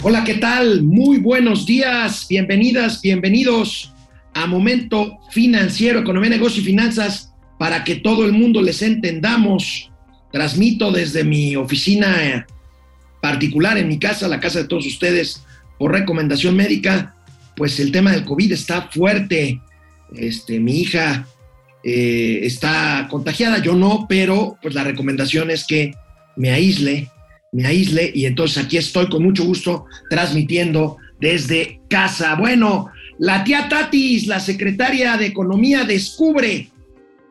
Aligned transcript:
Hola, 0.00 0.22
¿qué 0.22 0.34
tal? 0.34 0.84
Muy 0.84 1.18
buenos 1.18 1.66
días, 1.66 2.26
bienvenidas, 2.28 3.02
bienvenidos 3.02 3.92
a 4.32 4.46
Momento 4.46 5.18
Financiero, 5.32 5.98
Economía, 5.98 6.30
Negocio 6.30 6.62
y 6.62 6.66
Finanzas, 6.66 7.34
para 7.58 7.82
que 7.82 7.96
todo 7.96 8.24
el 8.24 8.32
mundo 8.32 8.62
les 8.62 8.80
entendamos. 8.82 9.90
Transmito 10.30 10.92
desde 10.92 11.24
mi 11.24 11.56
oficina 11.56 12.46
particular 13.20 13.76
en 13.76 13.88
mi 13.88 13.98
casa, 13.98 14.28
la 14.28 14.38
casa 14.38 14.60
de 14.60 14.68
todos 14.68 14.86
ustedes, 14.86 15.44
por 15.80 15.90
recomendación 15.90 16.54
médica, 16.54 17.16
pues 17.56 17.80
el 17.80 17.90
tema 17.90 18.12
del 18.12 18.24
COVID 18.24 18.52
está 18.52 18.82
fuerte. 18.92 19.60
Este, 20.14 20.60
mi 20.60 20.78
hija 20.78 21.26
eh, 21.82 22.38
está 22.44 23.08
contagiada, 23.10 23.58
yo 23.58 23.74
no, 23.74 24.06
pero 24.08 24.58
pues 24.62 24.76
la 24.76 24.84
recomendación 24.84 25.50
es 25.50 25.66
que 25.66 25.92
me 26.36 26.50
aísle, 26.50 27.10
me 27.52 27.66
aísle 27.66 28.10
y 28.14 28.26
entonces 28.26 28.64
aquí 28.64 28.76
estoy 28.76 29.08
con 29.08 29.22
mucho 29.22 29.44
gusto 29.44 29.86
transmitiendo 30.10 30.98
desde 31.20 31.80
casa. 31.88 32.34
Bueno, 32.34 32.90
la 33.18 33.44
tía 33.44 33.68
Tatis, 33.68 34.26
la 34.26 34.40
secretaria 34.40 35.16
de 35.16 35.26
Economía, 35.26 35.84
descubre, 35.84 36.68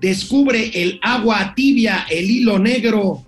descubre 0.02 0.72
el 0.74 1.00
agua 1.02 1.54
tibia, 1.56 2.06
el 2.10 2.30
hilo 2.30 2.60
negro. 2.60 3.26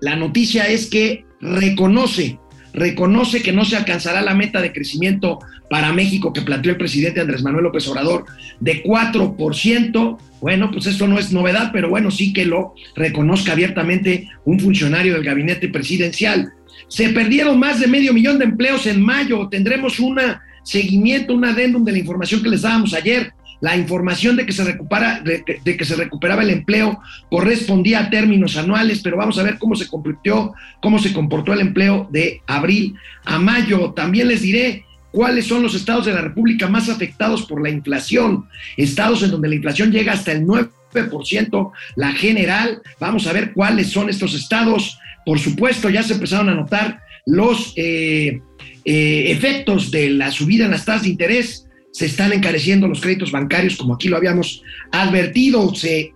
La 0.00 0.16
noticia 0.16 0.68
es 0.68 0.86
que 0.86 1.24
reconoce, 1.40 2.38
reconoce 2.72 3.42
que 3.42 3.52
no 3.52 3.64
se 3.64 3.76
alcanzará 3.76 4.22
la 4.22 4.34
meta 4.34 4.60
de 4.60 4.72
crecimiento 4.72 5.38
para 5.68 5.92
México 5.92 6.32
que 6.32 6.42
planteó 6.42 6.72
el 6.72 6.78
presidente 6.78 7.20
Andrés 7.20 7.42
Manuel 7.42 7.64
López 7.64 7.86
Obrador 7.88 8.26
de 8.60 8.82
4%. 8.82 10.18
Bueno, 10.40 10.70
pues 10.70 10.86
esto 10.86 11.08
no 11.08 11.18
es 11.18 11.32
novedad, 11.32 11.70
pero 11.72 11.88
bueno, 11.88 12.10
sí 12.10 12.32
que 12.32 12.44
lo 12.44 12.74
reconozca 12.94 13.52
abiertamente 13.52 14.28
un 14.44 14.60
funcionario 14.60 15.14
del 15.14 15.24
gabinete 15.24 15.68
presidencial. 15.68 16.52
Se 16.88 17.08
perdieron 17.10 17.58
más 17.58 17.80
de 17.80 17.86
medio 17.86 18.12
millón 18.12 18.38
de 18.38 18.44
empleos 18.44 18.86
en 18.86 19.02
mayo. 19.02 19.48
Tendremos 19.48 19.98
un 20.00 20.18
seguimiento, 20.62 21.34
un 21.34 21.44
adendum 21.44 21.84
de 21.84 21.92
la 21.92 21.98
información 21.98 22.42
que 22.42 22.50
les 22.50 22.62
dábamos 22.62 22.94
ayer. 22.94 23.32
La 23.60 23.76
información 23.76 24.36
de 24.36 24.44
que, 24.44 24.52
se 24.52 24.62
recupera, 24.62 25.20
de, 25.20 25.42
que 25.76 25.84
se 25.84 25.96
recuperaba 25.96 26.42
el 26.42 26.50
empleo 26.50 27.00
correspondía 27.30 28.00
a 28.00 28.10
términos 28.10 28.58
anuales, 28.58 29.00
pero 29.02 29.16
vamos 29.16 29.38
a 29.38 29.42
ver 29.42 29.58
cómo 29.58 29.74
se 29.74 29.86
cómo 29.88 30.98
se 30.98 31.12
comportó 31.14 31.54
el 31.54 31.60
empleo 31.60 32.06
de 32.10 32.42
abril 32.46 32.94
a 33.24 33.38
mayo. 33.38 33.92
También 33.92 34.28
les 34.28 34.42
diré 34.42 34.84
cuáles 35.14 35.46
son 35.46 35.62
los 35.62 35.76
estados 35.76 36.06
de 36.06 36.12
la 36.12 36.22
República 36.22 36.66
más 36.66 36.88
afectados 36.88 37.46
por 37.46 37.62
la 37.62 37.70
inflación, 37.70 38.48
estados 38.76 39.22
en 39.22 39.30
donde 39.30 39.48
la 39.48 39.54
inflación 39.54 39.92
llega 39.92 40.12
hasta 40.12 40.32
el 40.32 40.44
9%, 40.44 41.72
la 41.94 42.12
general, 42.12 42.82
vamos 42.98 43.28
a 43.28 43.32
ver 43.32 43.52
cuáles 43.52 43.92
son 43.92 44.10
estos 44.10 44.34
estados. 44.34 44.98
Por 45.24 45.38
supuesto, 45.38 45.88
ya 45.88 46.02
se 46.02 46.14
empezaron 46.14 46.48
a 46.48 46.54
notar 46.56 46.98
los 47.26 47.72
eh, 47.76 48.40
eh, 48.84 49.24
efectos 49.30 49.92
de 49.92 50.10
la 50.10 50.32
subida 50.32 50.64
en 50.64 50.72
las 50.72 50.84
tasas 50.84 51.02
de 51.04 51.10
interés, 51.10 51.68
se 51.92 52.06
están 52.06 52.32
encareciendo 52.32 52.88
los 52.88 53.00
créditos 53.00 53.30
bancarios, 53.30 53.76
como 53.76 53.94
aquí 53.94 54.08
lo 54.08 54.16
habíamos 54.16 54.62
advertido, 54.90 55.72
se 55.76 56.12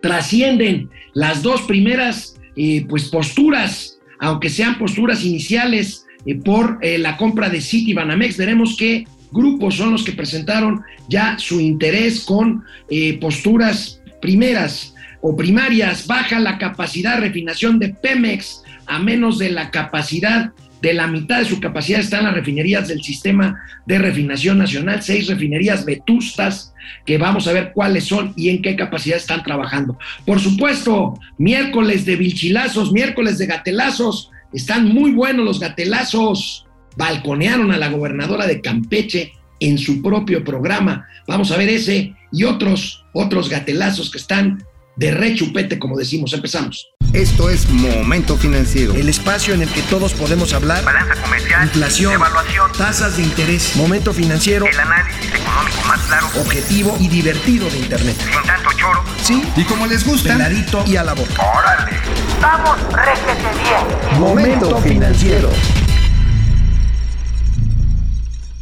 trascienden 0.00 0.88
las 1.12 1.42
dos 1.42 1.60
primeras 1.62 2.40
eh, 2.56 2.86
pues 2.88 3.10
posturas, 3.10 3.98
aunque 4.20 4.48
sean 4.48 4.78
posturas 4.78 5.22
iniciales 5.22 6.06
por 6.44 6.78
eh, 6.82 6.98
la 6.98 7.16
compra 7.16 7.48
de 7.48 7.60
City 7.60 7.94
Banamex. 7.94 8.36
Veremos 8.36 8.76
qué 8.76 9.06
grupos 9.30 9.76
son 9.76 9.92
los 9.92 10.04
que 10.04 10.12
presentaron 10.12 10.82
ya 11.08 11.38
su 11.38 11.60
interés 11.60 12.24
con 12.24 12.64
eh, 12.90 13.18
posturas 13.18 14.00
primeras 14.20 14.94
o 15.20 15.36
primarias. 15.36 16.06
Baja 16.06 16.38
la 16.38 16.58
capacidad 16.58 17.16
de 17.16 17.22
refinación 17.22 17.78
de 17.78 17.90
Pemex 17.90 18.62
a 18.86 18.98
menos 18.98 19.38
de 19.38 19.50
la 19.50 19.70
capacidad 19.70 20.52
de 20.82 20.92
la 20.92 21.06
mitad 21.06 21.38
de 21.38 21.44
su 21.44 21.60
capacidad 21.60 22.00
están 22.00 22.24
las 22.24 22.34
refinerías 22.34 22.88
del 22.88 23.02
sistema 23.02 23.62
de 23.86 23.98
refinación 23.98 24.58
nacional, 24.58 25.00
seis 25.00 25.28
refinerías 25.28 25.84
vetustas, 25.84 26.74
que 27.06 27.18
vamos 27.18 27.46
a 27.46 27.52
ver 27.52 27.70
cuáles 27.72 28.04
son 28.04 28.34
y 28.36 28.48
en 28.48 28.60
qué 28.60 28.74
capacidad 28.74 29.16
están 29.16 29.44
trabajando. 29.44 29.96
Por 30.26 30.40
supuesto, 30.40 31.14
miércoles 31.38 32.04
de 32.04 32.16
vilchilazos, 32.16 32.90
miércoles 32.90 33.38
de 33.38 33.46
gatelazos, 33.46 34.31
están 34.52 34.88
muy 34.88 35.12
buenos 35.12 35.44
los 35.44 35.60
gatelazos. 35.60 36.66
Balconearon 36.96 37.72
a 37.72 37.78
la 37.78 37.90
gobernadora 37.90 38.46
de 38.46 38.60
Campeche 38.60 39.32
en 39.60 39.78
su 39.78 40.02
propio 40.02 40.44
programa. 40.44 41.06
Vamos 41.26 41.50
a 41.50 41.56
ver 41.56 41.68
ese 41.68 42.14
y 42.32 42.44
otros, 42.44 43.04
otros 43.12 43.48
gatelazos 43.48 44.10
que 44.10 44.18
están 44.18 44.62
de 44.96 45.10
rechupete, 45.10 45.78
como 45.78 45.96
decimos. 45.96 46.32
Empezamos. 46.32 46.88
Esto 47.12 47.50
es 47.50 47.68
Momento 47.68 48.36
Financiero. 48.36 48.94
El 48.94 49.08
espacio 49.08 49.52
en 49.52 49.62
el 49.62 49.68
que 49.68 49.82
todos 49.82 50.14
podemos 50.14 50.52
hablar. 50.54 50.82
Balanza 50.84 51.14
comercial. 51.20 51.64
Inflación. 51.64 52.14
Evaluación. 52.14 52.72
Tasas 52.72 53.16
de 53.16 53.22
interés. 53.22 53.76
Momento 53.76 54.14
Financiero. 54.14 54.66
El 54.66 54.80
análisis 54.80 55.26
económico 55.26 55.82
más 55.86 56.00
claro. 56.02 56.28
Objetivo 56.40 56.96
y 57.00 57.08
divertido 57.08 57.68
de 57.68 57.78
Internet. 57.78 58.16
Sin 58.18 58.42
tanto 58.46 58.70
choro. 58.78 59.04
Sí. 59.22 59.42
Y 59.56 59.64
como 59.64 59.86
les 59.86 60.06
gusta. 60.06 60.32
Peladito 60.32 60.84
y 60.86 60.96
a 60.96 61.04
la 61.04 61.12
boca. 61.12 61.34
Órale. 61.42 61.98
Vamos, 62.40 62.78
réjete 62.92 63.48
bien. 63.62 64.20
Momento 64.20 64.78
Financiero. 64.78 65.50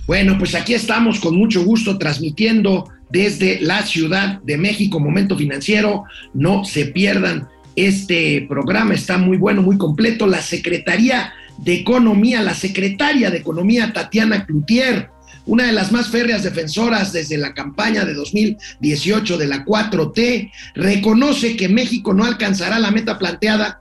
Bueno, 0.07 0.37
pues 0.39 0.57
aquí 0.57 0.75
estamos 0.75 1.21
con 1.21 1.37
mucho 1.37 1.63
gusto 1.63 1.97
transmitiendo 1.97 2.91
desde 3.11 3.61
la 3.61 3.85
Ciudad 3.85 4.41
de 4.43 4.57
México, 4.57 5.01
Momento 5.01 5.37
Financiero. 5.37 6.05
No 6.35 6.65
se 6.65 6.87
pierdan 6.87 7.49
este 7.77 8.47
programa, 8.49 8.95
está 8.95 9.19
muy 9.19 9.37
bueno, 9.37 9.63
muy 9.63 9.79
completo. 9.79 10.27
La 10.27 10.43
Secretaría 10.43 11.33
de 11.59 11.75
Economía, 11.75 12.43
la 12.43 12.55
secretaria 12.55 13.31
de 13.31 13.39
Economía, 13.39 13.93
Tatiana 13.93 14.47
Cloutier, 14.47 15.11
una 15.47 15.65
de 15.65 15.73
las 15.73 15.91
más 15.93 16.09
férreas 16.09 16.43
defensoras 16.43 17.13
desde 17.13 17.37
la 17.37 17.55
campaña 17.55 18.05
de 18.05 18.15
2018 18.15 19.39
de 19.39 19.47
la 19.47 19.65
4T, 19.65 20.53
reconoce 20.75 21.57
que 21.57 21.69
México 21.69 22.15
no 22.15 22.25
alcanzará 22.25 22.79
la 22.79 22.91
meta 22.91 23.19
planteada. 23.19 23.81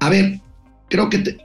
A 0.00 0.08
ver, 0.08 0.40
creo 0.88 1.08
que... 1.08 1.18
Te... 1.18 1.38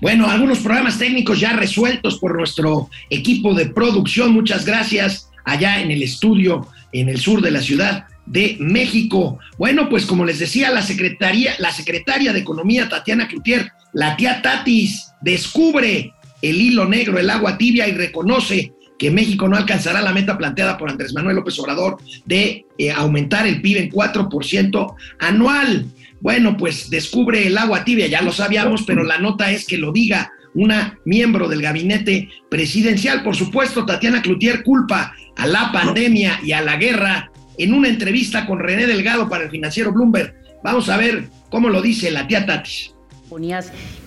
Bueno, 0.00 0.30
algunos 0.30 0.60
programas 0.60 0.98
técnicos 0.98 1.40
ya 1.40 1.52
resueltos 1.52 2.18
por 2.18 2.36
nuestro 2.36 2.88
equipo 3.10 3.54
de 3.54 3.66
producción. 3.66 4.32
Muchas 4.32 4.64
gracias 4.64 5.30
allá 5.44 5.80
en 5.80 5.90
el 5.90 6.02
estudio 6.02 6.66
en 6.92 7.08
el 7.08 7.20
sur 7.20 7.40
de 7.40 7.50
la 7.50 7.60
ciudad 7.60 8.06
de 8.26 8.56
México. 8.60 9.38
Bueno, 9.58 9.88
pues 9.88 10.06
como 10.06 10.24
les 10.24 10.38
decía, 10.38 10.70
la 10.70 10.82
secretaria, 10.82 11.54
la 11.58 11.72
secretaria 11.72 12.32
de 12.32 12.40
Economía, 12.40 12.88
Tatiana 12.88 13.28
Cloutier, 13.28 13.72
la 13.92 14.16
tía 14.16 14.40
Tatis, 14.42 15.12
descubre 15.20 16.12
el 16.42 16.60
hilo 16.60 16.86
negro, 16.86 17.18
el 17.18 17.30
agua 17.30 17.58
tibia 17.58 17.88
y 17.88 17.92
reconoce 17.92 18.72
que 18.98 19.10
México 19.10 19.48
no 19.48 19.56
alcanzará 19.56 20.02
la 20.02 20.12
meta 20.12 20.36
planteada 20.36 20.76
por 20.76 20.90
Andrés 20.90 21.14
Manuel 21.14 21.36
López 21.36 21.58
Obrador 21.58 21.98
de 22.26 22.66
eh, 22.76 22.90
aumentar 22.90 23.46
el 23.46 23.62
PIB 23.62 23.78
en 23.78 23.90
4% 23.90 24.94
anual. 25.18 25.86
Bueno, 26.20 26.56
pues 26.56 26.90
descubre 26.90 27.46
el 27.46 27.56
agua 27.56 27.84
tibia, 27.84 28.06
ya 28.06 28.22
lo 28.22 28.32
sabíamos, 28.32 28.82
pero 28.82 29.02
la 29.02 29.18
nota 29.18 29.50
es 29.50 29.66
que 29.66 29.78
lo 29.78 29.92
diga 29.92 30.32
una 30.54 30.98
miembro 31.04 31.48
del 31.48 31.62
gabinete 31.62 32.28
presidencial. 32.50 33.22
Por 33.22 33.36
supuesto, 33.36 33.86
Tatiana 33.86 34.22
Cloutier 34.22 34.62
culpa 34.62 35.14
a 35.36 35.46
la 35.46 35.70
pandemia 35.72 36.40
y 36.42 36.52
a 36.52 36.60
la 36.60 36.76
guerra 36.76 37.30
en 37.56 37.72
una 37.72 37.88
entrevista 37.88 38.46
con 38.46 38.58
René 38.58 38.86
Delgado 38.86 39.28
para 39.28 39.44
el 39.44 39.50
financiero 39.50 39.92
Bloomberg. 39.92 40.34
Vamos 40.62 40.88
a 40.88 40.96
ver 40.96 41.24
cómo 41.50 41.68
lo 41.68 41.80
dice 41.80 42.10
la 42.10 42.26
tía 42.26 42.44
Tatis 42.44 42.94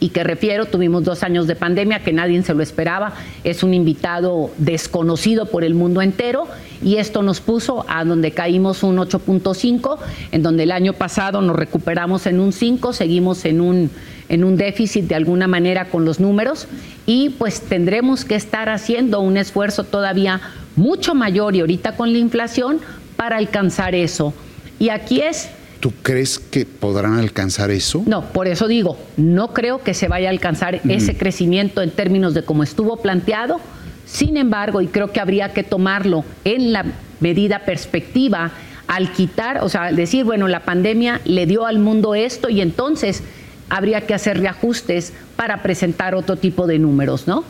y 0.02 0.10
que 0.10 0.24
refiero, 0.24 0.66
tuvimos 0.66 1.06
dos 1.06 1.24
años 1.24 1.48
de 1.48 1.56
pandemia 1.56 2.00
que 2.00 2.12
nadie 2.12 2.42
se 2.44 2.54
lo 2.54 2.62
esperaba, 2.62 3.14
es 3.46 3.64
un 3.64 3.74
invitado 3.74 4.52
desconocido 4.58 5.46
por 5.46 5.64
el 5.64 5.76
mundo 5.76 6.02
entero 6.02 6.46
y 6.84 6.98
esto 6.98 7.24
nos 7.24 7.40
puso 7.40 7.86
a 7.88 8.04
donde 8.04 8.32
caímos 8.32 8.84
un 8.84 8.98
8.5, 8.98 9.98
en 10.34 10.44
donde 10.44 10.64
el 10.64 10.74
año 10.74 10.92
pasado 10.92 11.42
nos 11.42 11.56
recuperamos 11.56 12.26
en 12.26 12.42
un 12.42 12.52
5, 12.52 12.92
seguimos 12.92 13.46
en 13.46 13.62
un, 13.62 13.90
en 14.28 14.44
un 14.44 14.58
déficit 14.58 15.06
de 15.06 15.16
alguna 15.16 15.48
manera 15.48 15.86
con 15.86 16.04
los 16.04 16.20
números 16.20 16.68
y 17.06 17.30
pues 17.30 17.62
tendremos 17.62 18.26
que 18.26 18.36
estar 18.36 18.68
haciendo 18.68 19.22
un 19.22 19.38
esfuerzo 19.38 19.86
todavía 19.86 20.42
mucho 20.76 21.16
mayor 21.16 21.56
y 21.56 21.62
ahorita 21.62 21.96
con 21.96 22.12
la 22.12 22.20
inflación 22.20 22.82
para 23.16 23.38
alcanzar 23.38 23.96
eso. 23.96 24.34
Y 24.80 24.90
aquí 24.90 25.22
es 25.22 25.50
¿Tú 25.84 25.92
crees 26.02 26.40
que 26.40 26.66
podrán 26.66 27.20
alcanzar 27.20 27.70
eso? 27.70 28.04
No, 28.06 28.32
por 28.32 28.48
eso 28.48 28.70
digo, 28.70 28.98
no 29.18 29.54
creo 29.54 29.84
que 29.84 29.94
se 29.94 30.08
vaya 30.08 30.30
a 30.30 30.32
alcanzar 30.32 30.80
ese 30.88 31.18
crecimiento 31.18 31.82
en 31.82 31.92
términos 31.92 32.34
de 32.34 32.46
cómo 32.46 32.64
estuvo 32.64 33.02
planteado. 33.02 33.60
Sin 34.06 34.38
embargo, 34.38 34.80
y 34.80 34.88
creo 34.88 35.12
que 35.12 35.20
habría 35.20 35.52
que 35.52 35.62
tomarlo 35.64 36.24
en 36.46 36.72
la 36.72 36.86
medida 37.20 37.66
perspectiva 37.66 38.54
al 38.88 39.12
quitar, 39.12 39.62
o 39.62 39.68
sea, 39.68 39.92
decir, 39.92 40.24
bueno, 40.24 40.48
la 40.48 40.62
pandemia 40.62 41.20
le 41.26 41.46
dio 41.48 41.66
al 41.66 41.80
mundo 41.80 42.16
esto 42.16 42.50
y 42.50 42.62
entonces 42.62 43.22
habría 43.68 44.08
que 44.08 44.14
hacer 44.14 44.40
reajustes 44.40 45.12
para 45.36 45.64
presentar 45.64 46.16
otro 46.16 46.38
tipo 46.38 46.66
de 46.66 46.80
números, 46.80 47.28
¿no? 47.28 47.44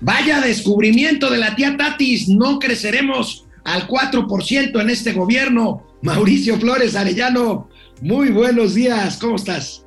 Vaya 0.00 0.40
descubrimiento 0.40 1.30
de 1.30 1.38
la 1.38 1.54
tía 1.54 1.76
Tatis, 1.76 2.28
no 2.28 2.58
creceremos 2.58 3.44
al 3.62 3.86
4% 3.86 4.80
en 4.80 4.90
este 4.90 5.12
gobierno. 5.12 5.84
Mauricio 6.02 6.58
Flores 6.60 6.94
Arellano, 6.94 7.68
muy 8.00 8.30
buenos 8.30 8.74
días, 8.74 9.16
¿cómo 9.16 9.34
estás? 9.34 9.84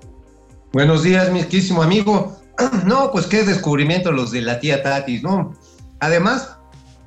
Buenos 0.74 1.04
días, 1.04 1.32
mi 1.32 1.44
querísimo 1.44 1.82
amigo. 1.82 2.38
No, 2.86 3.12
pues 3.12 3.26
qué 3.26 3.44
descubrimiento 3.44 4.12
los 4.12 4.32
de 4.32 4.42
la 4.42 4.60
tía 4.60 4.84
Tatis, 4.84 5.24
¿no? 5.24 5.54
Además, 6.00 6.58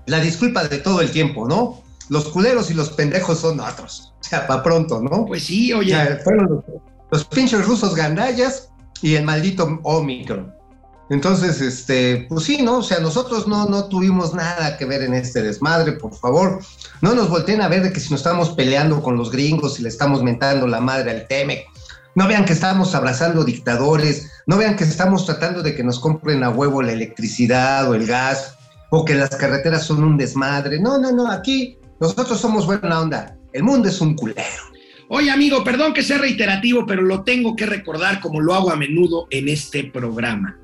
la 0.07 0.19
disculpa 0.19 0.65
de 0.65 0.79
todo 0.79 1.01
el 1.01 1.13
tiempo, 1.13 1.47
¿no? 1.47 1.83
Los 2.09 2.29
culeros 2.29 2.71
y 2.71 2.75
los 2.75 2.91
pendejos 2.91 3.41
son 3.41 3.61
otros. 3.61 4.11
O 4.25 4.27
sea, 4.27 4.47
para 4.47 4.63
pronto, 4.63 5.03
¿no? 5.03 5.27
Pues 5.27 5.45
sí, 5.45 5.71
oye. 5.75 5.95
O 5.95 5.97
sea, 5.97 6.19
fueron 6.25 6.49
los, 6.49 6.65
los 7.13 7.25
pinches 7.27 7.67
rusos 7.67 7.95
gandallas 7.95 8.71
y 9.03 9.17
el 9.17 9.25
maldito 9.25 9.81
Omicron. 9.83 10.51
Entonces, 11.11 11.61
este, 11.61 12.27
pues 12.29 12.45
sí, 12.45 12.63
¿no? 12.63 12.79
O 12.79 12.83
sea, 12.83 12.99
nosotros 12.99 13.47
no, 13.47 13.67
no 13.67 13.89
tuvimos 13.89 14.33
nada 14.33 14.79
que 14.79 14.87
ver 14.87 15.03
en 15.03 15.15
este 15.15 15.43
desmadre, 15.43 15.93
por 15.93 16.15
favor. 16.15 16.61
No 17.03 17.15
nos 17.15 17.29
volteen 17.29 17.61
a 17.61 17.69
ver 17.69 17.83
de 17.83 17.93
que 17.93 18.01
si 18.01 18.11
nos 18.11 18.21
estamos 18.21 18.51
peleando 18.51 19.03
con 19.03 19.17
los 19.17 19.31
gringos 19.31 19.79
y 19.79 19.83
le 19.83 19.91
estamos 19.91 20.23
mentando 20.23 20.67
la 20.67 20.81
madre 20.81 21.11
al 21.11 21.27
Temec. 21.27 21.67
No 22.15 22.29
vean 22.29 22.45
que 22.45 22.53
estamos 22.53 22.95
abrazando 22.95 23.45
dictadores, 23.45 24.31
no 24.47 24.57
vean 24.57 24.77
que 24.77 24.85
estamos 24.85 25.27
tratando 25.27 25.63
de 25.63 25.75
que 25.75 25.83
nos 25.83 25.99
compren 25.99 26.45
a 26.45 26.51
huevo 26.51 26.81
la 26.81 26.93
electricidad 26.93 27.91
o 27.91 27.95
el 27.95 28.07
gas, 28.07 28.57
o 28.91 29.05
que 29.05 29.15
las 29.15 29.31
carreteras 29.31 29.85
son 29.85 30.05
un 30.05 30.17
desmadre. 30.17 30.81
No, 30.81 30.97
no, 30.99 31.11
no, 31.11 31.31
aquí 31.31 31.77
nosotros 32.01 32.41
somos 32.41 32.67
buena 32.67 33.01
onda. 33.01 33.37
El 33.53 33.65
mundo 33.65 33.89
es 33.89 34.01
un 34.01 34.15
culero. 34.15 34.75
Oye, 35.09 35.31
amigo, 35.31 35.63
perdón 35.65 35.93
que 35.93 36.03
sea 36.03 36.19
reiterativo, 36.19 36.87
pero 36.87 37.03
lo 37.03 37.25
tengo 37.25 37.57
que 37.57 37.67
recordar 37.67 38.21
como 38.21 38.41
lo 38.41 38.55
hago 38.55 38.71
a 38.71 38.77
menudo 38.77 39.27
en 39.31 39.49
este 39.49 39.85
programa. 39.85 40.57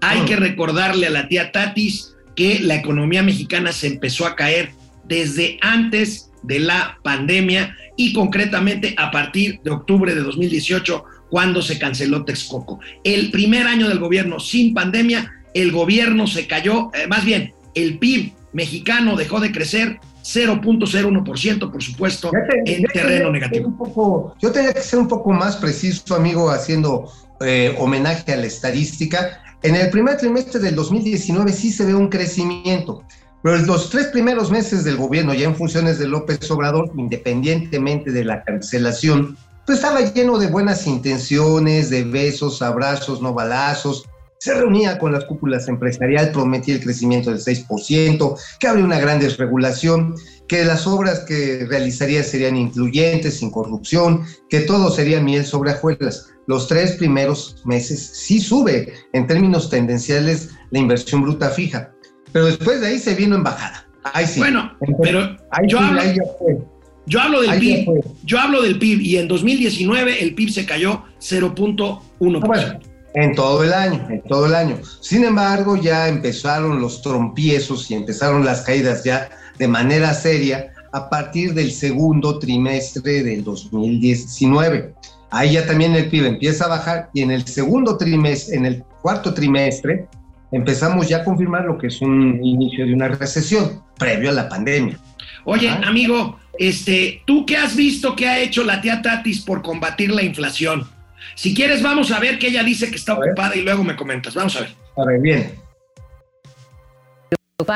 Hay 0.00 0.20
que 0.24 0.36
recordarle 0.36 1.06
a 1.06 1.10
la 1.10 1.28
tía 1.28 1.52
Tatis 1.52 2.14
que 2.34 2.60
la 2.60 2.76
economía 2.76 3.22
mexicana 3.22 3.72
se 3.72 3.86
empezó 3.86 4.26
a 4.26 4.36
caer 4.36 4.70
desde 5.04 5.58
antes 5.62 6.30
de 6.42 6.60
la 6.60 6.98
pandemia 7.02 7.76
y 7.96 8.12
concretamente 8.12 8.94
a 8.98 9.10
partir 9.10 9.60
de 9.64 9.70
octubre 9.70 10.14
de 10.14 10.20
2018 10.20 11.04
cuando 11.30 11.62
se 11.62 11.78
canceló 11.78 12.24
Texcoco. 12.24 12.78
El 13.02 13.30
primer 13.30 13.66
año 13.66 13.88
del 13.88 13.98
gobierno 13.98 14.38
sin 14.38 14.74
pandemia, 14.74 15.32
el 15.54 15.72
gobierno 15.72 16.26
se 16.26 16.46
cayó, 16.46 16.90
eh, 16.94 17.06
más 17.08 17.24
bien, 17.24 17.52
el 17.74 17.98
PIB 17.98 18.32
mexicano 18.52 19.16
dejó 19.16 19.40
de 19.40 19.52
crecer 19.52 19.98
0.01%, 20.22 21.70
por 21.70 21.82
supuesto, 21.82 22.30
en 22.64 22.82
terreno 22.84 23.30
negativo. 23.30 23.76
Poco, 23.76 24.34
yo 24.40 24.50
tenía 24.50 24.72
que 24.72 24.80
ser 24.80 24.98
un 24.98 25.08
poco 25.08 25.30
más 25.32 25.56
preciso, 25.56 26.14
amigo, 26.14 26.50
haciendo 26.50 27.10
eh, 27.40 27.74
homenaje 27.78 28.32
a 28.32 28.36
la 28.36 28.46
estadística. 28.46 29.42
En 29.62 29.74
el 29.74 29.90
primer 29.90 30.16
trimestre 30.16 30.60
del 30.60 30.74
2019 30.74 31.52
sí 31.52 31.72
se 31.72 31.86
ve 31.86 31.94
un 31.94 32.08
crecimiento, 32.08 33.02
pero 33.42 33.58
los 33.58 33.90
tres 33.90 34.08
primeros 34.08 34.50
meses 34.50 34.84
del 34.84 34.96
gobierno, 34.96 35.34
ya 35.34 35.46
en 35.46 35.56
funciones 35.56 35.98
de 35.98 36.06
López 36.06 36.50
Obrador, 36.50 36.90
independientemente 36.96 38.10
de 38.10 38.24
la 38.24 38.42
cancelación, 38.44 39.36
pues 39.64 39.78
estaba 39.78 40.00
lleno 40.00 40.38
de 40.38 40.46
buenas 40.46 40.86
intenciones, 40.86 41.90
de 41.90 42.04
besos, 42.04 42.62
abrazos, 42.62 43.20
no 43.20 43.34
balazos. 43.34 44.04
Se 44.38 44.54
reunía 44.54 44.98
con 44.98 45.12
las 45.12 45.24
cúpulas 45.24 45.66
empresariales, 45.66 46.32
prometía 46.32 46.74
el 46.74 46.82
crecimiento 46.82 47.30
del 47.30 47.40
6%, 47.40 48.38
que 48.60 48.68
habría 48.68 48.84
una 48.84 49.00
gran 49.00 49.18
desregulación, 49.18 50.14
que 50.48 50.64
las 50.64 50.86
obras 50.86 51.20
que 51.20 51.66
realizaría 51.68 52.22
serían 52.22 52.56
incluyentes, 52.56 53.38
sin 53.38 53.50
corrupción, 53.50 54.24
que 54.48 54.60
todo 54.60 54.90
sería 54.90 55.20
miel 55.20 55.44
sobre 55.44 55.72
hojuelas 55.72 56.28
los 56.46 56.68
tres 56.68 56.92
primeros 56.92 57.56
meses 57.64 58.10
sí 58.14 58.40
sube 58.40 58.92
en 59.12 59.26
términos 59.26 59.68
tendenciales 59.68 60.50
la 60.70 60.78
inversión 60.78 61.22
bruta 61.22 61.50
fija, 61.50 61.92
pero 62.32 62.46
después 62.46 62.80
de 62.80 62.88
ahí 62.88 62.98
se 62.98 63.14
vino 63.14 63.36
en 63.36 63.42
bajada. 63.42 63.86
Ahí 64.12 64.26
sí. 64.26 64.38
Bueno, 64.38 64.72
pero 65.02 65.36
yo, 65.66 65.80
hablo, 65.80 66.00
yo, 67.06 67.20
hablo, 67.20 67.42
del 67.42 67.58
PIB, 67.58 67.86
yo 68.24 68.38
hablo 68.38 68.62
del 68.62 68.78
PIB 68.78 69.00
y 69.00 69.16
en 69.16 69.26
2019 69.26 70.22
el 70.22 70.34
PIB 70.34 70.50
se 70.50 70.64
cayó 70.64 71.02
0.1%. 71.20 72.80
en 73.14 73.34
todo 73.34 73.64
el 73.64 73.72
año, 73.72 74.06
en 74.08 74.22
todo 74.22 74.46
el 74.46 74.54
año. 74.54 74.78
Sin 75.00 75.24
embargo, 75.24 75.76
ya 75.76 76.06
empezaron 76.06 76.80
los 76.80 77.02
trompiezos 77.02 77.90
y 77.90 77.94
empezaron 77.94 78.44
las 78.44 78.62
caídas 78.62 79.02
ya 79.02 79.28
de 79.58 79.68
manera 79.68 80.14
seria 80.14 80.72
a 80.92 81.08
partir 81.10 81.54
del 81.54 81.70
segundo 81.72 82.38
trimestre 82.38 83.22
del 83.22 83.44
2019. 83.44 84.94
Ahí 85.30 85.52
ya 85.52 85.66
también 85.66 85.94
el 85.94 86.08
PIB 86.08 86.26
empieza 86.26 86.64
a 86.64 86.68
bajar 86.68 87.10
y 87.12 87.22
en 87.22 87.30
el 87.30 87.46
segundo 87.46 87.96
trimestre, 87.96 88.56
en 88.56 88.66
el 88.66 88.84
cuarto 89.02 89.34
trimestre, 89.34 90.06
empezamos 90.52 91.08
ya 91.08 91.18
a 91.18 91.24
confirmar 91.24 91.64
lo 91.64 91.76
que 91.78 91.88
es 91.88 92.00
un 92.00 92.42
inicio 92.44 92.86
de 92.86 92.94
una 92.94 93.08
recesión 93.08 93.82
previo 93.98 94.30
a 94.30 94.32
la 94.32 94.48
pandemia. 94.48 94.98
Oye, 95.44 95.68
amigo, 95.68 96.38
este, 96.58 97.22
¿tú 97.26 97.44
qué 97.44 97.56
has 97.56 97.76
visto 97.76 98.16
que 98.16 98.28
ha 98.28 98.38
hecho 98.38 98.64
la 98.64 98.80
tía 98.80 99.02
Tatis 99.02 99.42
por 99.42 99.62
combatir 99.62 100.10
la 100.10 100.22
inflación? 100.22 100.86
Si 101.34 101.54
quieres, 101.54 101.82
vamos 101.82 102.10
a 102.10 102.18
ver 102.18 102.38
que 102.38 102.48
ella 102.48 102.62
dice 102.62 102.88
que 102.88 102.96
está 102.96 103.14
ocupada 103.14 103.54
y 103.54 103.62
luego 103.62 103.84
me 103.84 103.94
comentas. 103.94 104.34
Vamos 104.34 104.56
a 104.56 104.60
ver. 104.60 104.74
A 104.96 105.04
ver, 105.04 105.20
bien. 105.20 105.66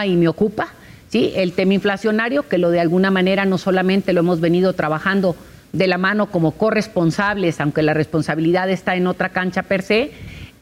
Y 0.07 0.17
me 0.17 0.29
ocupa, 0.29 0.69
¿sí? 1.11 1.33
El 1.37 1.53
tema 1.53 1.75
inflacionario, 1.75 2.49
que 2.49 2.57
lo 2.57 2.71
de 2.71 2.81
alguna 2.81 3.11
manera 3.11 3.45
no 3.45 3.59
solamente 3.59 4.15
lo 4.15 4.21
hemos 4.21 4.41
venido 4.41 4.73
trabajando 4.73 5.37
de 5.73 5.87
la 5.87 5.99
mano 5.99 6.31
como 6.31 6.53
corresponsables, 6.53 7.61
aunque 7.61 7.83
la 7.83 7.95
responsabilidad 7.95 8.71
está 8.71 8.97
en 8.97 9.07
otra 9.07 9.29
cancha 9.29 9.65
per 9.65 9.83
se, 9.83 10.13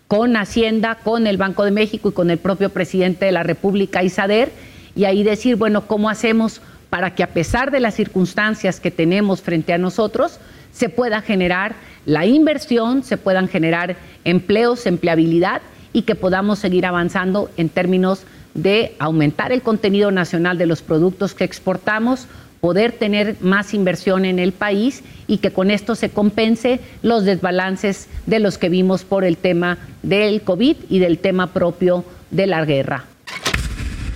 con 0.08 0.36
Hacienda, 0.36 0.96
con 0.96 1.26
el 1.26 1.36
Banco 1.36 1.64
de 1.64 1.70
México 1.70 2.08
y 2.08 2.12
con 2.12 2.30
el 2.30 2.38
propio 2.38 2.70
presidente 2.70 3.26
de 3.26 3.32
la 3.32 3.42
República, 3.42 4.02
Isader, 4.02 4.50
y 4.96 5.04
ahí 5.04 5.22
decir, 5.22 5.56
bueno, 5.56 5.86
¿cómo 5.86 6.10
hacemos 6.10 6.60
para 6.90 7.14
que 7.14 7.22
a 7.22 7.28
pesar 7.28 7.70
de 7.70 7.80
las 7.80 7.94
circunstancias 7.94 8.80
que 8.80 8.90
tenemos 8.90 9.42
frente 9.42 9.72
a 9.72 9.78
nosotros, 9.78 10.40
se 10.72 10.88
pueda 10.88 11.20
generar 11.20 11.74
la 12.06 12.24
inversión, 12.24 13.02
se 13.02 13.16
puedan 13.16 13.48
generar 13.48 13.96
empleos, 14.24 14.86
empleabilidad 14.86 15.60
y 15.92 16.02
que 16.02 16.14
podamos 16.14 16.58
seguir 16.58 16.86
avanzando 16.86 17.50
en 17.56 17.68
términos 17.68 18.24
de 18.62 18.94
aumentar 18.98 19.52
el 19.52 19.62
contenido 19.62 20.10
nacional 20.10 20.58
de 20.58 20.66
los 20.66 20.82
productos 20.82 21.34
que 21.34 21.44
exportamos, 21.44 22.26
poder 22.60 22.92
tener 22.92 23.36
más 23.40 23.72
inversión 23.72 24.24
en 24.24 24.38
el 24.38 24.52
país 24.52 25.02
y 25.28 25.38
que 25.38 25.52
con 25.52 25.70
esto 25.70 25.94
se 25.94 26.10
compense 26.10 26.80
los 27.02 27.24
desbalances 27.24 28.08
de 28.26 28.40
los 28.40 28.58
que 28.58 28.68
vimos 28.68 29.04
por 29.04 29.24
el 29.24 29.36
tema 29.36 29.78
del 30.02 30.42
COVID 30.42 30.76
y 30.88 30.98
del 30.98 31.18
tema 31.18 31.52
propio 31.52 32.04
de 32.30 32.46
la 32.46 32.64
guerra. 32.64 33.07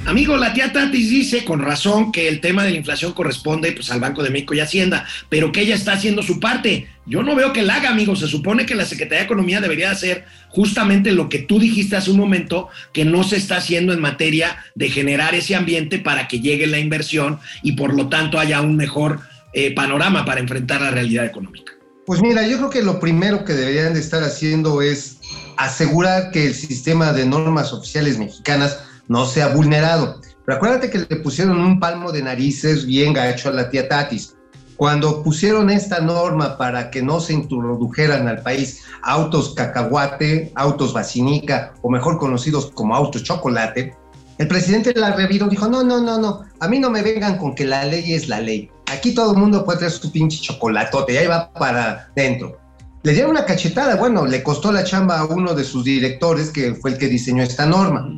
Amigo, 0.05 0.37
la 0.37 0.53
tía 0.53 0.73
Tatis 0.73 1.11
dice 1.11 1.45
con 1.45 1.61
razón 1.61 2.11
que 2.11 2.27
el 2.27 2.41
tema 2.41 2.65
de 2.65 2.71
la 2.71 2.77
inflación 2.77 3.13
corresponde 3.13 3.71
pues, 3.71 3.91
al 3.93 4.01
Banco 4.01 4.25
de 4.25 4.31
México 4.31 4.53
y 4.53 4.59
Hacienda, 4.59 5.07
pero 5.29 5.53
que 5.53 5.61
ella 5.61 5.77
está 5.77 5.93
haciendo 5.93 6.23
su 6.23 6.41
parte. 6.41 6.89
Yo 7.07 7.23
no 7.23 7.37
veo 7.37 7.53
que 7.53 7.63
la 7.63 7.77
haga, 7.77 7.91
amigo. 7.91 8.17
Se 8.17 8.27
supone 8.27 8.67
que 8.67 8.75
la 8.75 8.85
Secretaría 8.85 9.21
de 9.21 9.27
Economía 9.27 9.61
debería 9.61 9.93
hacer 9.93 10.25
justamente 10.49 11.13
lo 11.13 11.29
que 11.29 11.39
tú 11.39 11.61
dijiste 11.61 11.95
hace 11.97 12.11
un 12.11 12.17
momento, 12.17 12.69
que 12.93 13.05
no 13.05 13.23
se 13.23 13.37
está 13.37 13.59
haciendo 13.59 13.93
en 13.93 14.01
materia 14.01 14.57
de 14.75 14.91
generar 14.91 15.37
ese 15.37 15.55
ambiente 15.55 16.01
para 16.01 16.27
que 16.27 16.41
llegue 16.41 16.67
la 16.67 16.81
inversión 16.81 17.39
y 17.63 17.73
por 17.73 17.95
lo 17.95 18.09
tanto 18.09 18.41
haya 18.41 18.61
un 18.61 18.77
mejor 18.77 19.21
eh, 19.53 19.73
panorama 19.73 20.25
para 20.25 20.41
enfrentar 20.41 20.81
la 20.81 20.91
realidad 20.91 21.25
económica. 21.25 21.73
Pues 22.07 22.21
mira, 22.21 22.47
yo 22.49 22.57
creo 22.57 22.71
que 22.71 22.83
lo 22.83 22.99
primero 22.99 23.45
que 23.45 23.53
deberían 23.53 23.95
de 23.95 24.01
estar 24.01 24.25
haciendo 24.25 24.83
es 24.83 25.19
asegurar 25.57 26.33
que 26.33 26.47
el 26.49 26.55
sistema 26.55 27.13
de 27.13 27.25
normas 27.25 27.73
oficiales 27.73 28.19
mexicanas 28.19 28.79
no 29.09 29.27
sea 29.27 29.49
vulnerado. 29.49 30.21
Pero 30.45 30.57
acuérdate 30.57 30.91
que 30.91 30.99
le 30.99 31.17
pusieron 31.17 31.59
un 31.59 31.79
palmo 31.79 32.13
de 32.13 32.23
narices 32.23 32.87
bien 32.87 33.13
gacho 33.13 33.49
a 33.49 33.53
la 33.53 33.71
tía 33.71 33.89
Tatis. 33.89 34.37
Cuando 34.77 35.23
pusieron 35.23 35.71
esta 35.71 36.01
norma 36.01 36.59
para 36.59 36.91
que 36.91 37.03
no 37.03 37.21
se 37.21 37.35
introdujeran 37.35 38.27
al 38.27 38.43
país 38.43 38.83
autos 39.03 39.55
cacahuate, 39.55 40.51
autos 40.57 40.93
vacinica 40.93 41.75
o 41.83 41.91
mejor 41.91 42.19
conocidos 42.19 42.73
como 42.73 42.95
autos 42.95 43.23
chocolate, 43.23 43.97
el 44.39 44.49
presidente 44.49 44.93
la 44.95 45.13
reviró, 45.13 45.47
dijo, 45.47 45.69
no, 45.69 45.85
no, 45.85 46.01
no, 46.01 46.19
no, 46.19 46.43
a 46.59 46.67
mí 46.67 46.81
no 46.81 46.91
me 46.91 47.03
vengan 47.03 47.39
con 47.39 47.55
que 47.55 47.65
la 47.65 47.85
ley 47.85 48.15
es 48.15 48.29
la 48.29 48.41
ley. 48.41 48.71
Aquí 48.91 49.15
todo 49.15 49.33
el 49.33 49.39
mundo 49.39 49.65
puede 49.65 49.79
traer 49.79 49.93
su 49.93 50.11
pinche 50.11 50.41
chocolatote 50.41 51.13
y 51.13 51.17
ahí 51.19 51.27
va 51.27 51.53
para 51.53 52.11
dentro 52.17 52.62
le 53.05 53.13
dieron 53.13 53.33
una 53.33 53.45
cachetada, 53.45 53.97
bueno, 53.97 54.27
le 54.27 54.43
costó 54.45 54.71
la 54.71 54.85
chamba 54.85 55.19
a 55.19 55.25
uno 55.25 55.55
de 55.55 55.65
sus 55.65 55.85
directores, 55.85 56.51
que 56.51 56.75
fue 56.75 56.93
el 56.93 56.99
que 56.99 57.09
diseñó 57.09 57.43
esta 57.43 57.67
norma. 57.67 58.09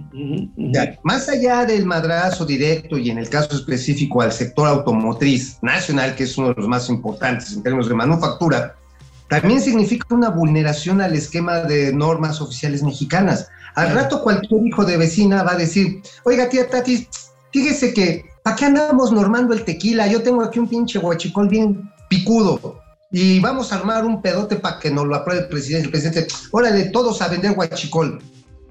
más 1.03 1.29
allá 1.29 1.65
del 1.65 1.87
madrazo 1.87 2.45
directo 2.45 2.99
y 2.99 3.09
en 3.09 3.19
el 3.19 3.31
caso 3.31 3.57
específico 3.57 4.21
al 4.21 4.33
sector 4.33 4.69
automotriz 4.69 5.59
nacional, 5.63 6.15
que 6.15 6.25
es 6.25 6.37
uno 6.37 6.49
de 6.49 6.55
los 6.57 6.69
más 6.69 6.91
importantes 6.91 7.55
en 7.55 7.63
términos 7.63 7.89
de 7.89 7.95
manufactura, 7.95 8.77
también 9.29 9.63
significa 9.63 10.07
una 10.15 10.29
vulneración 10.29 11.01
al 11.01 11.15
esquema 11.15 11.61
de 11.61 11.93
normas 11.95 12.43
oficiales 12.43 12.83
mexicanas. 12.83 13.49
Al 13.77 13.95
rato 13.95 14.23
cualquier 14.23 14.67
hijo 14.67 14.85
de 14.85 14.99
vecina 14.99 15.43
va 15.43 15.53
a 15.53 15.57
decir, 15.57 16.03
oiga 16.25 16.51
tía 16.51 16.69
Tati, 16.69 17.09
fíjese 17.53 17.95
que, 17.95 18.27
¿para 18.43 18.55
qué 18.55 18.67
andamos 18.67 19.13
normando 19.13 19.55
el 19.55 19.65
tequila? 19.65 20.07
Yo 20.09 20.23
tengo 20.23 20.43
aquí 20.43 20.59
un 20.59 20.69
pinche 20.69 20.99
guachicol 20.99 21.49
bien 21.49 21.91
picudo 22.11 22.84
y 23.17 23.39
vamos 23.39 23.71
a 23.71 23.77
armar 23.77 24.05
un 24.05 24.21
pedote 24.21 24.57
para 24.57 24.81
que 24.81 24.91
nos 24.91 25.07
lo 25.07 25.15
apruebe 25.15 25.43
el 25.43 25.49
presidente. 25.49 25.85
El 25.85 25.93
presidente, 25.93 26.27
órale, 26.51 26.87
todos 26.87 27.23
a 27.23 27.29
vender 27.29 27.53
guachicol. 27.55 28.21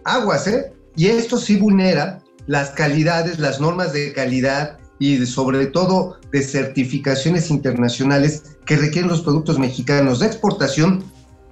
Aguas, 0.04 0.48
¿eh? 0.48 0.74
Y 0.98 1.08
esto 1.08 1.38
sí 1.38 1.56
vulnera 1.56 2.22
las 2.46 2.72
calidades, 2.72 3.40
las 3.40 3.62
normas 3.62 3.94
de 3.94 4.12
calidad 4.12 4.80
y 5.00 5.26
sobre 5.26 5.68
todo 5.68 6.18
de 6.34 6.42
certificaciones 6.42 7.50
internacionales 7.50 8.58
que 8.66 8.76
requieren 8.76 9.10
los 9.10 9.22
productos 9.22 9.60
mexicanos 9.60 10.20
de 10.20 10.26
exportación 10.28 11.06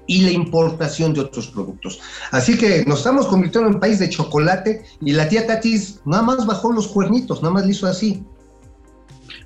y 0.06 0.24
la 0.24 0.32
importación 0.32 1.14
de 1.14 1.22
otros 1.22 1.48
productos. 1.48 2.02
Así 2.32 2.58
que 2.58 2.84
nos 2.86 2.98
estamos 2.98 3.28
convirtiendo 3.28 3.70
en 3.70 3.80
país 3.80 4.00
de 4.00 4.10
chocolate 4.10 4.84
y 5.00 5.14
la 5.14 5.30
tía 5.30 5.48
Tatis 5.48 6.02
nada 6.04 6.24
más 6.24 6.46
bajó 6.46 6.74
los 6.74 6.90
cuernitos, 6.90 7.42
nada 7.42 7.54
más 7.54 7.66
le 7.66 7.72
hizo 7.72 7.88
así. 7.88 8.22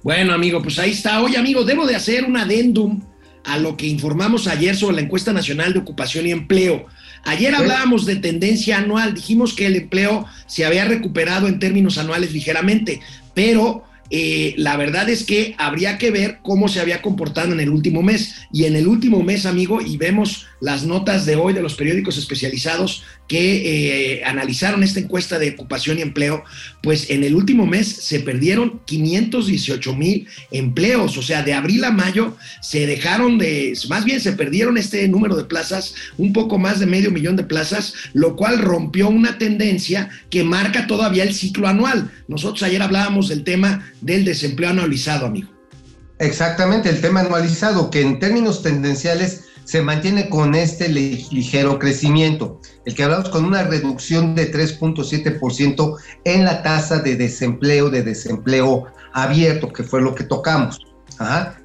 Bueno, 0.01 0.33
amigo, 0.33 0.63
pues 0.63 0.79
ahí 0.79 0.93
está. 0.93 1.21
Oye, 1.21 1.37
amigo, 1.37 1.63
debo 1.63 1.85
de 1.85 1.95
hacer 1.95 2.25
un 2.25 2.37
adendum 2.37 3.01
a 3.45 3.57
lo 3.57 3.77
que 3.77 3.87
informamos 3.87 4.47
ayer 4.47 4.75
sobre 4.75 4.97
la 4.97 5.01
encuesta 5.01 5.33
nacional 5.33 5.73
de 5.73 5.79
ocupación 5.79 6.27
y 6.27 6.31
empleo. 6.31 6.87
Ayer 7.23 7.55
hablábamos 7.55 8.05
de 8.05 8.17
tendencia 8.17 8.77
anual, 8.77 9.13
dijimos 9.13 9.53
que 9.53 9.65
el 9.65 9.75
empleo 9.75 10.25
se 10.45 10.65
había 10.65 10.85
recuperado 10.85 11.47
en 11.47 11.59
términos 11.59 11.97
anuales 11.97 12.33
ligeramente, 12.33 13.01
pero 13.33 13.83
eh, 14.09 14.53
la 14.57 14.77
verdad 14.77 15.09
es 15.09 15.23
que 15.23 15.55
habría 15.57 15.97
que 15.97 16.11
ver 16.11 16.39
cómo 16.43 16.67
se 16.67 16.79
había 16.79 17.01
comportado 17.01 17.53
en 17.53 17.59
el 17.59 17.69
último 17.69 18.03
mes. 18.03 18.35
Y 18.51 18.65
en 18.65 18.75
el 18.75 18.87
último 18.87 19.23
mes, 19.23 19.45
amigo, 19.45 19.81
y 19.81 19.97
vemos 19.97 20.45
las 20.65 20.83
notas 20.83 21.27
de 21.27 21.35
hoy 21.35 21.53
de 21.53 21.61
los 21.61 21.75
periódicos 21.75 22.17
especializados 22.17 23.03
que 23.27 24.17
eh, 24.17 24.23
analizaron 24.25 24.81
esta 24.81 24.99
encuesta 24.99 25.37
de 25.37 25.51
ocupación 25.51 25.99
y 25.99 26.01
empleo, 26.01 26.43
pues 26.81 27.11
en 27.11 27.23
el 27.23 27.35
último 27.35 27.67
mes 27.67 27.87
se 27.87 28.19
perdieron 28.21 28.81
518 28.85 29.95
mil 29.95 30.27
empleos, 30.49 31.19
o 31.19 31.21
sea, 31.21 31.43
de 31.43 31.53
abril 31.53 31.83
a 31.83 31.91
mayo 31.91 32.35
se 32.63 32.87
dejaron 32.87 33.37
de, 33.37 33.77
más 33.89 34.05
bien 34.05 34.19
se 34.19 34.31
perdieron 34.31 34.79
este 34.79 35.07
número 35.07 35.35
de 35.35 35.43
plazas, 35.43 35.93
un 36.17 36.33
poco 36.33 36.57
más 36.57 36.79
de 36.79 36.87
medio 36.87 37.11
millón 37.11 37.35
de 37.35 37.43
plazas, 37.43 37.93
lo 38.13 38.35
cual 38.35 38.57
rompió 38.57 39.07
una 39.07 39.37
tendencia 39.37 40.09
que 40.31 40.43
marca 40.43 40.87
todavía 40.87 41.21
el 41.21 41.35
ciclo 41.35 41.67
anual. 41.67 42.11
Nosotros 42.27 42.63
ayer 42.63 42.81
hablábamos 42.81 43.29
del 43.29 43.43
tema 43.43 43.93
del 44.01 44.25
desempleo 44.25 44.71
anualizado, 44.71 45.27
amigo. 45.27 45.51
Exactamente, 46.17 46.89
el 46.89 47.01
tema 47.01 47.19
anualizado, 47.19 47.91
que 47.91 48.01
en 48.01 48.19
términos 48.19 48.63
tendenciales 48.63 49.44
se 49.65 49.81
mantiene 49.81 50.29
con 50.29 50.55
este 50.55 50.87
ligero 50.87 51.79
crecimiento, 51.79 52.61
el 52.85 52.95
que 52.95 53.03
hablamos 53.03 53.29
con 53.29 53.45
una 53.45 53.63
reducción 53.63 54.35
de 54.35 54.51
3.7% 54.53 55.97
en 56.23 56.45
la 56.45 56.63
tasa 56.63 56.99
de 56.99 57.15
desempleo, 57.15 57.89
de 57.89 58.03
desempleo 58.03 58.85
abierto, 59.13 59.73
que 59.73 59.83
fue 59.83 60.01
lo 60.01 60.15
que 60.15 60.23
tocamos. 60.23 60.79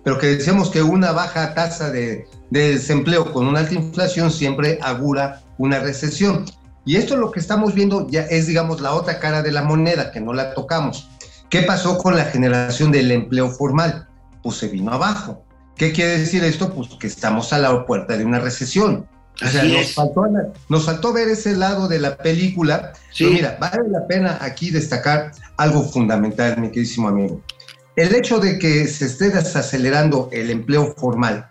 Pero 0.03 0.19
que 0.19 0.29
decíamos 0.29 0.71
que 0.71 0.83
una 0.83 1.13
baja 1.13 1.55
tasa 1.55 1.91
de, 1.91 2.27
de 2.51 2.73
desempleo 2.75 3.33
con 3.33 3.47
una 3.47 3.61
alta 3.61 3.75
inflación 3.75 4.31
siempre 4.31 4.79
augura 4.83 5.43
una 5.59 5.81
recesión. 5.81 6.47
Y 6.87 6.97
esto 6.97 7.17
lo 7.17 7.31
que 7.31 7.41
estamos 7.41 7.75
viendo 7.75 8.09
ya 8.09 8.23
es, 8.23 8.47
digamos, 8.47 8.81
la 8.81 8.95
otra 8.95 9.19
cara 9.19 9.43
de 9.43 9.53
la 9.53 9.63
moneda, 9.63 10.11
que 10.11 10.21
no 10.21 10.33
la 10.33 10.55
tocamos. 10.55 11.11
¿Qué 11.51 11.63
pasó 11.63 11.99
con 11.99 12.17
la 12.17 12.25
generación 12.25 12.91
del 12.93 13.11
empleo 13.11 13.51
formal? 13.51 14.09
Pues 14.43 14.57
se 14.57 14.69
vino 14.69 14.93
abajo. 14.93 15.45
¿Qué 15.81 15.93
quiere 15.93 16.19
decir 16.19 16.45
esto? 16.45 16.75
Pues 16.75 16.91
que 17.01 17.07
estamos 17.07 17.55
a 17.55 17.59
la 17.59 17.87
puerta 17.87 18.15
de 18.19 18.23
una 18.23 18.39
recesión. 18.39 19.09
O 19.43 19.49
sea, 19.49 19.63
nos 19.63 19.95
faltó, 19.95 20.27
nos 20.69 20.85
faltó, 20.85 21.15
ver 21.15 21.29
ese 21.29 21.57
lado 21.57 21.89
de 21.89 21.99
la 21.99 22.19
película. 22.19 22.93
Sí. 23.13 23.25
Pero 23.25 23.31
mira, 23.31 23.57
vale 23.59 23.89
la 23.89 24.07
pena 24.07 24.37
aquí 24.43 24.71
destacar 24.71 25.33
algo 25.57 25.83
fundamental, 25.83 26.61
mi 26.61 26.69
queridísimo 26.69 27.09
amigo. 27.09 27.43
El 27.97 28.15
hecho 28.15 28.41
de 28.41 28.59
que 28.59 28.87
se 28.89 29.07
esté 29.07 29.31
desacelerando 29.31 30.29
el 30.33 30.51
empleo 30.51 30.95
formal 30.99 31.49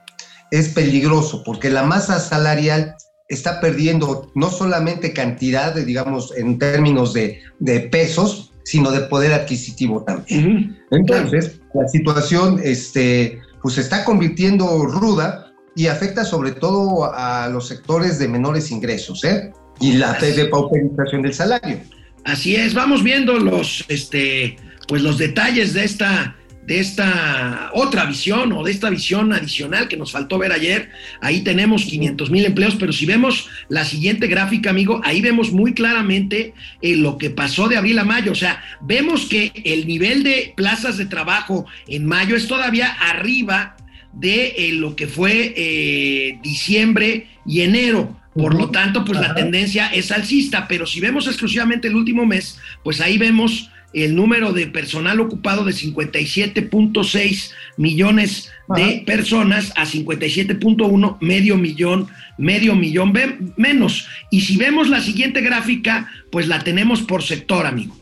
es 0.51 0.69
peligroso 0.69 1.41
porque 1.43 1.71
la 1.71 1.81
masa 1.81 2.19
salarial 2.19 2.97
está 3.29 3.59
perdiendo 3.59 4.31
no 4.35 4.51
solamente 4.51 5.11
cantidad, 5.11 5.73
de, 5.73 5.85
digamos, 5.85 6.37
en 6.37 6.59
términos 6.59 7.13
de, 7.13 7.41
de 7.57 7.79
pesos, 7.79 8.53
sino 8.63 8.91
de 8.91 8.99
poder 9.01 9.33
adquisitivo 9.33 10.03
también. 10.03 10.45
Uh 10.45 10.51
-huh. 10.51 10.77
Entonces, 10.91 11.59
la 11.73 11.87
situación 11.87 12.61
este, 12.63 13.41
pues 13.61 13.75
se 13.75 13.81
está 13.81 14.03
convirtiendo 14.03 14.85
ruda 14.85 15.53
y 15.75 15.87
afecta 15.87 16.25
sobre 16.25 16.51
todo 16.51 17.11
a 17.13 17.47
los 17.49 17.67
sectores 17.67 18.19
de 18.19 18.27
menores 18.27 18.71
ingresos, 18.71 19.23
¿eh? 19.23 19.51
Y 19.79 19.93
la 19.93 20.13
de 20.13 20.45
pauperización 20.45 21.21
del 21.21 21.33
salario. 21.33 21.79
Así 22.25 22.55
es, 22.55 22.73
vamos 22.73 23.01
viendo 23.03 23.39
los, 23.39 23.85
este, 23.87 24.57
pues 24.87 25.01
los 25.01 25.17
detalles 25.17 25.73
de 25.73 25.85
esta, 25.85 26.35
de 26.69 26.79
esta 26.79 27.71
otra 27.73 28.05
visión 28.05 28.51
o 28.51 28.63
de 28.63 28.69
esta 28.69 28.91
visión 28.91 29.33
adicional 29.33 29.87
que 29.87 29.97
nos 29.97 30.11
faltó 30.11 30.37
ver 30.37 30.51
ayer. 30.51 30.91
Ahí 31.19 31.41
tenemos 31.41 31.83
500 31.85 32.29
mil 32.29 32.45
empleos, 32.45 32.75
pero 32.79 32.93
si 32.93 33.07
vemos 33.07 33.49
la 33.69 33.85
siguiente 33.85 34.27
gráfica, 34.27 34.69
amigo, 34.69 35.01
ahí 35.03 35.19
vemos 35.19 35.51
muy 35.51 35.73
claramente 35.73 36.53
eh, 36.83 36.95
lo 36.95 37.17
que 37.17 37.31
pasó 37.31 37.69
de 37.69 37.77
abril 37.77 37.97
a 37.97 38.03
mayo. 38.03 38.31
O 38.31 38.35
sea, 38.35 38.63
vemos 38.81 39.25
que 39.25 39.51
el 39.65 39.87
nivel 39.87 40.21
de 40.21 40.53
plazas 40.55 40.99
de 40.99 41.07
trabajo 41.07 41.65
en 41.87 42.05
mayo 42.05 42.35
es 42.35 42.45
todavía 42.47 42.91
arriba 43.01 43.75
de 44.13 44.53
eh, 44.55 44.73
lo 44.73 44.95
que 44.95 45.07
fue 45.07 45.55
eh, 45.57 46.37
diciembre 46.43 47.29
y 47.47 47.61
enero. 47.61 48.15
Por 48.35 48.53
lo 48.53 48.69
tanto, 48.69 49.03
pues 49.03 49.17
Ajá. 49.17 49.29
la 49.29 49.33
tendencia 49.33 49.87
es 49.87 50.11
alcista, 50.11 50.67
pero 50.67 50.85
si 50.85 50.99
vemos 50.99 51.25
exclusivamente 51.25 51.87
el 51.87 51.95
último 51.95 52.27
mes, 52.27 52.59
pues 52.83 53.01
ahí 53.01 53.17
vemos 53.17 53.71
el 53.93 54.15
número 54.15 54.53
de 54.53 54.67
personal 54.67 55.19
ocupado 55.19 55.65
de 55.65 55.71
57.6 55.71 57.51
millones 57.77 58.51
de 58.75 59.03
personas 59.05 59.73
a 59.75 59.85
57.1, 59.85 61.17
medio 61.21 61.57
millón, 61.57 62.07
medio 62.37 62.75
millón 62.75 63.13
menos. 63.57 64.07
Y 64.29 64.41
si 64.41 64.57
vemos 64.57 64.89
la 64.89 65.01
siguiente 65.01 65.41
gráfica, 65.41 66.09
pues 66.31 66.47
la 66.47 66.59
tenemos 66.59 67.01
por 67.01 67.23
sector, 67.23 67.65
amigo. 67.65 67.97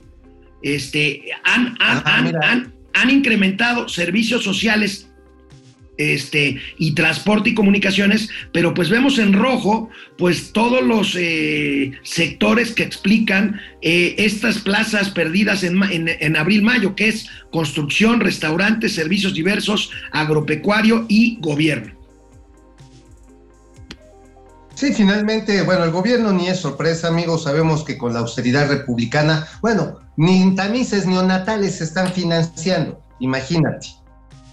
Este, 0.61 1.23
han, 1.43 1.77
han, 1.79 1.97
Ajá, 1.97 2.17
han, 2.17 2.43
han, 2.43 2.73
han 2.93 3.09
incrementado 3.09 3.87
servicios 3.87 4.43
sociales 4.43 5.09
este, 5.97 6.59
y 6.77 6.93
transporte 6.93 7.49
y 7.49 7.53
comunicaciones, 7.53 8.29
pero 8.51 8.73
pues 8.73 8.89
vemos 8.89 9.19
en 9.19 9.33
rojo 9.33 9.89
pues 10.17 10.53
todos 10.53 10.83
los 10.83 11.15
eh, 11.17 11.91
sectores 12.03 12.71
que 12.71 12.83
explican 12.83 13.59
eh, 13.81 14.15
estas 14.17 14.59
plazas 14.59 15.09
perdidas 15.09 15.63
en, 15.63 16.35
abril-mayo, 16.35 16.95
que 16.95 17.09
es 17.09 17.27
construcción, 17.51 18.19
restaurantes, 18.19 18.95
servicios 18.95 19.33
diversos, 19.33 19.91
agropecuario 20.11 21.05
y 21.07 21.39
gobierno. 21.41 21.93
Sí, 24.75 24.93
finalmente, 24.93 25.63
bueno, 25.63 25.85
el 25.85 25.91
gobierno 25.91 26.31
ni 26.31 26.49
es 26.49 26.59
sorpresa, 26.59 27.07
amigos, 27.07 27.43
sabemos 27.43 27.83
que 27.83 27.97
con 27.97 28.13
la 28.13 28.19
austeridad 28.19 28.69
republicana, 28.69 29.47
bueno, 29.61 29.97
ni 30.17 30.55
tamices 30.55 31.07
neonatales 31.07 31.77
se 31.77 31.83
están 31.83 32.13
financiando, 32.13 33.01
imagínate 33.19 33.96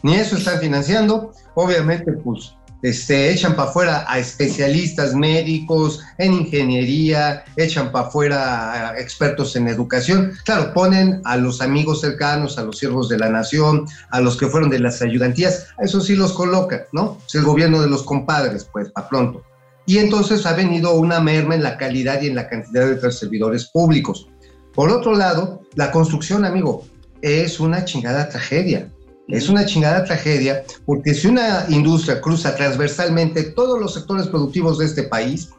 ni 0.05 0.15
eso 0.15 0.37
están 0.37 0.61
financiando. 0.61 1.33
Obviamente, 1.55 2.13
pues, 2.13 2.55
este, 2.83 3.33
echan 3.33 3.57
para 3.57 3.71
afuera 3.71 4.05
a 4.07 4.19
especialistas 4.19 5.15
médicos 5.15 6.03
en 6.19 6.35
ingeniería, 6.35 7.45
echan 7.57 7.91
para 7.91 8.09
afuera 8.09 8.91
a 8.91 9.01
expertos 9.01 9.57
en 9.57 9.67
educación. 9.67 10.33
Claro, 10.45 10.75
ponen 10.75 11.23
a 11.25 11.39
los 11.39 11.63
amigos 11.63 12.03
cercanos, 12.03 12.59
a 12.59 12.65
los 12.65 12.77
siervos 12.77 13.09
de 13.09 13.19
la 13.19 13.31
nación, 13.31 13.87
a 14.11 14.21
los 14.21 14.37
que 14.37 14.47
fueron 14.47 14.69
de 14.69 14.81
las 14.81 15.01
ayudantías, 15.01 15.69
a 15.79 15.85
eso 15.85 16.03
sí 16.03 16.15
los 16.15 16.35
colocan, 16.35 16.83
¿no? 16.93 17.19
Es 17.27 17.35
el 17.37 17.45
gobierno 17.45 17.81
de 17.81 17.89
los 17.89 18.03
compadres, 18.03 18.69
pues, 18.71 18.91
para 18.91 19.09
pronto. 19.09 19.43
Y 19.87 19.97
entonces 19.99 20.45
ha 20.45 20.53
venido 20.53 20.95
una 20.95 21.21
merma 21.21 21.55
en 21.55 21.63
la 21.63 21.79
calidad 21.79 22.21
y 22.21 22.27
en 22.27 22.35
la 22.35 22.49
cantidad 22.49 22.87
de 22.87 23.13
servidores 23.13 23.65
públicos. 23.65 24.29
Por 24.75 24.91
otro 24.91 25.15
lado, 25.15 25.63
la 25.77 25.91
construcción, 25.91 26.45
amigo, 26.45 26.87
es 27.23 27.61
una 27.61 27.87
chingada 27.87 28.29
tragedia. 28.29 28.91
Es 29.29 29.49
una 29.49 29.65
chingada 29.65 30.05
tragedia 30.05 30.65
porque 30.85 31.15
si 31.15 31.29
una 31.29 31.65
industria 31.69 32.21
cruza 32.21 32.55
transversalmente 32.57 33.43
todos 33.43 33.81
los 33.81 33.95
sectores 33.95 34.27
productivos 34.29 34.79
de 34.79 34.85
este 34.85 35.05
país, 35.05 35.51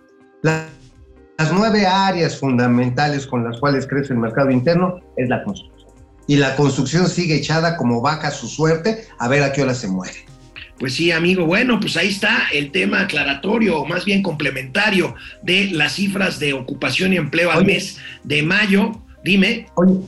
la, 0.44 0.68
las 1.38 1.52
nueve 1.52 1.86
áreas 1.86 2.38
fundamentales 2.38 3.26
con 3.26 3.44
las 3.44 3.60
cuales 3.60 3.88
crece 3.88 4.14
el 4.14 4.20
mercado 4.20 4.52
interno 4.52 5.02
es 5.18 5.30
la 5.30 5.44
construcción. 5.44 5.90
Y 6.28 6.38
la 6.38 6.56
construcción 6.56 7.08
sigue 7.08 7.36
echada 7.36 7.76
como 7.78 8.02
vaca 8.02 8.30
a 8.30 8.32
su 8.32 8.48
suerte 8.48 9.06
a 9.20 9.28
ver 9.28 9.44
a 9.44 9.52
qué 9.52 9.64
hora 9.64 9.74
se 9.74 9.88
muere. 9.88 10.26
Pues 10.80 10.96
sí, 10.96 11.12
amigo. 11.12 11.46
Bueno, 11.46 11.80
pues 11.80 11.96
ahí 11.98 12.10
está 12.10 12.48
el 12.52 12.72
tema 12.72 13.02
aclaratorio, 13.02 13.80
o 13.80 13.86
más 13.86 14.06
bien 14.06 14.22
complementario, 14.22 15.16
de 15.42 15.68
las 15.72 15.94
cifras 15.94 16.40
de 16.40 16.54
ocupación 16.54 17.14
y 17.14 17.18
empleo 17.18 17.52
al 17.52 17.60
Oye. 17.60 17.74
mes 17.74 17.98
de 18.24 18.44
mayo. 18.44 18.92
Dime. 19.24 19.68
Oye, 19.76 20.00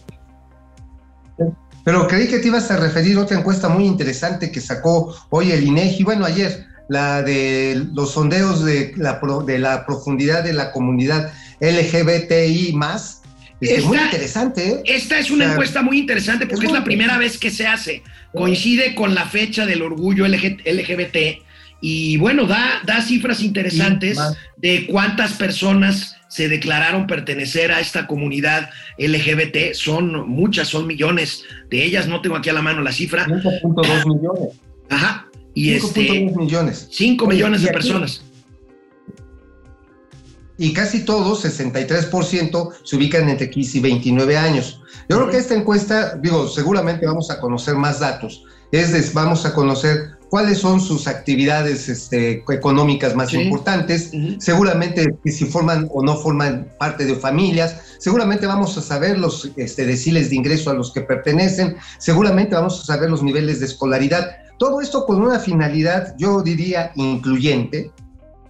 pero 1.87 2.05
creí 2.05 2.27
que 2.27 2.39
te 2.39 2.49
ibas 2.49 2.69
a 2.69 2.75
referir 2.75 3.15
a 3.15 3.21
otra 3.21 3.39
encuesta 3.39 3.69
muy 3.69 3.85
interesante 3.85 4.51
que 4.51 4.59
sacó 4.59 5.15
hoy 5.29 5.53
el 5.53 5.63
INEGI, 5.63 6.03
bueno, 6.03 6.25
ayer, 6.25 6.65
la 6.89 7.23
de 7.23 7.81
los 7.93 8.11
sondeos 8.11 8.65
de 8.65 8.91
la, 8.97 9.21
de 9.45 9.57
la 9.57 9.85
profundidad 9.85 10.43
de 10.43 10.51
la 10.51 10.73
comunidad 10.73 11.31
LGBTI 11.61 12.73
más. 12.73 13.21
Es 13.61 13.85
muy 13.85 13.99
interesante. 13.99 14.67
¿eh? 14.67 14.81
Esta 14.83 15.17
es 15.17 15.31
una 15.31 15.45
o 15.45 15.47
sea, 15.47 15.53
encuesta 15.53 15.81
muy 15.81 15.99
interesante 15.99 16.45
porque 16.45 16.65
es, 16.65 16.73
es 16.73 16.77
la 16.77 16.83
primera 16.83 17.17
vez 17.17 17.37
que 17.37 17.51
se 17.51 17.65
hace. 17.65 18.03
Coincide 18.33 18.93
con 18.93 19.15
la 19.15 19.25
fecha 19.25 19.65
del 19.65 19.81
orgullo 19.81 20.27
LGBT 20.27 21.41
y 21.79 22.17
bueno, 22.17 22.47
da, 22.47 22.81
da 22.83 23.01
cifras 23.01 23.41
interesantes 23.41 24.19
de 24.57 24.87
cuántas 24.87 25.31
personas 25.33 26.16
se 26.29 26.49
declararon 26.49 27.07
pertenecer 27.07 27.71
a 27.71 27.79
esta 27.79 28.07
comunidad 28.07 28.69
LGBT. 28.97 29.73
Son 29.73 30.27
muchas, 30.27 30.67
son 30.67 30.87
millones 30.87 31.43
de 31.69 31.83
ellas. 31.83 32.07
No 32.07 32.21
tengo 32.21 32.35
aquí 32.35 32.49
a 32.49 32.53
la 32.53 32.61
mano 32.61 32.81
la 32.81 32.91
cifra. 32.91 33.25
5.2 33.25 34.05
millones. 34.05 34.55
Ajá. 34.89 35.27
Y 35.53 35.71
5.2 35.71 35.85
este, 35.85 36.01
millones. 36.35 36.87
5 36.91 37.27
millones 37.27 37.61
de 37.61 37.71
personas. 37.71 38.23
y 40.59 40.73
casi 40.73 41.05
todos, 41.05 41.45
63%, 41.45 42.73
se 42.83 42.95
ubican 42.95 43.29
entre 43.29 43.49
15 43.49 43.77
y 43.77 43.81
29 43.81 44.37
años. 44.37 44.81
Yo 45.07 45.17
creo 45.17 45.29
que 45.29 45.37
esta 45.37 45.53
encuesta, 45.53 46.15
digo, 46.15 46.47
seguramente 46.47 47.05
vamos 47.05 47.29
a 47.29 47.39
conocer 47.39 47.75
más 47.75 47.99
datos, 47.99 48.43
es 48.71 49.13
vamos 49.13 49.45
a 49.45 49.53
conocer 49.53 50.16
cuáles 50.29 50.57
son 50.57 50.81
sus 50.81 51.07
actividades 51.07 51.87
este, 51.89 52.43
económicas 52.49 53.15
más 53.15 53.29
Sí. 53.29 53.37
importantes, 53.41 54.11
Ujú. 54.13 54.35
seguramente 54.39 55.05
que 55.23 55.31
si 55.31 55.45
forman 55.45 55.87
o 55.91 56.03
no 56.03 56.15
forman 56.17 56.67
parte 56.79 57.05
de 57.05 57.15
familias, 57.15 57.77
seguramente 57.99 58.45
vamos 58.45 58.77
a 58.77 58.81
saber 58.81 59.17
los 59.17 59.51
este, 59.55 59.85
deciles 59.85 60.29
de 60.29 60.35
ingreso 60.35 60.69
a 60.69 60.73
los 60.73 60.91
que 60.91 61.01
pertenecen, 61.01 61.77
seguramente 61.97 62.55
vamos 62.55 62.81
a 62.81 62.85
saber 62.85 63.09
los 63.09 63.23
niveles 63.23 63.59
de 63.59 63.67
escolaridad. 63.67 64.31
Todo 64.59 64.81
esto 64.81 65.05
con 65.05 65.21
una 65.21 65.39
finalidad, 65.39 66.15
yo 66.17 66.41
diría, 66.41 66.91
incluyente, 66.95 67.91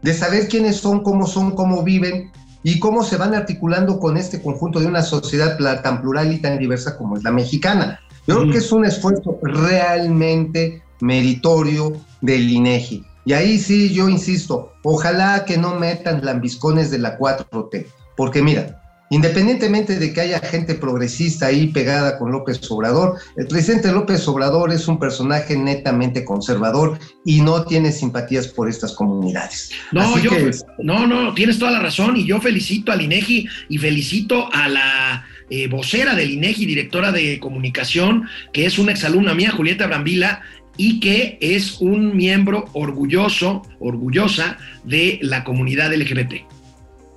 de 0.01 0.13
saber 0.13 0.47
quiénes 0.47 0.77
son, 0.77 1.03
cómo 1.03 1.27
son, 1.27 1.51
cómo 1.51 1.83
viven 1.83 2.31
y 2.63 2.79
cómo 2.79 3.03
se 3.03 3.17
van 3.17 3.33
articulando 3.35 3.99
con 3.99 4.17
este 4.17 4.41
conjunto 4.41 4.79
de 4.79 4.87
una 4.87 5.01
sociedad 5.03 5.57
tan 5.83 6.01
plural 6.01 6.31
y 6.33 6.37
tan 6.39 6.57
diversa 6.59 6.97
como 6.97 7.17
es 7.17 7.23
la 7.23 7.31
mexicana. 7.31 7.99
Yo 8.25 8.35
creo 8.35 8.47
Mm. 8.47 8.51
que 8.51 8.57
es 8.57 8.71
un 8.71 8.85
esfuerzo 8.85 9.37
realmente 9.41 10.81
meritorio 10.99 11.99
del 12.21 12.49
INEGI. 12.49 13.03
Y 13.25 13.33
ahí 13.33 13.59
sí, 13.59 13.93
yo 13.93 14.07
insisto, 14.07 14.73
ojalá 14.83 15.43
que 15.45 15.57
no 15.57 15.75
metan 15.75 16.23
lambiscones 16.23 16.91
de 16.91 16.99
la 16.99 17.17
4T, 17.17 17.85
porque 18.15 18.41
mira, 18.41 18.81
independientemente 19.09 19.99
de 19.99 20.13
que 20.13 20.21
haya 20.21 20.39
gente 20.39 20.75
progresista 20.75 21.47
ahí 21.47 21.67
pegada 21.67 22.17
con 22.17 22.31
López 22.31 22.59
Obrador, 22.71 23.17
el 23.35 23.47
presidente 23.47 23.91
López 23.91 24.25
Obrador 24.27 24.71
es 24.71 24.87
un 24.87 24.97
personaje 24.97 25.57
netamente 25.57 26.23
conservador 26.23 26.99
y 27.25 27.41
no 27.41 27.63
tiene 27.65 27.91
simpatías 27.91 28.47
por 28.47 28.69
estas 28.69 28.93
comunidades. 28.93 29.71
No, 29.91 30.01
Así 30.15 30.21
yo, 30.23 30.31
que- 30.31 30.51
no, 30.79 31.05
no, 31.05 31.33
tienes 31.33 31.59
toda 31.59 31.71
la 31.71 31.79
razón 31.79 32.15
y 32.15 32.25
yo 32.25 32.39
felicito 32.39 32.91
al 32.91 33.01
INEGI 33.01 33.47
y 33.69 33.77
felicito 33.77 34.49
a 34.53 34.69
la 34.69 35.25
eh, 35.49 35.67
vocera 35.67 36.13
del 36.13 36.31
INEGI, 36.31 36.65
directora 36.65 37.13
de 37.13 37.39
comunicación, 37.39 38.27
que 38.51 38.65
es 38.65 38.77
una 38.77 38.91
exalumna 38.91 39.33
mía, 39.33 39.51
Julieta 39.51 39.87
Brambila, 39.87 40.41
y 40.77 40.99
que 40.99 41.37
es 41.41 41.81
un 41.81 42.15
miembro 42.15 42.65
orgulloso, 42.73 43.63
orgullosa 43.79 44.57
de 44.83 45.19
la 45.21 45.43
comunidad 45.43 45.93
LGBT. 45.93 46.45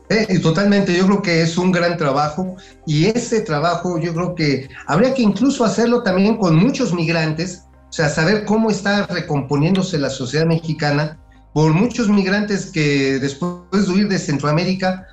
Eh, 0.08 0.40
totalmente, 0.40 0.96
yo 0.96 1.06
creo 1.06 1.22
que 1.22 1.42
es 1.42 1.56
un 1.56 1.70
gran 1.70 1.96
trabajo 1.96 2.56
y 2.84 3.04
ese 3.04 3.42
trabajo 3.42 4.00
yo 4.00 4.12
creo 4.12 4.34
que 4.34 4.68
habría 4.86 5.14
que 5.14 5.22
incluso 5.22 5.64
hacerlo 5.64 6.02
también 6.02 6.36
con 6.36 6.56
muchos 6.56 6.92
migrantes, 6.92 7.62
o 7.88 7.92
sea, 7.92 8.08
saber 8.08 8.44
cómo 8.44 8.70
está 8.70 9.06
recomponiéndose 9.06 9.98
la 9.98 10.10
sociedad 10.10 10.46
mexicana 10.46 11.20
por 11.52 11.72
muchos 11.72 12.08
migrantes 12.08 12.66
que 12.66 13.20
después 13.20 13.86
de 13.86 13.92
huir 13.92 14.08
de 14.08 14.18
Centroamérica 14.18 15.06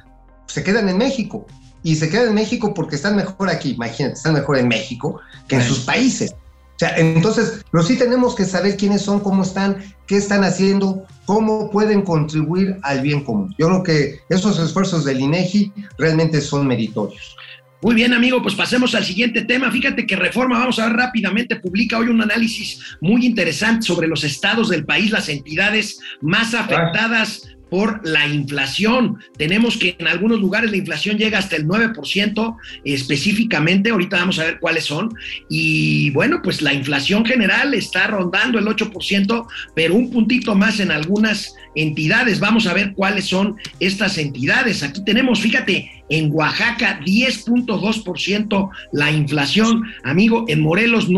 se 0.48 0.64
quedan 0.64 0.90
en 0.90 0.98
México 0.98 1.46
y 1.84 1.96
se 1.96 2.10
quedan 2.10 2.30
en 2.30 2.36
México 2.36 2.74
porque 2.74 2.96
están 2.96 3.16
mejor 3.16 3.50
aquí, 3.50 3.72
imagínate, 3.72 4.16
están 4.16 4.34
mejor 4.34 4.58
en 4.58 4.68
México 4.68 5.20
que 5.48 5.58
en 5.58 5.64
sus 5.64 5.82
países. 5.82 6.34
O 6.78 6.80
sea, 6.80 6.96
entonces, 6.96 7.66
pero 7.72 7.84
sí 7.84 7.98
tenemos 7.98 8.36
que 8.36 8.46
saber 8.46 8.78
quiénes 8.78 9.02
son, 9.02 9.20
cómo 9.20 9.42
están, 9.42 9.78
qué 10.06 10.16
están 10.16 10.44
haciendo, 10.44 11.08
cómo 11.26 11.72
pueden 11.72 12.04
contribuir 12.04 12.78
al 12.84 13.02
bien 13.02 13.24
común. 13.24 13.56
Yo 13.58 13.68
creo 13.68 13.84
que 13.84 14.20
esos 14.30 14.60
esfuerzos 14.60 15.04
del 15.04 15.20
INEGI 15.20 15.74
realmente 15.98 16.40
son 16.40 16.68
meritorios. 16.68 17.36
Muy 17.82 17.96
bien, 17.96 18.14
amigo, 18.14 18.44
pues 18.44 18.54
pasemos 18.54 18.94
al 18.94 19.04
siguiente 19.04 19.42
tema. 19.42 19.72
Fíjate 19.72 20.06
que 20.06 20.16
Reforma, 20.16 20.60
vamos 20.60 20.78
a 20.78 20.86
ver 20.86 20.98
rápidamente, 20.98 21.56
publica 21.56 21.98
hoy 21.98 22.10
un 22.10 22.22
análisis 22.22 22.80
muy 23.02 23.26
interesante 23.26 23.88
sobre 23.88 24.08
los 24.08 24.24
estados 24.24 24.70
del 24.70 24.86
país, 24.86 25.10
las 25.10 25.30
entidades 25.30 26.00
más 26.22 26.54
afectadas 26.54 27.57
por 27.70 28.06
la 28.06 28.28
inflación. 28.28 29.18
Tenemos 29.38 29.78
que 29.78 29.96
en 30.00 30.08
algunos 30.08 30.40
lugares 30.40 30.72
la 30.72 30.78
inflación 30.78 31.18
llega 31.18 31.40
hasta 31.40 31.56
el 31.56 31.68
9% 31.68 32.56
específicamente, 32.84 33.90
ahorita 33.90 34.18
vamos 34.18 34.40
a 34.40 34.46
ver 34.46 34.60
cuáles 34.60 34.86
son. 34.86 35.14
Y 35.50 36.12
bueno, 36.12 36.42
pues 36.44 36.62
la 36.62 36.74
inflación 36.74 37.26
general 37.26 37.74
está 37.74 38.08
rondando 38.08 38.60
el 38.60 38.66
8%, 38.66 39.48
pero 39.76 39.96
un 39.96 40.12
puntito 40.12 40.56
más 40.56 40.80
en 40.80 40.92
algunas 40.92 41.56
entidades. 41.76 42.40
Vamos 42.40 42.68
a 42.68 42.74
ver 42.74 42.94
cuáles 42.94 43.26
son 43.26 43.58
estas 43.80 44.18
entidades. 44.18 44.84
Aquí 44.84 45.04
tenemos, 45.04 45.40
fíjate, 45.40 45.92
en 46.10 46.32
Oaxaca 46.32 47.00
10.2% 47.02 48.70
la 48.94 49.12
inflación, 49.12 49.84
amigo, 50.04 50.46
en 50.48 50.62
Morelos 50.62 51.10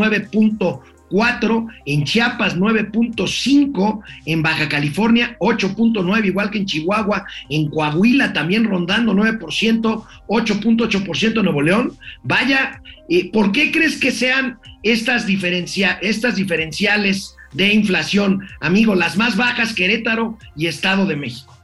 9.4%. 1.10 1.68
en 1.86 2.04
Chiapas 2.04 2.58
9.5, 2.58 4.02
en 4.26 4.42
Baja 4.42 4.70
California 4.70 5.38
8.9, 5.40 6.26
igual 6.26 6.52
que 6.52 6.60
en 6.60 6.66
Chihuahua, 6.66 7.26
en 7.50 7.70
Coahuila 7.70 8.34
también 8.34 8.66
rondando 8.66 9.14
9%, 9.14 10.04
8.8% 10.28 11.38
en 11.38 11.44
Nuevo 11.44 11.62
León. 11.62 11.98
Vaya, 12.24 12.82
eh, 13.10 13.32
¿por 13.32 13.52
qué 13.52 13.72
crees 13.72 14.00
que 14.00 14.12
sean 14.12 14.60
estas, 14.84 15.26
diferencia, 15.26 16.00
estas 16.02 16.36
diferenciales 16.36 17.36
de 17.54 17.74
inflación, 17.74 18.48
amigo? 18.62 18.96
Las 18.96 19.18
más 19.18 19.36
bajas, 19.36 19.74
Querétaro 19.74 20.38
y 20.56 20.68
Estado 20.68 21.06
de 21.06 21.16
México. 21.16 21.56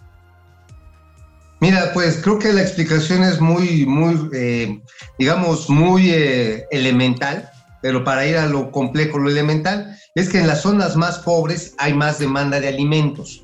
Mira, 1.62 1.91
pues 1.93 2.19
creo 2.21 2.38
que 2.38 2.51
la 2.51 2.62
explicación 2.62 3.23
es 3.23 3.39
muy, 3.39 3.86
muy, 3.86 4.29
eh, 4.34 4.79
digamos, 5.17 5.69
muy 5.69 6.12
eh, 6.12 6.65
elemental, 6.69 7.49
pero 7.86 8.04
para 8.04 8.26
ir 8.26 8.36
a 8.36 8.48
lo 8.48 8.71
complejo, 8.71 9.19
lo 9.19 9.30
elemental, 9.30 9.95
es 10.15 10.30
que 10.30 10.39
en 10.39 10.48
las 10.48 10.63
zonas 10.63 10.95
más 10.95 11.19
pobres 11.19 11.76
hay 11.78 11.93
más 11.93 12.17
demanda 12.17 12.60
de 12.60 12.67
alimentos. 12.67 13.43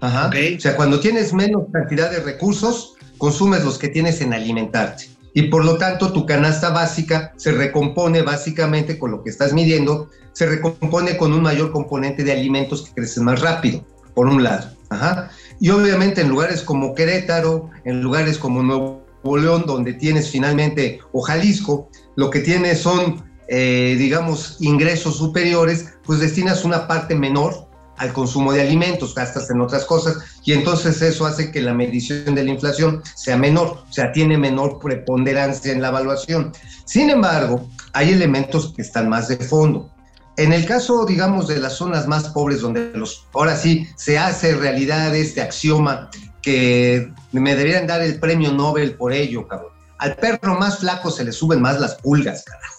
Ajá. 0.00 0.26
Ok. 0.26 0.34
O 0.56 0.60
sea, 0.60 0.74
cuando 0.74 0.98
tienes 0.98 1.32
menos 1.32 1.66
cantidad 1.72 2.10
de 2.10 2.18
recursos, 2.18 2.94
consumes 3.16 3.64
los 3.64 3.78
que 3.78 3.86
tienes 3.86 4.20
en 4.22 4.34
alimentarte. 4.34 5.08
Y 5.34 5.42
por 5.42 5.64
lo 5.64 5.78
tanto, 5.78 6.12
tu 6.12 6.26
canasta 6.26 6.70
básica 6.70 7.32
se 7.36 7.52
recompone 7.52 8.22
básicamente 8.22 8.98
con 8.98 9.12
lo 9.12 9.22
que 9.22 9.30
estás 9.30 9.52
midiendo, 9.52 10.10
se 10.32 10.46
recompone 10.46 11.16
con 11.16 11.32
un 11.32 11.42
mayor 11.42 11.70
componente 11.70 12.24
de 12.24 12.32
alimentos 12.32 12.82
que 12.82 12.92
crecen 12.92 13.22
más 13.22 13.40
rápido, 13.40 13.84
por 14.16 14.26
un 14.26 14.42
lado. 14.42 14.68
Ajá. 14.90 15.30
Y 15.60 15.70
obviamente 15.70 16.22
en 16.22 16.28
lugares 16.28 16.62
como 16.62 16.92
Querétaro, 16.92 17.70
en 17.84 18.00
lugares 18.00 18.36
como 18.36 18.64
Nuevo 18.64 19.06
León, 19.24 19.62
donde 19.64 19.92
tienes 19.92 20.28
finalmente, 20.28 20.98
o 21.12 21.20
Jalisco, 21.20 21.88
lo 22.16 22.30
que 22.30 22.40
tienes 22.40 22.80
son, 22.80 23.25
eh, 23.48 23.96
digamos, 23.98 24.56
ingresos 24.60 25.16
superiores, 25.16 25.94
pues 26.04 26.20
destinas 26.20 26.64
una 26.64 26.86
parte 26.86 27.14
menor 27.14 27.66
al 27.96 28.12
consumo 28.12 28.52
de 28.52 28.60
alimentos, 28.60 29.14
gastas 29.14 29.50
en 29.50 29.60
otras 29.60 29.84
cosas, 29.84 30.18
y 30.44 30.52
entonces 30.52 31.00
eso 31.00 31.24
hace 31.24 31.50
que 31.50 31.62
la 31.62 31.72
medición 31.72 32.34
de 32.34 32.44
la 32.44 32.50
inflación 32.50 33.02
sea 33.14 33.36
menor, 33.36 33.84
o 33.88 33.92
sea, 33.92 34.12
tiene 34.12 34.36
menor 34.36 34.78
preponderancia 34.78 35.72
en 35.72 35.80
la 35.80 35.88
evaluación. 35.88 36.52
Sin 36.84 37.08
embargo, 37.08 37.68
hay 37.92 38.12
elementos 38.12 38.74
que 38.74 38.82
están 38.82 39.08
más 39.08 39.28
de 39.28 39.38
fondo. 39.38 39.90
En 40.36 40.52
el 40.52 40.66
caso, 40.66 41.06
digamos, 41.06 41.48
de 41.48 41.58
las 41.58 41.74
zonas 41.74 42.06
más 42.06 42.28
pobres, 42.28 42.60
donde 42.60 42.90
los, 42.94 43.26
ahora 43.32 43.56
sí 43.56 43.88
se 43.96 44.18
hace 44.18 44.54
realidad 44.54 45.14
este 45.16 45.40
axioma 45.40 46.10
que 46.42 47.10
me 47.32 47.54
deberían 47.54 47.86
dar 47.86 48.02
el 48.02 48.20
premio 48.20 48.52
Nobel 48.52 48.94
por 48.96 49.14
ello, 49.14 49.48
cabrón. 49.48 49.72
Al 49.98 50.14
perro 50.16 50.58
más 50.58 50.78
flaco 50.80 51.10
se 51.10 51.24
le 51.24 51.32
suben 51.32 51.62
más 51.62 51.80
las 51.80 51.94
pulgas, 51.96 52.44
carajo. 52.44 52.75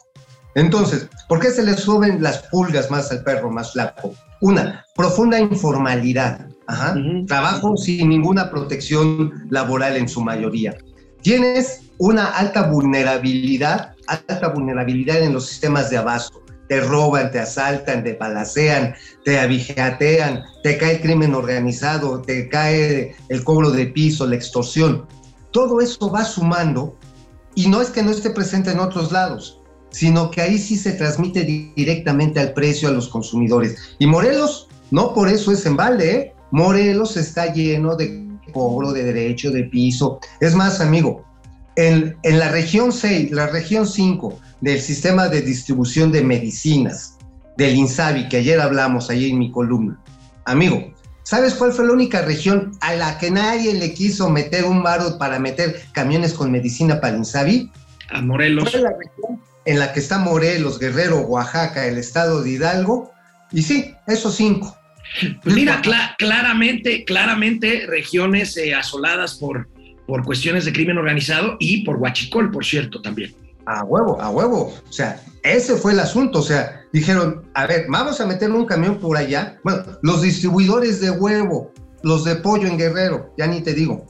Entonces, 0.57 1.07
¿por 1.29 1.39
qué 1.39 1.51
se 1.51 1.63
le 1.63 1.77
suben 1.77 2.23
las 2.23 2.39
pulgas 2.47 2.89
más 2.89 3.11
al 3.11 3.23
perro 3.23 3.51
más 3.51 3.73
flaco? 3.73 4.15
Una, 4.41 4.83
profunda 4.95 5.39
informalidad. 5.39 6.47
Ajá. 6.65 6.95
Trabajo 7.27 7.77
sin 7.77 8.09
ninguna 8.09 8.49
protección 8.49 9.31
laboral 9.51 9.95
en 9.97 10.09
su 10.09 10.19
mayoría. 10.19 10.75
Tienes 11.21 11.83
una 11.99 12.25
alta 12.25 12.63
vulnerabilidad, 12.63 13.93
alta 14.07 14.47
vulnerabilidad 14.49 15.21
en 15.21 15.33
los 15.33 15.45
sistemas 15.45 15.91
de 15.91 15.97
abasto. 15.97 16.41
Te 16.67 16.81
roban, 16.81 17.31
te 17.31 17.39
asaltan, 17.39 18.03
te 18.03 18.15
balacean, 18.15 18.95
te 19.23 19.39
abigeatean, 19.39 20.43
te 20.63 20.79
cae 20.79 20.95
el 20.95 21.01
crimen 21.01 21.35
organizado, 21.35 22.23
te 22.23 22.49
cae 22.49 23.15
el 23.29 23.43
cobro 23.43 23.69
de 23.69 23.85
piso, 23.85 24.25
la 24.25 24.35
extorsión. 24.35 25.05
Todo 25.51 25.81
eso 25.81 26.11
va 26.11 26.25
sumando 26.25 26.97
y 27.53 27.69
no 27.69 27.79
es 27.79 27.91
que 27.91 28.01
no 28.01 28.09
esté 28.09 28.31
presente 28.31 28.71
en 28.71 28.79
otros 28.79 29.11
lados, 29.11 29.56
sino 29.97 30.29
que 30.29 30.41
ahí 30.41 30.59
sí 30.59 30.75
se 30.75 30.91
transmite 30.91 31.43
di- 31.43 31.71
directamente 31.75 32.39
al 32.39 32.53
precio 32.53 32.87
a 32.87 32.91
los 32.91 33.07
consumidores. 33.07 33.75
Y 33.97 34.05
Morelos, 34.05 34.67
no 34.91 35.11
por 35.15 35.27
eso 35.27 35.51
es 35.51 35.65
en 35.65 35.75
balde, 35.75 36.15
¿eh? 36.15 36.33
Morelos 36.51 37.17
está 37.17 37.51
lleno 37.51 37.95
de 37.95 38.27
cobro 38.53 38.93
de 38.93 39.03
derecho 39.03 39.49
de 39.49 39.63
piso. 39.63 40.19
Es 40.39 40.53
más, 40.53 40.81
amigo, 40.81 41.25
en, 41.75 42.15
en 42.21 42.37
la 42.37 42.49
región 42.49 42.91
6, 42.91 43.31
la 43.31 43.47
región 43.47 43.87
5 43.87 44.39
del 44.61 44.79
sistema 44.79 45.29
de 45.29 45.41
distribución 45.41 46.11
de 46.11 46.23
medicinas 46.23 47.17
del 47.57 47.75
INSABI, 47.75 48.29
que 48.29 48.37
ayer 48.37 48.59
hablamos, 48.61 49.09
ahí 49.09 49.31
en 49.31 49.39
mi 49.39 49.51
columna, 49.51 49.99
amigo, 50.45 50.93
¿sabes 51.23 51.55
cuál 51.55 51.71
fue 51.71 51.87
la 51.87 51.93
única 51.93 52.21
región 52.21 52.77
a 52.81 52.93
la 52.93 53.17
que 53.17 53.31
nadie 53.31 53.73
le 53.73 53.95
quiso 53.95 54.29
meter 54.29 54.63
un 54.65 54.83
varo 54.83 55.17
para 55.17 55.39
meter 55.39 55.81
camiones 55.91 56.33
con 56.35 56.51
medicina 56.51 57.01
para 57.01 57.13
el 57.13 57.19
INSABI? 57.19 57.71
A 58.11 58.21
Morelos. 58.21 58.69
Fue 58.71 58.79
la 58.79 58.91
región 58.91 59.41
en 59.67 59.77
la 59.77 59.93
que 59.93 59.99
está 59.99 60.17
Morelos, 60.17 60.79
Guerrero, 60.79 61.19
Oaxaca, 61.19 61.85
el 61.85 61.97
estado 61.97 62.41
de 62.41 62.51
Hidalgo, 62.51 63.11
y 63.51 63.61
sí, 63.61 63.93
esos 64.07 64.33
cinco. 64.35 64.75
Pues 65.43 65.55
mira, 65.55 65.81
cla- 65.81 66.15
claramente, 66.17 67.05
claramente 67.05 67.85
regiones 67.87 68.57
eh, 68.57 68.73
asoladas 68.73 69.35
por, 69.35 69.69
por 70.05 70.23
cuestiones 70.23 70.65
de 70.65 70.73
crimen 70.73 70.97
organizado 70.97 71.57
y 71.59 71.83
por 71.83 71.97
Huachicol, 71.97 72.51
por 72.51 72.65
cierto, 72.65 73.01
también. 73.01 73.35
A 73.65 73.83
huevo, 73.83 74.21
a 74.21 74.29
huevo. 74.29 74.73
O 74.87 74.91
sea, 74.91 75.21
ese 75.43 75.75
fue 75.75 75.91
el 75.91 75.99
asunto. 75.99 76.39
O 76.39 76.43
sea, 76.43 76.81
dijeron, 76.93 77.49
a 77.53 77.67
ver, 77.67 77.85
vamos 77.89 78.21
a 78.21 78.25
meter 78.25 78.51
un 78.51 78.65
camión 78.65 78.97
por 78.97 79.17
allá. 79.17 79.59
Bueno, 79.63 79.83
los 80.01 80.21
distribuidores 80.21 81.01
de 81.01 81.11
huevo, 81.11 81.73
los 82.03 82.23
de 82.23 82.37
pollo 82.37 82.67
en 82.67 82.77
Guerrero, 82.77 83.33
ya 83.37 83.47
ni 83.47 83.61
te 83.61 83.73
digo, 83.73 84.05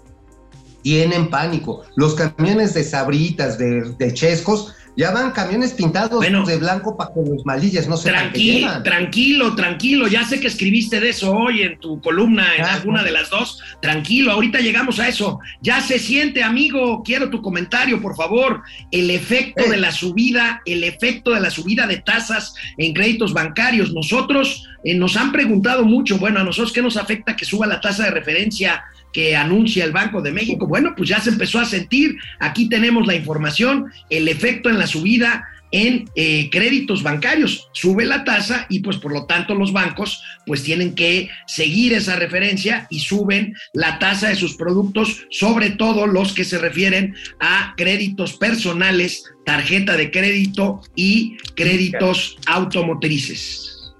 tienen 0.84 1.30
pánico. 1.30 1.84
Los 1.96 2.14
camiones 2.16 2.74
de 2.76 2.84
sabritas, 2.84 3.58
de, 3.58 3.96
de 3.98 4.14
chescos, 4.14 4.76
ya 4.98 5.12
van 5.12 5.32
camiones 5.32 5.74
pintados 5.74 6.18
Bueno. 6.18 6.44
de 6.44 6.58
blanco 6.58 6.98
para 6.98 7.14
que 7.14 7.20
los 7.22 7.46
malillas 7.46 7.88
no 7.88 7.96
se 7.96 8.10
Tranquilo, 8.10 8.82
tranquilo, 8.84 9.56
tranquilo. 9.56 10.08
Ya 10.08 10.26
sé 10.26 10.40
que 10.40 10.48
escribiste 10.48 11.00
de 11.00 11.10
eso 11.10 11.32
hoy 11.32 11.62
en 11.62 11.80
tu 11.80 12.02
columna, 12.02 12.56
en 12.56 12.64
Ajá. 12.64 12.74
alguna 12.74 13.04
de 13.04 13.12
las 13.12 13.30
dos. 13.30 13.62
Tranquilo, 13.82 14.32
ahorita 14.32 14.60
llegamos 14.60 15.00
a 15.00 15.08
eso. 15.08 15.40
Ya 15.62 15.80
se 15.82 16.00
siente, 16.00 16.44
amigo. 16.44 17.04
Quiero 17.04 17.30
tu 17.30 17.44
comentario, 17.44 18.02
por 18.02 18.16
favor. 18.16 18.64
El 18.92 19.12
efecto 19.12 19.64
Eh. 19.66 19.70
de 19.70 19.78
la 19.78 19.92
subida, 19.92 20.62
el 20.66 20.84
efecto 20.84 21.32
de 21.32 21.42
la 21.42 21.52
subida 21.52 21.86
de 21.86 21.98
tasas 21.98 22.56
en 22.78 22.94
créditos 22.94 23.34
bancarios. 23.34 23.94
Nosotros 23.94 24.68
eh, 24.84 24.96
nos 24.96 25.16
han 25.16 25.32
preguntado 25.32 25.84
mucho, 25.86 26.18
bueno, 26.18 26.40
a 26.40 26.44
nosotros 26.44 26.74
qué 26.74 26.82
nos 26.82 26.98
afecta 26.98 27.36
que 27.36 27.46
suba 27.46 27.68
la 27.68 27.80
tasa 27.82 28.06
de 28.06 28.12
referencia 28.12 28.84
que 29.18 29.36
anuncia 29.36 29.84
el 29.84 29.92
Banco 29.92 30.22
de 30.22 30.32
México. 30.32 30.68
Bueno, 30.68 30.94
pues 30.96 31.10
ya 31.10 31.20
se 31.20 31.32
empezó 31.32 31.58
a 31.58 31.66
sentir. 31.66 32.18
Aquí 32.40 32.70
tenemos 32.70 33.08
la 33.08 33.16
información, 33.16 33.92
el 34.12 34.28
efecto 34.28 34.70
en 34.70 34.78
la 34.78 34.86
subida 34.86 35.44
en 35.72 36.08
eh, 36.14 36.52
créditos 36.52 37.02
bancarios. 37.02 37.68
Sube 37.74 38.06
la 38.06 38.24
tasa 38.24 38.68
y 38.70 38.82
pues 38.82 38.98
por 38.98 39.12
lo 39.12 39.26
tanto 39.26 39.56
los 39.56 39.74
bancos 39.74 40.22
pues 40.46 40.62
tienen 40.62 40.94
que 40.94 41.32
seguir 41.48 41.94
esa 41.94 42.16
referencia 42.16 42.86
y 42.92 43.00
suben 43.00 43.56
la 43.74 43.98
tasa 43.98 44.30
de 44.30 44.36
sus 44.36 44.56
productos, 44.56 45.26
sobre 45.32 45.72
todo 45.72 46.06
los 46.06 46.34
que 46.34 46.44
se 46.44 46.60
refieren 46.60 47.16
a 47.40 47.74
créditos 47.76 48.38
personales, 48.38 49.24
tarjeta 49.48 49.98
de 49.98 50.12
crédito 50.12 50.82
y 50.96 51.38
créditos 51.56 52.38
automotrices. 52.46 53.96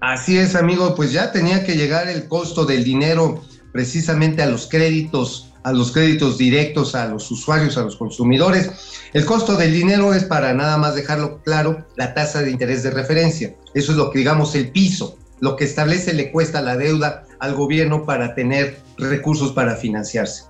Así 0.00 0.38
es, 0.38 0.54
amigo, 0.54 0.94
pues 0.94 1.12
ya 1.12 1.30
tenía 1.30 1.62
que 1.62 1.76
llegar 1.76 2.08
el 2.08 2.26
costo 2.26 2.64
del 2.64 2.84
dinero 2.84 3.44
precisamente 3.72 4.42
a 4.42 4.46
los 4.46 4.66
créditos, 4.66 5.52
a 5.62 5.72
los 5.72 5.92
créditos 5.92 6.38
directos 6.38 6.94
a 6.94 7.06
los 7.06 7.30
usuarios, 7.30 7.76
a 7.76 7.82
los 7.82 7.96
consumidores. 7.96 8.70
El 9.12 9.24
costo 9.24 9.56
del 9.56 9.72
dinero 9.72 10.14
es 10.14 10.24
para 10.24 10.54
nada 10.54 10.78
más 10.78 10.94
dejarlo 10.94 11.42
claro, 11.42 11.86
la 11.96 12.14
tasa 12.14 12.42
de 12.42 12.50
interés 12.50 12.82
de 12.82 12.90
referencia. 12.90 13.54
Eso 13.74 13.92
es 13.92 13.98
lo 13.98 14.10
que 14.10 14.20
digamos 14.20 14.54
el 14.54 14.70
piso, 14.70 15.18
lo 15.40 15.56
que 15.56 15.64
establece 15.64 16.12
le 16.12 16.30
cuesta 16.30 16.60
la 16.60 16.76
deuda 16.76 17.24
al 17.38 17.54
gobierno 17.54 18.04
para 18.04 18.34
tener 18.34 18.78
recursos 18.98 19.52
para 19.52 19.76
financiarse. 19.76 20.44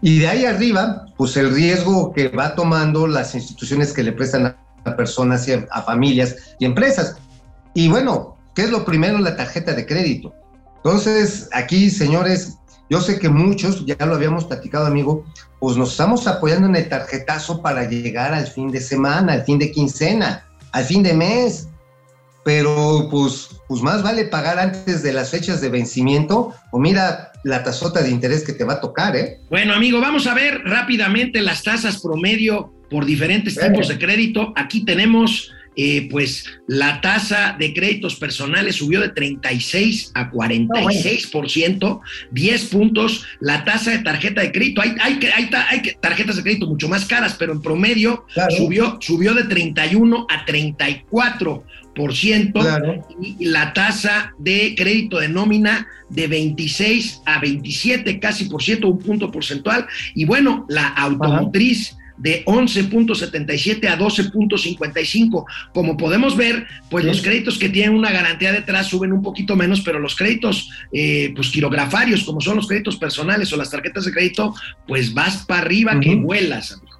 Y 0.00 0.18
de 0.18 0.28
ahí 0.28 0.44
arriba, 0.44 1.06
pues 1.16 1.36
el 1.36 1.54
riesgo 1.54 2.12
que 2.12 2.28
va 2.28 2.54
tomando 2.54 3.06
las 3.06 3.34
instituciones 3.34 3.92
que 3.92 4.02
le 4.02 4.12
prestan 4.12 4.56
a 4.84 4.96
personas, 4.96 5.46
a 5.70 5.82
familias 5.82 6.36
y 6.58 6.66
empresas. 6.66 7.16
Y 7.74 7.88
bueno, 7.88 8.36
¿qué 8.54 8.62
es 8.62 8.70
lo 8.70 8.84
primero? 8.84 9.18
La 9.18 9.36
tarjeta 9.36 9.72
de 9.72 9.86
crédito. 9.86 10.34
Entonces, 10.84 11.48
aquí, 11.52 11.88
señores, 11.88 12.58
yo 12.90 13.00
sé 13.00 13.18
que 13.18 13.30
muchos, 13.30 13.86
ya 13.86 13.96
lo 14.04 14.14
habíamos 14.14 14.44
platicado, 14.44 14.86
amigo, 14.86 15.24
pues 15.58 15.78
nos 15.78 15.92
estamos 15.92 16.26
apoyando 16.26 16.68
en 16.68 16.76
el 16.76 16.88
tarjetazo 16.90 17.62
para 17.62 17.88
llegar 17.88 18.34
al 18.34 18.46
fin 18.46 18.70
de 18.70 18.80
semana, 18.80 19.32
al 19.32 19.44
fin 19.44 19.58
de 19.58 19.72
quincena, 19.72 20.44
al 20.72 20.84
fin 20.84 21.02
de 21.02 21.14
mes. 21.14 21.68
Pero 22.44 23.08
pues, 23.10 23.48
pues 23.66 23.80
más 23.80 24.02
vale 24.02 24.26
pagar 24.26 24.58
antes 24.58 25.02
de 25.02 25.14
las 25.14 25.30
fechas 25.30 25.62
de 25.62 25.70
vencimiento 25.70 26.52
o 26.70 26.78
mira 26.78 27.32
la 27.42 27.62
tasota 27.62 28.02
de 28.02 28.10
interés 28.10 28.44
que 28.44 28.52
te 28.52 28.64
va 28.64 28.74
a 28.74 28.80
tocar, 28.82 29.16
¿eh? 29.16 29.40
Bueno, 29.48 29.72
amigo, 29.72 29.98
vamos 29.98 30.26
a 30.26 30.34
ver 30.34 30.60
rápidamente 30.64 31.40
las 31.40 31.62
tasas 31.62 32.02
promedio 32.02 32.74
por 32.90 33.06
diferentes 33.06 33.58
tipos 33.58 33.88
de 33.88 33.98
crédito. 33.98 34.52
Aquí 34.56 34.84
tenemos, 34.84 35.50
eh, 35.76 36.08
pues, 36.10 36.44
la 36.68 37.00
tasa 37.00 37.56
de 37.58 37.72
créditos 37.74 38.14
personales 38.16 38.76
subió 38.76 39.00
de 39.00 39.08
36 39.10 40.12
a 40.14 40.30
46%, 40.30 42.00
10 42.30 42.64
puntos. 42.66 43.24
La 43.40 43.64
tasa 43.64 43.90
de 43.92 43.98
tarjeta 43.98 44.40
de 44.42 44.52
crédito, 44.52 44.80
hay, 44.82 44.94
hay, 45.00 45.18
que- 45.18 45.32
hay, 45.32 45.50
hay 45.70 45.82
tarjetas 46.00 46.36
de 46.36 46.42
crédito 46.42 46.66
mucho 46.66 46.88
más 46.88 47.04
caras, 47.04 47.36
pero 47.38 47.52
en 47.52 47.62
promedio 47.62 48.24
Claro. 48.34 48.54
subió, 48.56 48.98
subió 49.00 49.34
de 49.34 49.44
31 49.44 50.26
a 50.30 50.44
34%. 50.46 52.60
Claro. 52.60 53.06
Y 53.20 53.44
la 53.46 53.72
tasa 53.72 54.32
de 54.38 54.74
crédito 54.76 55.18
de 55.20 55.28
nómina 55.28 55.86
de 56.10 56.26
26 56.26 57.20
a 57.26 57.40
27, 57.40 58.18
casi 58.20 58.44
por 58.46 58.62
ciento, 58.62 58.88
un 58.88 58.98
punto 58.98 59.30
porcentual. 59.30 59.86
Y 60.14 60.24
bueno, 60.24 60.66
la 60.68 60.88
automotriz 60.88 61.96
de 62.16 62.44
11.77 62.46 63.88
a 63.88 63.98
12.55. 63.98 65.44
Como 65.72 65.96
podemos 65.96 66.36
ver, 66.36 66.66
pues 66.90 67.02
Sí. 67.04 67.08
los 67.08 67.22
créditos 67.22 67.58
que 67.58 67.68
tienen 67.68 67.96
una 67.96 68.10
garantía 68.10 68.52
detrás 68.52 68.86
suben 68.86 69.12
un 69.12 69.22
poquito 69.22 69.56
menos, 69.56 69.80
pero 69.80 69.98
los 69.98 70.14
créditos 70.14 70.70
eh, 70.92 71.32
pues 71.34 71.50
quirografarios, 71.50 72.24
como 72.24 72.40
son 72.40 72.56
los 72.56 72.68
créditos 72.68 72.96
personales 72.96 73.52
o 73.52 73.56
las 73.56 73.70
tarjetas 73.70 74.04
de 74.04 74.12
crédito, 74.12 74.54
pues 74.86 75.12
vas 75.12 75.44
para 75.46 75.62
arriba 75.62 75.98
que 76.00 76.14
vuelas, 76.14 76.72
amigo. 76.72 76.94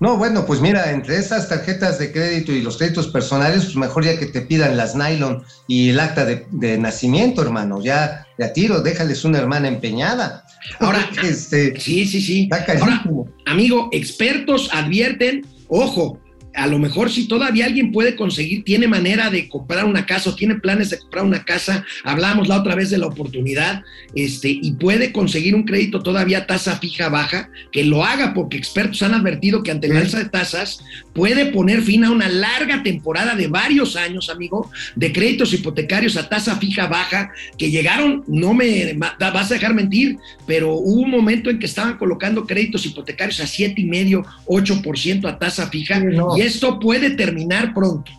No, 0.00 0.16
bueno, 0.16 0.46
pues 0.46 0.62
mira, 0.62 0.92
entre 0.92 1.18
esas 1.18 1.46
tarjetas 1.50 1.98
de 1.98 2.10
crédito 2.10 2.52
y 2.52 2.62
los 2.62 2.78
créditos 2.78 3.08
personales, 3.08 3.64
pues 3.64 3.76
mejor 3.76 4.02
ya 4.06 4.18
que 4.18 4.24
te 4.24 4.40
pidan 4.40 4.78
las 4.78 4.96
nylon 4.96 5.44
y 5.68 5.90
el 5.90 6.00
acta 6.00 6.24
de, 6.24 6.46
de 6.50 6.78
nacimiento, 6.78 7.42
hermano. 7.42 7.82
Ya, 7.84 8.26
ya 8.40 8.52
tiro, 8.54 8.80
déjales 8.80 9.24
una 9.24 9.38
hermana 9.38 9.68
empeñada. 9.68 10.44
Ahora, 10.78 11.08
este, 11.22 11.78
Sí, 11.78 12.06
sí, 12.06 12.20
sí. 12.20 12.48
Ahora. 12.80 13.04
Amigo, 13.46 13.88
expertos 13.92 14.70
advierten, 14.72 15.46
ojo, 15.68 16.18
a 16.54 16.66
lo 16.66 16.78
mejor 16.78 17.10
si 17.10 17.28
todavía 17.28 17.66
alguien 17.66 17.92
puede 17.92 18.16
conseguir, 18.16 18.64
tiene 18.64 18.88
manera 18.88 19.30
de 19.30 19.48
comprar 19.48 19.84
una 19.84 20.06
casa 20.06 20.30
o 20.30 20.34
tiene 20.34 20.56
planes 20.56 20.90
de 20.90 20.98
comprar 20.98 21.24
una 21.24 21.44
casa, 21.44 21.84
hablamos 22.04 22.48
la 22.48 22.58
otra 22.58 22.74
vez 22.74 22.90
de 22.90 22.98
la 22.98 23.06
oportunidad, 23.06 23.82
este, 24.14 24.48
y 24.50 24.72
puede 24.72 25.12
conseguir 25.12 25.54
un 25.54 25.64
crédito 25.64 26.02
todavía 26.02 26.38
a 26.38 26.46
tasa 26.46 26.76
fija 26.78 27.08
baja, 27.08 27.50
que 27.72 27.84
lo 27.84 28.04
haga 28.04 28.34
porque 28.34 28.56
expertos 28.56 29.02
han 29.02 29.14
advertido 29.14 29.62
que 29.62 29.70
ante 29.70 29.88
la 29.88 30.00
alza 30.00 30.18
de 30.18 30.28
tasas 30.28 30.82
puede 31.12 31.46
poner 31.46 31.82
fin 31.82 32.04
a 32.04 32.10
una 32.10 32.28
larga 32.28 32.82
temporada 32.82 33.34
de 33.34 33.46
varios 33.46 33.96
años, 33.96 34.30
amigo, 34.30 34.70
de 34.96 35.12
créditos 35.12 35.52
hipotecarios 35.52 36.16
a 36.16 36.28
tasa 36.28 36.56
fija 36.56 36.86
baja, 36.86 37.30
que 37.58 37.70
llegaron, 37.70 38.24
no 38.26 38.54
me 38.54 38.94
vas 39.18 39.50
a 39.50 39.54
dejar 39.54 39.74
mentir, 39.74 40.18
pero 40.46 40.74
hubo 40.74 41.02
un 41.02 41.10
momento 41.10 41.50
en 41.50 41.58
que 41.58 41.66
estaban 41.66 41.98
colocando 41.98 42.46
créditos 42.46 42.86
hipotecarios 42.86 43.40
a 43.40 43.44
7,5, 43.44 44.24
8% 44.46 45.28
a 45.28 45.38
tasa 45.38 45.68
fija, 45.68 46.00
no. 46.00 46.39
Esto 46.46 46.78
puede 46.78 47.10
terminar 47.10 47.74
pronto. 47.74 48.10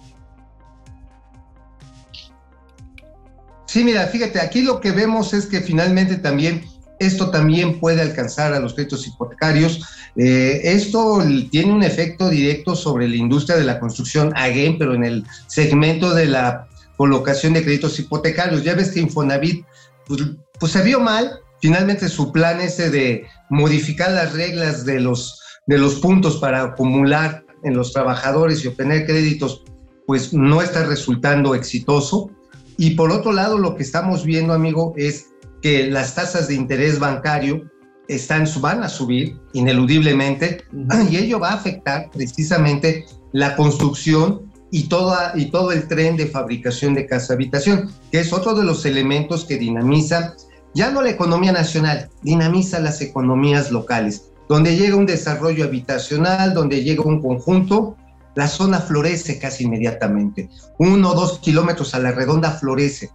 Sí, 3.66 3.84
mira, 3.84 4.06
fíjate, 4.08 4.40
aquí 4.42 4.62
lo 4.62 4.82
que 4.82 4.92
vemos 4.92 5.34
es 5.34 5.46
que 5.46 5.62
finalmente 5.62 6.18
también 6.18 6.66
esto 7.00 7.32
también 7.32 7.80
puede 7.80 8.02
alcanzar 8.02 8.54
a 8.54 8.60
los 8.60 8.74
créditos 8.74 9.08
hipotecarios. 9.08 9.82
Eh, 10.16 10.62
esto 10.64 11.24
tiene 11.50 11.72
un 11.72 11.82
efecto 11.82 12.30
directo 12.30 12.76
sobre 12.76 13.08
la 13.08 13.16
industria 13.16 13.58
de 13.58 13.64
la 13.64 13.80
construcción, 13.80 14.34
again, 14.36 14.78
pero 14.78 14.94
en 14.94 15.04
el 15.04 15.26
segmento 15.48 16.14
de 16.14 16.28
la 16.28 16.68
colocación 16.98 17.54
de 17.54 17.64
créditos 17.64 17.98
hipotecarios. 17.98 18.64
Ya 18.64 18.76
ves 18.76 18.92
que 18.92 19.00
Infonavit, 19.00 19.66
pues, 20.06 20.22
pues 20.60 20.72
se 20.74 20.84
vio 20.84 21.00
mal, 21.00 21.40
finalmente 21.60 22.08
su 22.08 22.32
plan 22.32 22.62
ese 22.62 22.92
de 22.92 23.26
modificar 23.50 24.12
las 24.12 24.34
reglas 24.34 24.86
de 24.86 25.00
los, 25.00 25.42
de 25.66 25.80
los 25.80 25.96
puntos 25.96 26.38
para 26.38 26.62
acumular 26.62 27.44
en 27.64 27.76
los 27.76 27.94
trabajadores 27.94 28.64
y 28.64 28.68
obtener 28.68 29.06
créditos, 29.06 29.64
pues 30.06 30.34
no 30.34 30.62
está 30.62 30.86
resultando 30.86 31.56
exitoso. 31.56 32.32
Y 32.78 32.92
por 32.92 33.12
otro 33.12 33.32
lado, 33.32 33.58
lo 33.58 33.76
que 33.76 33.84
estamos 33.84 34.26
viendo, 34.26 34.54
amigo, 34.54 34.94
es 34.98 35.28
que 35.62 35.88
las 35.88 36.16
tasas 36.16 36.48
de 36.48 36.56
interés 36.56 37.00
bancario 37.00 37.70
están, 38.08 38.46
van 38.60 38.84
a 38.84 38.90
subir 38.90 39.38
ineludiblemente 39.54 40.64
y 41.10 41.18
ello 41.18 41.40
va 41.40 41.52
a 41.52 41.56
afectar 41.56 42.10
precisamente 42.12 43.06
la 43.32 43.56
construcción 43.56 44.52
y, 44.72 44.84
toda, 44.88 45.34
y 45.36 45.52
todo 45.52 45.72
el 45.72 45.88
tren 45.88 46.18
de 46.18 46.28
fabricación 46.28 46.94
de 46.94 47.06
casa 47.06 47.34
habitación, 47.34 47.92
que 48.12 48.20
es 48.20 48.34
otro 48.34 48.56
de 48.56 48.64
los 48.64 48.86
elementos 48.86 49.46
que 49.46 49.58
dinamiza 49.58 50.36
ya 50.74 50.90
no 50.92 51.02
la 51.02 51.10
economía 51.10 51.52
nacional, 51.52 52.10
dinamiza 52.22 52.80
las 52.80 53.02
economías 53.02 53.72
locales. 53.72 54.31
Donde 54.52 54.76
llega 54.76 54.98
un 54.98 55.06
desarrollo 55.06 55.64
habitacional, 55.64 56.54
donde 56.54 56.84
llega 56.84 57.04
un 57.04 57.22
conjunto, 57.22 57.96
la 58.36 58.50
zona 58.50 58.82
florece 58.82 59.40
casi 59.40 59.64
inmediatamente. 59.64 60.50
Uno 60.78 61.12
o 61.12 61.16
dos 61.16 61.40
kilómetros 61.40 61.96
a 61.96 62.00
la 62.00 62.12
redonda 62.12 62.52
florece. 62.52 63.12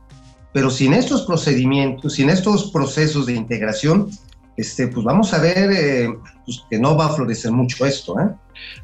Pero 0.54 0.70
sin 0.70 0.94
estos 0.94 1.26
procedimientos, 1.26 2.14
sin 2.14 2.30
estos 2.30 2.70
procesos 2.70 3.26
de 3.26 3.34
integración, 3.34 4.08
este, 4.56 4.88
pues 4.88 5.04
vamos 5.04 5.34
a 5.34 5.38
ver 5.38 5.72
eh, 5.72 6.08
pues 6.46 6.62
que 6.70 6.78
no 6.78 6.96
va 6.96 7.04
a 7.04 7.14
florecer 7.14 7.52
mucho 7.52 7.84
esto. 7.84 8.18
¿eh? 8.18 8.30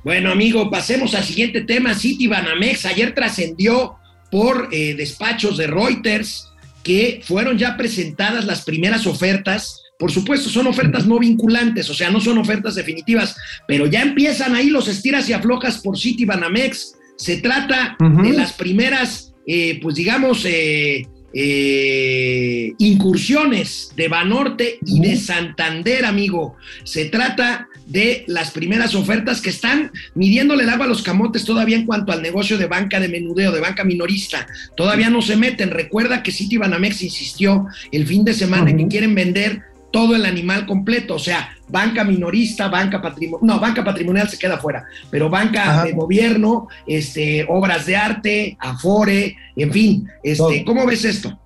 Bueno, 0.05 0.31
amigo, 0.31 0.71
pasemos 0.71 1.15
al 1.15 1.25
siguiente 1.25 1.63
tema. 1.63 1.95
City 1.95 2.27
Banamex 2.27 2.85
ayer 2.85 3.15
trascendió 3.15 3.97
por 4.31 4.69
eh, 4.73 4.95
despachos 4.95 5.57
de 5.57 5.69
Reuters 5.69 6.51
que 6.83 7.23
fueron 7.25 7.57
ya 7.57 7.79
presentadas 7.79 8.45
las 8.45 8.61
primeras 8.61 9.07
ofertas 9.07 9.83
por 10.03 10.11
supuesto, 10.11 10.51
son 10.51 10.67
ofertas 10.67 11.07
no 11.07 11.17
vinculantes, 11.21 11.89
o 11.89 11.95
sea, 11.95 12.11
no 12.11 12.21
son 12.21 12.37
ofertas 12.37 12.75
definitivas, 12.75 13.37
pero 13.69 13.87
ya 13.87 14.03
empiezan 14.03 14.57
ahí 14.57 14.69
los 14.69 14.89
estiras 14.89 15.29
y 15.29 15.33
aflojas 15.33 15.79
por 15.79 15.97
City 15.97 16.25
Banamex. 16.25 16.97
Se 17.17 17.37
trata 17.37 17.97
de 18.01 18.33
las 18.33 18.53
primeras, 18.53 19.33
eh, 19.47 19.79
pues 19.81 19.95
digamos, 19.95 20.45
eh, 20.45 21.07
eh, 21.33 22.73
incursiones 22.79 23.93
de 23.95 24.09
Banorte 24.09 24.81
y 24.85 24.99
de 24.99 25.17
Santander, 25.17 26.05
amigo. 26.05 26.57
Se 26.83 27.05
trata 27.05 27.69
de 27.87 28.25
las 28.27 28.51
primeras 28.51 28.97
ofertas 28.97 29.41
que 29.41 29.51
están 29.51 29.93
midiéndole 30.17 30.65
el 30.65 30.71
agua 30.71 30.87
a 30.87 30.89
los 30.89 31.03
camotes 31.03 31.45
todavía 31.45 31.77
en 31.77 31.87
cuanto 31.87 32.11
al 32.11 32.23
negocio 32.23 32.59
de 32.59 32.67
banca 32.67 32.99
de 32.99 33.09
menudeo, 33.09 33.53
de 33.53 33.61
banca 33.61 33.85
minorista. 33.85 34.49
Todavía 34.77 35.11
no 35.11 35.23
se 35.23 35.37
meten. 35.37 35.71
Recuerda 35.71 36.25
que 36.25 36.33
City 36.33 36.57
Banamex 36.57 37.03
insistió 37.03 37.67
el 37.93 38.05
fin 38.05 38.25
de 38.25 38.35
semana 38.35 38.77
que 38.77 38.89
quieren 38.89 39.15
vender 39.15 39.63
todo 39.93 40.17
el 40.17 40.25
animal 40.27 40.67
completo, 40.67 41.15
o 41.15 41.19
sea, 41.19 41.51
banca 41.69 42.03
minorista, 42.03 42.69
banca 42.69 43.01
patrimonial, 43.01 43.47
no, 43.47 43.61
banca 43.61 43.85
patrimonial 43.85 44.29
se 44.29 44.39
queda 44.39 44.59
fuera, 44.59 44.85
pero 45.11 45.31
banca 45.31 45.85
de 45.85 45.93
gobierno, 45.93 46.69
este, 46.87 47.47
obras 47.49 47.87
de 47.87 47.97
arte, 47.97 48.57
afore, 48.59 49.37
en 49.55 49.73
fin, 49.73 50.09
este, 50.23 50.65
¿cómo 50.65 50.87
ves 50.87 51.05
esto? 51.05 51.39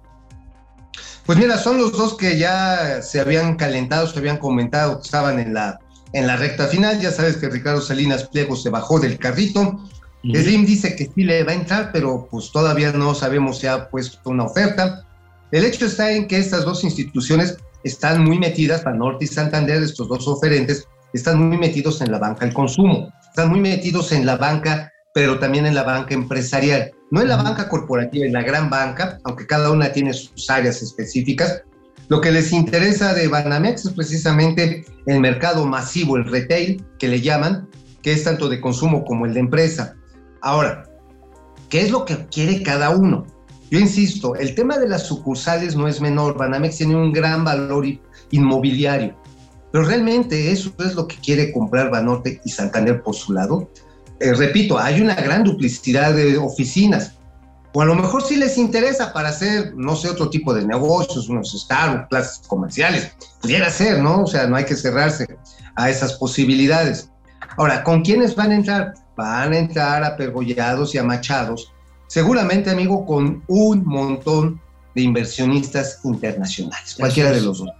Pues 1.26 1.38
mira, 1.38 1.58
son 1.58 1.78
los 1.78 1.92
dos 1.92 2.16
que 2.16 2.38
ya 2.38 3.02
se 3.02 3.18
habían 3.18 3.56
calentado, 3.56 4.06
se 4.06 4.18
habían 4.18 4.38
comentado 4.38 5.00
que 5.00 5.06
estaban 5.06 5.40
en 5.40 5.54
la, 5.54 5.80
en 6.12 6.28
la 6.28 6.36
recta 6.36 6.68
final. 6.68 7.00
Ya 7.00 7.10
sabes 7.10 7.36
que 7.36 7.48
Ricardo 7.48 7.80
Salinas 7.80 8.28
Pliego 8.28 8.54
se 8.54 8.70
bajó 8.70 9.00
del 9.00 9.18
carrito. 9.18 9.80
Slim 10.22 10.64
dice 10.64 10.94
que 10.94 11.10
sí 11.12 11.24
le 11.24 11.42
va 11.42 11.50
a 11.52 11.56
entrar, 11.56 11.90
pero 11.92 12.28
pues 12.30 12.50
todavía 12.52 12.92
no 12.92 13.12
sabemos 13.14 13.58
si 13.58 13.66
ha 13.66 13.88
puesto 13.88 14.30
una 14.30 14.44
oferta. 14.44 15.04
El 15.50 15.64
hecho 15.64 15.86
está 15.86 16.12
en 16.12 16.28
que 16.28 16.38
estas 16.38 16.64
dos 16.64 16.84
instituciones 16.84 17.56
están 17.86 18.24
muy 18.24 18.38
metidas, 18.38 18.84
Norte 18.84 19.24
y 19.24 19.28
Santander, 19.28 19.82
estos 19.82 20.08
dos 20.08 20.26
oferentes, 20.26 20.86
están 21.12 21.48
muy 21.48 21.56
metidos 21.56 22.00
en 22.00 22.10
la 22.10 22.18
banca 22.18 22.44
del 22.44 22.54
consumo, 22.54 23.12
están 23.28 23.50
muy 23.50 23.60
metidos 23.60 24.12
en 24.12 24.26
la 24.26 24.36
banca, 24.36 24.92
pero 25.14 25.38
también 25.38 25.66
en 25.66 25.74
la 25.74 25.84
banca 25.84 26.14
empresarial. 26.14 26.92
No 27.12 27.20
en 27.20 27.28
la 27.28 27.36
banca 27.36 27.68
corporativa, 27.68 28.26
en 28.26 28.32
la 28.32 28.42
gran 28.42 28.68
banca, 28.68 29.18
aunque 29.24 29.46
cada 29.46 29.70
una 29.70 29.92
tiene 29.92 30.12
sus 30.12 30.50
áreas 30.50 30.82
específicas. 30.82 31.62
Lo 32.08 32.20
que 32.20 32.32
les 32.32 32.52
interesa 32.52 33.14
de 33.14 33.28
Banamex 33.28 33.86
es 33.86 33.92
precisamente 33.92 34.84
el 35.06 35.20
mercado 35.20 35.64
masivo, 35.64 36.16
el 36.16 36.24
retail, 36.24 36.84
que 36.98 37.08
le 37.08 37.20
llaman, 37.20 37.68
que 38.02 38.12
es 38.12 38.24
tanto 38.24 38.48
de 38.48 38.60
consumo 38.60 39.04
como 39.04 39.26
el 39.26 39.34
de 39.34 39.40
empresa. 39.40 39.94
Ahora, 40.42 40.84
¿qué 41.68 41.82
es 41.82 41.92
lo 41.92 42.04
que 42.04 42.26
quiere 42.26 42.64
cada 42.64 42.90
uno? 42.90 43.26
Yo 43.70 43.80
insisto, 43.80 44.36
el 44.36 44.54
tema 44.54 44.78
de 44.78 44.88
las 44.88 45.06
sucursales 45.06 45.74
no 45.74 45.88
es 45.88 46.00
menor. 46.00 46.38
Banamex 46.38 46.76
tiene 46.76 46.94
un 46.94 47.12
gran 47.12 47.44
valor 47.44 47.84
inmobiliario, 48.30 49.16
pero 49.72 49.84
realmente 49.84 50.52
eso 50.52 50.72
es 50.78 50.94
lo 50.94 51.08
que 51.08 51.16
quiere 51.16 51.52
comprar 51.52 51.90
Banorte 51.90 52.40
y 52.44 52.50
Santander 52.50 53.02
por 53.02 53.14
su 53.14 53.32
lado. 53.32 53.68
Eh, 54.20 54.32
repito, 54.34 54.78
hay 54.78 55.00
una 55.00 55.14
gran 55.14 55.44
duplicidad 55.44 56.14
de 56.14 56.38
oficinas. 56.38 57.12
O 57.74 57.82
a 57.82 57.84
lo 57.84 57.94
mejor 57.94 58.22
sí 58.22 58.36
les 58.36 58.56
interesa 58.56 59.12
para 59.12 59.28
hacer, 59.28 59.74
no 59.76 59.96
sé, 59.96 60.08
otro 60.08 60.30
tipo 60.30 60.54
de 60.54 60.64
negocios, 60.64 61.28
unos 61.28 61.52
Starbucks, 61.52 62.08
clases 62.08 62.42
comerciales. 62.46 63.12
Pudiera 63.42 63.68
ser, 63.68 64.02
¿no? 64.02 64.22
O 64.22 64.26
sea, 64.26 64.46
no 64.46 64.56
hay 64.56 64.64
que 64.64 64.76
cerrarse 64.76 65.26
a 65.74 65.90
esas 65.90 66.14
posibilidades. 66.14 67.10
Ahora, 67.58 67.84
¿con 67.84 68.02
quiénes 68.02 68.34
van 68.34 68.52
a 68.52 68.54
entrar? 68.54 68.94
Van 69.14 69.52
a 69.52 69.58
entrar 69.58 70.04
a 70.04 70.16
y 70.18 70.98
a 70.98 71.02
Machados 71.02 71.72
seguramente, 72.06 72.70
amigo, 72.70 73.04
con 73.06 73.42
un 73.46 73.84
montón 73.84 74.60
de 74.94 75.02
inversionistas 75.02 76.00
internacionales, 76.04 76.94
cualquiera 76.98 77.30
de 77.30 77.42
los 77.42 77.58
dos. 77.58 77.70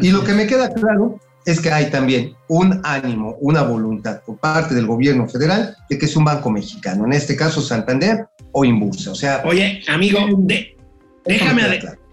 y 0.00 0.10
lo 0.10 0.24
que 0.24 0.32
me 0.32 0.46
queda 0.46 0.72
claro 0.72 1.20
es 1.44 1.60
que 1.60 1.70
hay 1.70 1.90
también 1.90 2.34
un 2.48 2.80
ánimo, 2.84 3.36
una 3.40 3.62
voluntad 3.62 4.22
por 4.24 4.38
parte 4.38 4.74
del 4.74 4.86
gobierno 4.86 5.28
federal 5.28 5.76
de 5.90 5.98
que 5.98 6.06
es 6.06 6.16
un 6.16 6.24
banco 6.24 6.50
mexicano, 6.50 7.04
en 7.04 7.12
este 7.12 7.36
caso 7.36 7.60
Santander 7.60 8.26
o 8.52 8.64
Inbursa. 8.64 9.12
O 9.12 9.14
sea, 9.14 9.42
oye, 9.44 9.82
amigo, 9.88 10.20
déjame, 11.26 11.62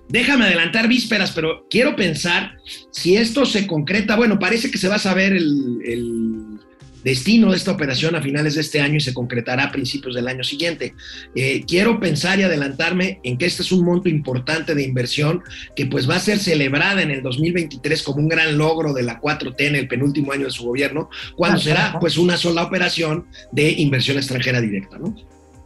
déjame 0.09 0.45
adelantar 0.45 0.89
vísperas, 0.89 1.31
pero 1.31 1.65
quiero 1.69 1.95
pensar 1.95 2.57
si 2.91 3.15
esto 3.15 3.45
se 3.45 3.67
concreta. 3.67 4.17
Bueno, 4.17 4.37
parece 4.37 4.69
que 4.69 4.77
se 4.77 4.89
va 4.89 4.95
a 4.95 4.99
saber 4.99 5.31
el 5.31 6.59
destino 7.03 7.51
de 7.51 7.57
esta 7.57 7.71
operación 7.71 8.15
a 8.15 8.21
finales 8.21 8.55
de 8.55 8.61
este 8.61 8.81
año 8.81 8.95
y 8.95 9.01
se 9.01 9.13
concretará 9.13 9.65
a 9.65 9.71
principios 9.71 10.15
del 10.15 10.27
año 10.27 10.43
siguiente. 10.43 10.93
Eh, 11.35 11.63
quiero 11.67 11.99
pensar 11.99 12.39
y 12.39 12.43
adelantarme 12.43 13.19
en 13.23 13.37
que 13.37 13.45
este 13.45 13.63
es 13.63 13.71
un 13.71 13.85
monto 13.85 14.09
importante 14.09 14.75
de 14.75 14.83
inversión 14.83 15.43
que 15.75 15.85
pues 15.85 16.09
va 16.09 16.15
a 16.15 16.19
ser 16.19 16.39
celebrada 16.39 17.01
en 17.01 17.11
el 17.11 17.21
2023 17.21 18.03
como 18.03 18.19
un 18.19 18.29
gran 18.29 18.57
logro 18.57 18.93
de 18.93 19.03
la 19.03 19.19
4T 19.19 19.55
en 19.59 19.75
el 19.75 19.87
penúltimo 19.87 20.31
año 20.31 20.45
de 20.45 20.51
su 20.51 20.63
gobierno, 20.63 21.09
cuando 21.35 21.59
será 21.59 21.97
pues 21.99 22.17
una 22.17 22.37
sola 22.37 22.63
operación 22.63 23.25
de 23.51 23.71
inversión 23.71 24.17
extranjera 24.17 24.61
directa, 24.61 24.97
¿no? 24.97 25.15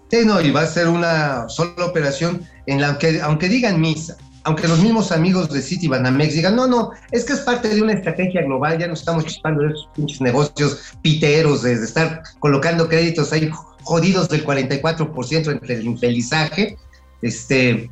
Sí, 0.10 0.20
no, 0.24 0.40
y 0.40 0.52
va 0.52 0.62
a 0.62 0.68
ser 0.68 0.88
una 0.88 1.50
sola 1.50 1.86
operación 1.86 2.42
en 2.68 2.80
la 2.80 2.98
que, 2.98 3.20
aunque 3.22 3.50
digan 3.50 3.82
misa, 3.82 4.18
aunque 4.46 4.68
los 4.68 4.80
mismos 4.80 5.12
amigos 5.12 5.50
de 5.50 5.62
City 5.62 5.88
Banamex 5.88 6.36
digan, 6.36 6.56
no, 6.56 6.68
no, 6.68 6.92
es 7.12 7.26
que 7.26 7.34
es 7.34 7.40
parte 7.40 7.68
de 7.68 7.82
una 7.82 7.94
estrategia 7.94 8.44
global, 8.44 8.78
ya 8.78 8.88
no 8.88 8.94
estamos 8.94 9.26
chispando 9.26 9.64
de 9.64 9.70
esos 9.70 9.90
pinches 9.96 10.22
negocios 10.22 10.94
piteros, 11.02 11.64
de, 11.64 11.74
estar 11.74 12.22
colocando 12.40 12.88
créditos 12.88 13.34
ahí 13.34 13.50
jodidos 13.82 14.30
del 14.30 14.46
44% 14.46 15.52
entre 15.52 15.76
el 15.76 15.86
infelizaje, 15.86 16.78
este, 17.24 17.90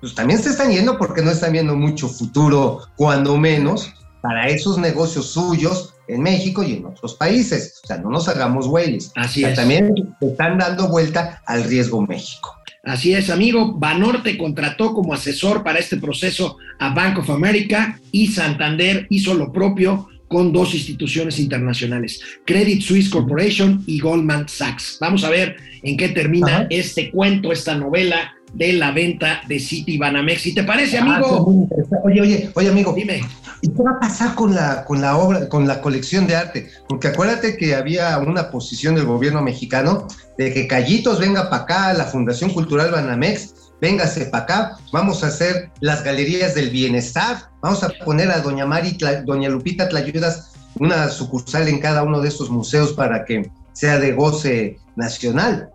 pues 0.00 0.14
también 0.14 0.42
se 0.42 0.48
están 0.48 0.70
yendo 0.70 0.96
porque 0.96 1.20
no 1.20 1.30
están 1.30 1.52
viendo 1.52 1.76
mucho 1.76 2.08
futuro, 2.08 2.80
cuando 2.96 3.36
menos, 3.36 3.92
para 4.22 4.48
esos 4.48 4.78
negocios 4.78 5.26
suyos 5.32 5.94
en 6.08 6.22
México 6.22 6.62
y 6.62 6.76
en 6.76 6.86
otros 6.86 7.14
países. 7.14 7.80
O 7.84 7.86
sea, 7.86 7.98
no 7.98 8.08
nos 8.08 8.26
hagamos 8.28 8.68
güeyes. 8.68 9.12
Así 9.16 9.44
es. 9.44 9.54
También 9.54 9.92
están 10.20 10.58
dando 10.58 10.88
vuelta 10.88 11.42
al 11.46 11.64
riesgo 11.64 12.00
México. 12.00 12.54
Así 12.82 13.14
es, 13.14 13.30
amigo. 13.30 13.74
Banorte 13.74 14.36
contrató 14.36 14.92
como 14.92 15.14
asesor 15.14 15.62
para 15.62 15.78
este 15.78 15.98
proceso 15.98 16.56
a 16.80 16.92
Bank 16.92 17.18
of 17.18 17.30
America 17.30 18.00
y 18.10 18.26
Santander 18.26 19.06
hizo 19.08 19.34
lo 19.34 19.52
propio 19.52 20.08
con 20.26 20.52
dos 20.52 20.74
instituciones 20.74 21.38
internacionales, 21.38 22.20
Credit 22.46 22.80
Suisse 22.80 23.10
Corporation 23.10 23.84
y 23.86 24.00
Goldman 24.00 24.48
Sachs. 24.48 24.96
Vamos 24.98 25.24
a 25.24 25.30
ver 25.30 25.56
en 25.82 25.96
qué 25.96 26.08
termina 26.08 26.66
este 26.70 27.10
cuento, 27.10 27.52
esta 27.52 27.76
novela 27.76 28.34
de 28.54 28.72
la 28.74 28.92
venta 28.92 29.42
de 29.48 29.58
City 29.58 29.98
Banamex. 29.98 30.46
¿Y 30.46 30.54
te 30.54 30.64
parece, 30.64 30.98
ah, 30.98 31.02
amigo? 31.02 31.68
oye, 32.04 32.20
oye, 32.20 32.50
oye, 32.54 32.68
amigo. 32.68 32.92
Dime. 32.92 33.22
¿Y 33.62 33.68
qué 33.68 33.82
va 33.82 33.92
a 33.92 34.00
pasar 34.00 34.34
con 34.34 34.54
la, 34.54 34.84
con 34.84 35.00
la 35.00 35.16
obra, 35.16 35.48
con 35.48 35.68
la 35.68 35.80
colección 35.80 36.26
de 36.26 36.34
arte? 36.34 36.68
Porque 36.88 37.08
acuérdate 37.08 37.56
que 37.56 37.74
había 37.74 38.18
una 38.18 38.50
posición 38.50 38.96
del 38.96 39.04
gobierno 39.04 39.40
mexicano 39.40 40.08
de 40.36 40.52
que 40.52 40.66
Callitos 40.66 41.20
venga 41.20 41.48
para 41.48 41.62
acá, 41.62 41.92
la 41.92 42.04
Fundación 42.04 42.50
Cultural 42.50 42.90
Banamex, 42.90 43.54
véngase 43.80 44.26
para 44.26 44.44
acá, 44.44 44.76
vamos 44.92 45.22
a 45.22 45.28
hacer 45.28 45.70
las 45.80 46.02
galerías 46.02 46.54
del 46.54 46.70
bienestar, 46.70 47.50
vamos 47.60 47.82
a 47.82 47.90
poner 48.04 48.30
a 48.30 48.40
Doña 48.40 48.66
Mari, 48.66 48.96
Doña 49.24 49.48
Lupita 49.48 49.88
Tlayudas, 49.88 50.52
una 50.78 51.08
sucursal 51.08 51.68
en 51.68 51.78
cada 51.80 52.02
uno 52.02 52.20
de 52.20 52.28
estos 52.28 52.50
museos 52.50 52.92
para 52.92 53.24
que 53.24 53.50
sea 53.72 53.98
de 53.98 54.12
goce 54.12 54.78
nacional. 54.96 55.70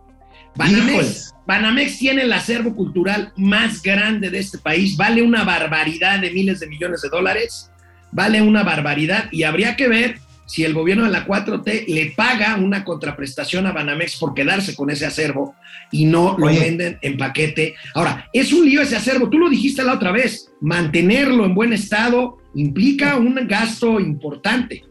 Banamex, 0.56 1.34
Banamex 1.48 1.98
tiene 1.98 2.24
el 2.24 2.34
acervo 2.34 2.76
cultural 2.76 3.32
más 3.38 3.82
grande 3.82 4.30
de 4.30 4.40
este 4.40 4.58
país, 4.58 4.98
vale 4.98 5.22
una 5.22 5.46
barbaridad 5.46 6.20
de 6.20 6.32
miles 6.32 6.60
de 6.60 6.68
millones 6.68 7.02
de 7.02 7.10
dólares, 7.10 7.72
vale 8.12 8.42
una 8.42 8.64
barbaridad 8.64 9.30
y 9.32 9.44
habría 9.44 9.78
que 9.78 9.88
ver 9.88 10.20
si 10.46 10.66
el 10.66 10.74
gobierno 10.74 11.06
de 11.06 11.12
la 11.12 11.26
4T 11.26 11.88
le 11.88 12.14
paga 12.18 12.58
una 12.58 12.84
contraprestación 12.84 13.66
a 13.66 13.72
Banamex 13.72 14.18
por 14.18 14.34
quedarse 14.34 14.76
con 14.76 14.90
ese 14.90 15.06
acervo 15.06 15.56
y 15.90 16.06
no 16.06 16.38
lo 16.38 16.48
venden 16.48 17.00
en 17.02 17.18
paquete. 17.18 17.76
Ahora, 17.94 18.30
es 18.34 18.52
un 18.52 18.66
lío 18.66 18.82
ese 18.82 18.98
acervo, 18.98 19.30
tú 19.30 19.38
lo 19.40 19.50
dijiste 19.50 19.84
la 19.84 19.94
otra 19.94 20.12
vez, 20.12 20.52
mantenerlo 20.60 21.46
en 21.46 21.56
buen 21.56 21.72
estado 21.72 22.40
implica 22.56 23.16
un 23.16 23.36
gasto 23.48 24.02
importante. 24.02 24.84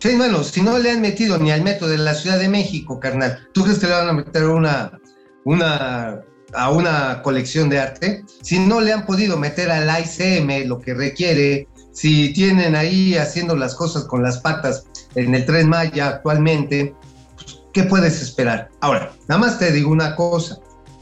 Sí, 0.00 0.16
bueno, 0.16 0.42
si 0.42 0.62
no 0.62 0.78
le 0.78 0.90
han 0.90 1.00
metido 1.00 1.38
ni 1.38 1.52
al 1.52 1.62
metro 1.62 1.86
de 1.86 1.98
la 1.98 2.14
Ciudad 2.14 2.38
de 2.38 2.48
México, 2.48 2.98
carnal, 2.98 3.38
¿tú 3.52 3.62
crees 3.62 3.78
que 3.78 3.86
le 3.86 3.92
van 3.92 4.08
a 4.08 4.12
meter 4.14 4.46
una, 4.46 4.99
una, 5.50 6.20
a 6.54 6.70
una 6.70 7.22
colección 7.22 7.68
de 7.68 7.80
arte? 7.80 8.24
Si 8.42 8.58
no 8.58 8.80
le 8.80 8.92
han 8.92 9.04
podido 9.04 9.36
meter 9.36 9.70
al 9.70 9.88
ICM 9.88 10.68
lo 10.68 10.78
que 10.78 10.94
requiere, 10.94 11.66
si 11.92 12.32
tienen 12.32 12.76
ahí 12.76 13.16
haciendo 13.16 13.56
las 13.56 13.74
cosas 13.74 14.04
con 14.04 14.22
las 14.22 14.38
patas 14.38 14.84
en 15.16 15.34
el 15.34 15.44
Tren 15.44 15.68
Maya 15.68 16.08
actualmente, 16.08 16.94
pues, 17.34 17.62
¿qué 17.72 17.82
puedes 17.82 18.22
esperar? 18.22 18.70
Ahora, 18.80 19.12
nada 19.28 19.40
más 19.40 19.58
te 19.58 19.72
digo 19.72 19.90
una 19.90 20.14
cosa. 20.14 20.58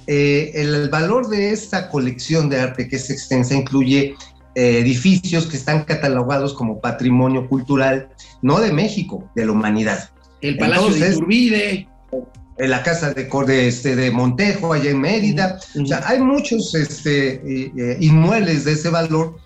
Eh, 0.06 0.52
el 0.54 0.88
valor 0.88 1.28
de 1.28 1.52
esta 1.52 1.90
colección 1.90 2.48
de 2.48 2.60
arte 2.60 2.88
que 2.88 2.96
es 2.96 3.10
extensa 3.10 3.54
incluye 3.54 4.16
eh, 4.54 4.78
edificios 4.78 5.46
que 5.46 5.58
están 5.58 5.84
catalogados 5.84 6.54
como 6.54 6.80
patrimonio 6.80 7.46
cultural, 7.46 8.08
no 8.40 8.60
de 8.60 8.72
México, 8.72 9.30
de 9.36 9.44
la 9.44 9.52
humanidad. 9.52 10.08
El 10.40 10.56
Palacio 10.56 10.94
de 10.94 11.10
Iturbide. 11.10 11.88
En 12.58 12.70
la 12.70 12.82
casa 12.82 13.12
de, 13.12 13.24
de, 13.24 13.68
este, 13.68 13.94
de 13.94 14.10
Montejo, 14.10 14.72
allá 14.72 14.90
en 14.90 15.00
Mérida. 15.00 15.60
O 15.80 15.86
sea, 15.86 16.02
hay 16.06 16.20
muchos 16.20 16.74
este, 16.74 17.34
eh, 17.34 17.96
inmuebles 18.00 18.64
de 18.64 18.72
ese 18.72 18.90
valor 18.90 19.36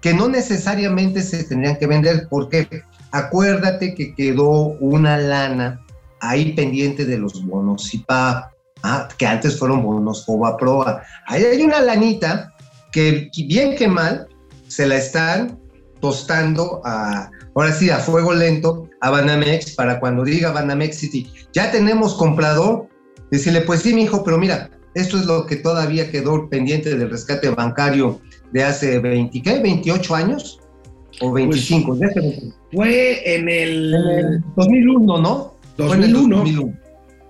que 0.00 0.14
no 0.14 0.28
necesariamente 0.28 1.22
se 1.22 1.44
tendrían 1.44 1.76
que 1.76 1.86
vender. 1.86 2.28
¿Por 2.28 2.48
qué? 2.48 2.68
Acuérdate 3.10 3.94
que 3.94 4.14
quedó 4.14 4.76
una 4.80 5.16
lana 5.16 5.80
ahí 6.20 6.52
pendiente 6.52 7.04
de 7.04 7.18
los 7.18 7.44
bonos 7.44 7.92
IPA, 7.94 8.52
ah, 8.82 9.08
que 9.16 9.26
antes 9.26 9.58
fueron 9.58 9.82
bonos 9.82 10.26
Proa. 10.58 11.02
Ahí 11.26 11.44
hay 11.44 11.62
una 11.62 11.80
lanita 11.80 12.54
que 12.92 13.30
bien 13.46 13.76
que 13.76 13.88
mal 13.88 14.28
se 14.66 14.86
la 14.86 14.96
están 14.96 15.58
tostando 16.00 16.82
a, 16.84 17.30
ahora 17.60 17.74
sí, 17.74 17.90
a 17.90 17.98
fuego 17.98 18.32
lento 18.32 18.88
a 19.00 19.10
Banamex 19.10 19.74
para 19.74 20.00
cuando 20.00 20.24
diga 20.24 20.52
Banamex 20.52 20.96
City, 20.96 21.30
ya 21.52 21.70
tenemos 21.70 22.14
comprador, 22.14 22.88
decirle, 23.30 23.62
pues 23.62 23.82
sí, 23.82 23.94
mi 23.94 24.02
hijo, 24.02 24.22
pero 24.24 24.38
mira, 24.38 24.70
esto 24.94 25.18
es 25.18 25.26
lo 25.26 25.46
que 25.46 25.56
todavía 25.56 26.10
quedó 26.10 26.48
pendiente 26.48 26.96
del 26.96 27.10
rescate 27.10 27.50
bancario 27.50 28.20
de 28.52 28.64
hace 28.64 28.98
20, 28.98 29.42
¿qué? 29.42 29.58
28 29.60 30.14
años 30.14 30.60
o 31.20 31.32
25. 31.32 31.96
Pues, 31.96 32.14
fue 32.72 33.34
en 33.34 33.48
el... 33.48 33.94
en 33.94 34.18
el 34.18 34.44
2001, 34.56 35.18
¿no? 35.18 35.54
2001. 35.76 36.36
2001. 36.36 36.78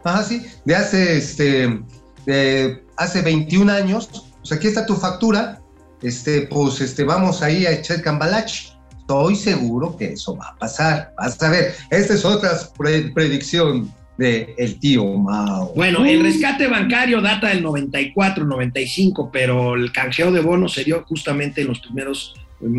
Ajá, 0.05 0.23
sí, 0.23 0.43
de 0.65 0.75
hace, 0.75 1.19
este, 1.19 1.81
de 2.27 2.83
hace 2.97 3.23
21 3.23 3.71
años. 3.71 4.09
Pues 4.41 4.53
aquí 4.53 4.69
está 4.69 4.87
tu 4.87 4.95
factura. 4.95 5.61
Este, 6.03 6.43
pues 6.43 6.81
este, 6.81 7.05
vamos 7.05 7.43
ahí 7.43 7.67
a 7.67 7.73
echar 7.73 8.01
cambalache. 8.03 8.78
Estoy 9.09 9.37
seguro 9.37 9.97
que 9.97 10.13
eso 10.13 10.37
va 10.37 10.49
a 10.49 10.57
pasar. 10.57 11.15
Vas 11.17 11.43
a 11.43 11.49
ver, 11.49 11.73
esta 11.89 12.13
es 12.13 12.27
otra 12.27 12.51
predicción 12.77 13.91
de 14.19 14.55
el 14.59 14.79
tío 14.79 15.03
Mao. 15.17 15.73
Bueno, 15.75 16.05
el 16.05 16.23
rescate 16.23 16.67
bancario 16.67 17.23
data 17.23 17.49
del 17.49 17.63
94, 17.63 18.45
95, 18.45 19.31
pero 19.33 19.77
el 19.77 19.93
canjeo 19.93 20.31
de 20.31 20.41
bonos 20.41 20.75
se 20.75 20.85
dio 20.85 21.07
justamente 21.09 21.63
en 21.63 21.69
los 21.69 21.81
primeros 21.81 22.35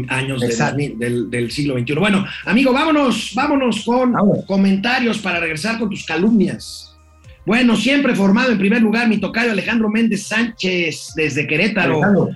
años 0.09 0.41
del, 0.41 1.49
siglo 1.49 1.79
XXI. 1.79 1.95
Bueno, 1.95 2.23
amigo, 2.45 2.73
vámonos, 2.73 3.31
vámonos 3.33 3.83
con 3.83 4.13
comentarios 4.45 5.17
para 5.17 5.39
regresar 5.39 5.79
con 5.79 5.89
tus 5.89 6.05
calumnias. 6.05 6.95
Bueno, 7.43 7.75
siempre 7.75 8.13
formado 8.13 8.51
en 8.51 8.59
primer 8.59 8.83
lugar 8.83 9.07
mi 9.07 9.17
tocayo 9.17 9.51
Alejandro 9.51 9.89
Méndez 9.89 10.27
Sánchez 10.27 11.13
desde 11.15 11.47
Querétaro. 11.47 12.29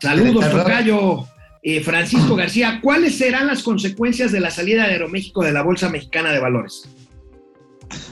Saludos, 0.00 0.48
tocayo. 0.48 1.26
Eh, 1.64 1.80
Francisco 1.80 2.34
García, 2.34 2.80
¿cuáles 2.82 3.18
serán 3.18 3.46
las 3.46 3.62
consecuencias 3.62 4.32
de 4.32 4.40
la 4.40 4.50
salida 4.50 4.86
de 4.86 4.94
Aeroméxico 4.94 5.44
de 5.44 5.52
la 5.52 5.62
Bolsa 5.62 5.88
Mexicana 5.88 6.32
de 6.32 6.40
Valores? 6.40 6.88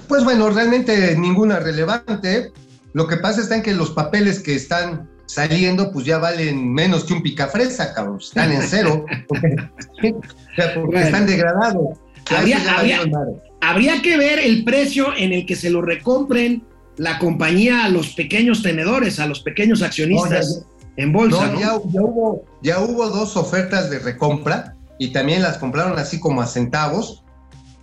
Pues 0.06 0.22
bueno, 0.22 0.50
realmente 0.50 1.16
ninguna 1.18 1.58
relevante. 1.58 2.52
Lo 2.92 3.08
que 3.08 3.16
pasa 3.16 3.40
está 3.40 3.56
en 3.56 3.62
que 3.62 3.74
los 3.74 3.90
papeles 3.90 4.40
que 4.40 4.54
están 4.54 5.08
saliendo, 5.26 5.90
pues 5.92 6.06
ya 6.06 6.18
valen 6.18 6.72
menos 6.72 7.04
que 7.04 7.12
un 7.12 7.22
picafresa, 7.22 7.92
cabrón. 7.92 8.18
Están 8.20 8.52
en 8.52 8.62
cero. 8.62 9.04
porque, 9.28 11.00
están 11.00 11.26
degradados. 11.26 11.98
Habría, 13.60 14.02
que 14.02 14.16
ver 14.16 14.38
el 14.38 14.62
precio 14.62 15.08
en 15.16 15.32
el 15.32 15.44
que 15.44 15.56
se 15.56 15.70
lo 15.70 15.82
recompren 15.82 16.62
la 16.96 17.18
compañía 17.18 17.84
a 17.84 17.88
los 17.88 18.14
pequeños 18.14 18.62
tenedores, 18.62 19.18
a 19.18 19.26
los 19.26 19.40
pequeños 19.40 19.82
accionistas 19.82 20.64
en 20.96 21.12
bolsa. 21.12 21.52
Ya, 21.58 21.76
hubo, 21.76 22.44
ya 22.62 22.80
hubo 22.80 23.08
dos 23.08 23.36
ofertas 23.36 23.90
de 23.90 23.98
recompra 23.98 24.76
y 24.98 25.12
también 25.12 25.42
las 25.42 25.58
compraron 25.58 25.98
así 25.98 26.20
como 26.20 26.42
a 26.42 26.46
centavos. 26.46 27.24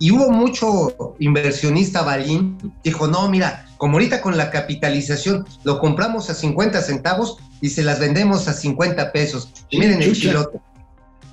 Y 0.00 0.12
hubo 0.12 0.30
mucho 0.30 1.16
inversionista 1.18 2.02
balín, 2.02 2.56
dijo, 2.84 3.08
no, 3.08 3.28
mira, 3.28 3.66
como 3.78 3.94
ahorita 3.94 4.20
con 4.20 4.36
la 4.36 4.50
capitalización 4.50 5.44
lo 5.64 5.80
compramos 5.80 6.30
a 6.30 6.34
50 6.34 6.80
centavos 6.82 7.38
y 7.60 7.70
se 7.70 7.82
las 7.82 7.98
vendemos 7.98 8.46
a 8.46 8.52
50 8.52 9.10
pesos. 9.12 9.52
miren 9.72 10.00
el 10.00 10.14
chilote. 10.14 10.60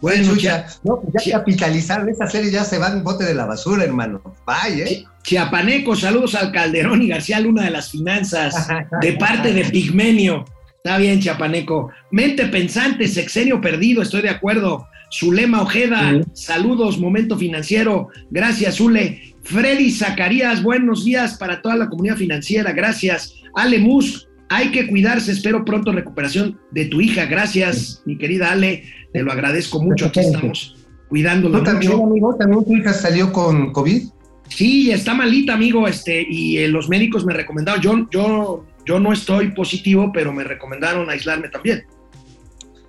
Bueno, 0.02 0.34
chucha. 0.34 0.66
No, 0.84 1.00
pues 1.00 1.26
ya 1.26 1.40
capitalizar 1.40 2.08
esa 2.10 2.28
serie 2.28 2.52
ya 2.52 2.64
se 2.64 2.78
va 2.78 2.90
en 2.90 3.04
bote 3.04 3.24
de 3.24 3.34
la 3.34 3.46
basura, 3.46 3.84
hermano. 3.84 4.22
Vaya, 4.46 4.86
¿eh? 4.86 5.06
Chiapaneco, 5.24 5.96
saludos 5.96 6.36
al 6.36 6.52
Calderón 6.52 7.02
y 7.02 7.08
García 7.08 7.40
Luna 7.40 7.64
de 7.64 7.72
las 7.72 7.90
finanzas, 7.90 8.68
de 9.02 9.14
parte 9.14 9.54
de 9.54 9.66
Pigmenio. 9.66 10.46
Está 10.86 11.00
bien, 11.00 11.20
Chiapaneco. 11.20 11.90
Mente 12.12 12.46
pensante, 12.46 13.08
sexenio 13.08 13.60
perdido, 13.60 14.04
estoy 14.04 14.22
de 14.22 14.30
acuerdo. 14.30 14.86
Zulema 15.12 15.64
Ojeda, 15.64 16.22
saludos, 16.34 17.00
momento 17.00 17.40
financiero. 17.40 18.10
Gracias, 18.30 18.76
Zule. 18.76 19.34
Freddy 19.42 19.90
Zacarías, 19.90 20.62
buenos 20.62 21.04
días 21.04 21.40
para 21.40 21.64
toda 21.64 21.76
la 21.76 21.90
comunidad 21.90 22.18
financiera. 22.18 22.72
Gracias. 22.72 23.34
Ale 23.56 23.80
Mus, 23.80 24.28
hay 24.48 24.70
que 24.70 24.86
cuidarse. 24.86 25.32
Espero 25.32 25.66
pronto 25.66 25.92
recuperación 25.92 26.60
de 26.70 26.86
tu 26.86 27.02
hija. 27.02 27.26
Gracias, 27.26 28.04
mi 28.06 28.16
querida 28.16 28.52
Ale. 28.52 28.84
Te 29.12 29.24
lo 29.24 29.32
agradezco 29.32 29.82
mucho. 29.82 30.06
Aquí 30.06 30.20
estamos 30.20 30.76
cuidándola. 31.10 31.58
¿Tú 31.58 31.64
también, 31.64 31.94
amigo? 31.94 32.36
¿También 32.36 32.64
tu 32.64 32.76
hija 32.76 32.94
salió 32.94 33.34
con 33.34 33.74
COVID? 33.74 34.04
Sí, 34.50 34.92
está 34.92 35.16
malita, 35.16 35.56
amigo. 35.56 35.88
Este, 35.88 36.24
y 36.30 36.60
eh, 36.60 36.68
los 36.68 36.90
médicos 36.90 37.26
me 37.26 37.34
recomendaron. 37.34 37.82
Yo, 37.82 38.08
yo, 38.12 38.66
yo 38.86 39.00
no 39.00 39.12
estoy 39.12 39.52
positivo, 39.52 40.12
pero 40.14 40.32
me 40.32 40.44
recomendaron 40.44 41.10
aislarme 41.10 41.50
también. 41.50 41.86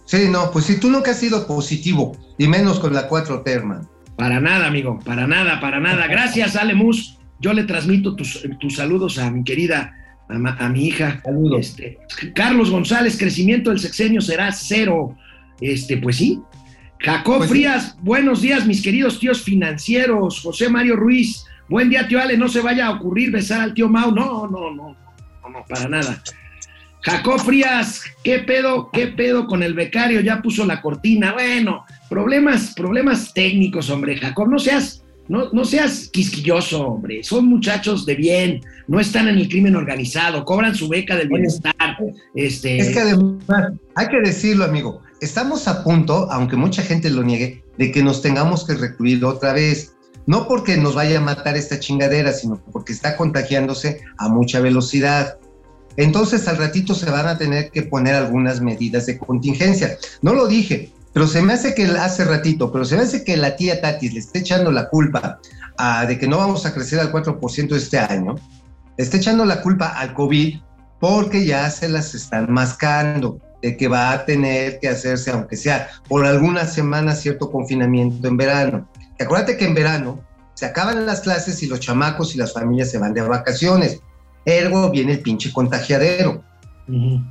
Sí, 0.05 0.29
no, 0.31 0.51
pues 0.53 0.67
si 0.67 0.79
tú 0.79 0.91
nunca 0.91 1.11
has 1.11 1.19
sido 1.19 1.47
positivo, 1.47 2.17
y 2.39 2.47
menos 2.47 2.79
con 2.79 2.95
la 2.95 3.09
4 3.09 3.43
t 3.43 3.51
hermano. 3.51 3.91
Para 4.17 4.41
nada, 4.41 4.67
amigo, 4.67 4.99
para 5.05 5.27
nada, 5.27 5.61
para 5.61 5.81
nada. 5.81 6.07
Gracias, 6.07 6.57
Alemus. 6.57 7.19
Yo 7.41 7.53
le 7.53 7.65
transmito 7.65 8.17
tus, 8.17 8.43
saludos 8.71 9.19
a 9.19 9.31
mi 9.31 9.45
querida, 9.45 9.95
a, 10.29 10.69
mi 10.69 10.87
hija. 10.87 11.21
Saludos. 11.25 11.61
Este, 11.61 11.99
Carlos 12.35 12.71
González, 12.71 13.19
crecimiento 13.19 13.71
del 13.71 13.79
sexenio 13.79 14.21
será 14.21 14.53
cero. 14.53 15.17
Este, 15.61 15.99
pues 15.99 16.17
sí. 16.17 16.41
Jacob 16.99 17.39
pues 17.39 17.51
Frías, 17.51 17.97
buenos 18.01 18.41
días, 18.41 18.67
mis 18.67 18.83
queridos 18.83 19.19
tíos 19.19 19.43
financieros. 19.43 20.41
José 20.41 20.71
Mario 20.71 20.97
Ruiz, 20.97 21.45
buen 21.69 21.91
día, 21.91 22.09
tío 22.09 22.21
Ale. 22.21 22.39
No 22.39 22.49
se 22.49 22.61
vaya 22.61 22.87
a 22.87 22.93
ocurrir 22.93 23.31
besar 23.31 23.61
al 23.61 23.75
tío 23.75 23.89
Mau. 23.89 24.13
No, 24.13 24.47
no, 24.47 24.75
no, 24.75 24.97
no, 25.47 25.61
no, 25.61 25.65
para 25.67 25.89
nada. 25.89 26.23
Jacob 27.03 27.39
Frías, 27.41 28.03
¿qué 28.25 28.41
pedo? 28.41 28.91
¿Qué 28.93 29.07
pedo 29.09 29.47
con 29.47 29.63
el 29.63 29.75
becario? 29.75 30.21
Ya 30.21 30.43
puso 30.43 30.67
la 30.67 30.83
cortina. 30.83 31.33
Bueno, 31.33 31.85
problemas, 32.11 32.75
problemas 32.75 33.33
técnicos, 33.33 33.91
hombre. 33.91 34.17
Jacob, 34.17 34.49
no 34.49 34.59
seas, 34.59 35.05
no, 35.29 35.51
no 35.53 35.65
seas 35.65 36.09
quisquilloso, 36.09 36.85
hombre. 36.85 37.23
Son 37.23 37.47
muchachos 37.47 38.07
de 38.07 38.17
bien, 38.17 38.61
no 38.89 38.99
están 38.99 39.29
en 39.29 39.39
el 39.39 39.49
crimen 39.49 39.77
organizado, 39.77 40.45
cobran 40.45 40.75
su 40.75 40.89
beca 40.89 41.15
del 41.15 41.29
bienestar. 41.29 41.97
Este... 42.35 42.79
Es 42.79 42.91
que 42.91 43.01
además, 43.01 43.73
hay 43.95 44.09
que 44.09 44.21
decirlo, 44.21 44.65
amigo, 44.65 45.01
estamos 45.21 45.69
a 45.69 45.85
punto, 45.85 46.29
aunque 46.33 46.57
mucha 46.57 46.83
gente 46.83 47.09
lo 47.11 47.23
niegue, 47.23 47.63
de 47.79 47.93
que 47.93 48.03
nos 48.03 48.21
tengamos 48.21 48.67
que 48.67 48.75
recluir 48.75 49.25
otra 49.25 49.53
vez. 49.53 49.93
No 50.27 50.49
porque 50.49 50.77
nos 50.77 50.95
vaya 50.95 51.19
a 51.19 51.23
matar 51.23 51.57
esta 51.57 51.79
chingadera, 51.79 52.33
sino 52.33 52.61
porque 52.73 52.93
está 52.93 53.17
contagiándose 53.17 54.01
a 54.19 54.29
mucha 54.29 54.61
velocidad. 54.61 55.39
Entonces 55.97 56.47
al 56.49 56.59
ratito 56.59 56.95
se 56.95 57.11
van 57.11 57.27
a 57.27 57.39
tener 57.39 57.71
que 57.71 57.83
poner 57.83 58.15
algunas 58.15 58.61
medidas 58.61 59.07
de 59.07 59.19
contingencia. 59.19 59.97
No 60.23 60.35
lo 60.35 60.47
dije, 60.47 60.93
pero 61.13 61.27
se 61.27 61.41
me 61.41 61.55
hace 61.55 61.75
que 61.75 61.85
hace 61.85 62.25
ratito, 62.25 62.71
pero 62.71 62.85
se 62.85 62.97
me 62.97 63.03
hace 63.03 63.25
que 63.25 63.37
la 63.37 63.57
tía 63.57 63.81
Tati 63.81 64.11
le 64.11 64.19
esté 64.19 64.41
echando 64.41 64.71
la 64.71 64.89
culpa 64.89 65.41
de 66.07 66.19
que 66.19 66.27
no 66.29 66.39
vamos 66.39 66.67
a 66.67 66.75
crecer 66.75 67.01
al 67.01 67.13
4% 67.13 67.75
este 67.75 67.99
año, 67.99 68.35
le 68.99 69.05
está 69.05 69.17
echando 69.17 69.45
la 69.45 69.63
culpa 69.63 69.89
al 69.89 70.13
COVID 70.13 70.59
porque 71.01 71.45
ya 71.45 71.71
se 71.71 71.89
las 71.89 72.15
están 72.15 72.53
mascando 72.53 73.39
de 73.63 73.77
que 73.77 73.89
va 73.89 74.13
a 74.13 74.25
tener 74.25 74.79
que 74.81 74.89
hacerse, 74.89 75.31
aunque 75.31 75.57
sea 75.57 75.89
por 76.09 76.27
algunas 76.27 76.75
semanas, 76.75 77.21
cierto 77.21 77.51
confinamiento 77.51 78.29
en 78.29 78.37
verano. 78.37 78.89
Acuérdate 79.19 79.57
que 79.57 79.65
en 79.65 79.75
verano 79.75 80.25
se 80.55 80.67
acaban 80.67 81.05
las 81.05 81.21
clases 81.21 81.63
y 81.63 81.67
los 81.67 81.81
chamacos 81.81 82.35
y 82.35 82.39
las 82.39 82.53
familias 82.53 82.91
se 82.91 82.99
van 82.99 83.15
de 83.15 83.21
vacaciones. 83.21 84.01
Ergo 84.47 84.91
viene 84.91 85.13
el 85.13 85.21
pinche 85.21 85.53
contagiadero. 85.53 86.43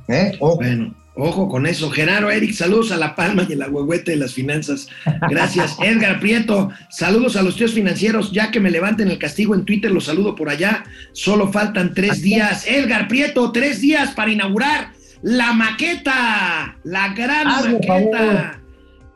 ¿Eh? 0.08 0.36
Ojo. 0.38 0.56
Bueno, 0.56 0.94
ojo 1.16 1.48
con 1.48 1.66
eso. 1.66 1.90
Genaro, 1.90 2.30
Eric, 2.30 2.52
saludos 2.52 2.92
a 2.92 2.96
La 2.96 3.16
Palma 3.16 3.46
y 3.48 3.54
a 3.54 3.56
la 3.56 3.68
huehuete 3.68 4.12
de 4.12 4.18
las 4.18 4.34
finanzas. 4.34 4.86
Gracias. 5.28 5.76
Edgar 5.82 6.20
Prieto, 6.20 6.70
saludos 6.90 7.36
a 7.36 7.42
los 7.42 7.56
tíos 7.56 7.72
financieros. 7.72 8.30
Ya 8.32 8.50
que 8.50 8.60
me 8.60 8.70
levanten 8.70 9.08
el 9.08 9.18
castigo 9.18 9.54
en 9.54 9.64
Twitter, 9.64 9.90
los 9.90 10.04
saludo 10.04 10.34
por 10.34 10.48
allá. 10.48 10.84
Solo 11.12 11.50
faltan 11.50 11.94
tres 11.94 12.22
días. 12.22 12.66
Edgar 12.66 13.08
Prieto, 13.08 13.50
tres 13.50 13.80
días 13.80 14.12
para 14.12 14.30
inaugurar 14.30 14.92
la 15.22 15.52
maqueta. 15.52 16.76
La 16.84 17.08
gran 17.08 17.46
maqueta. 17.46 18.60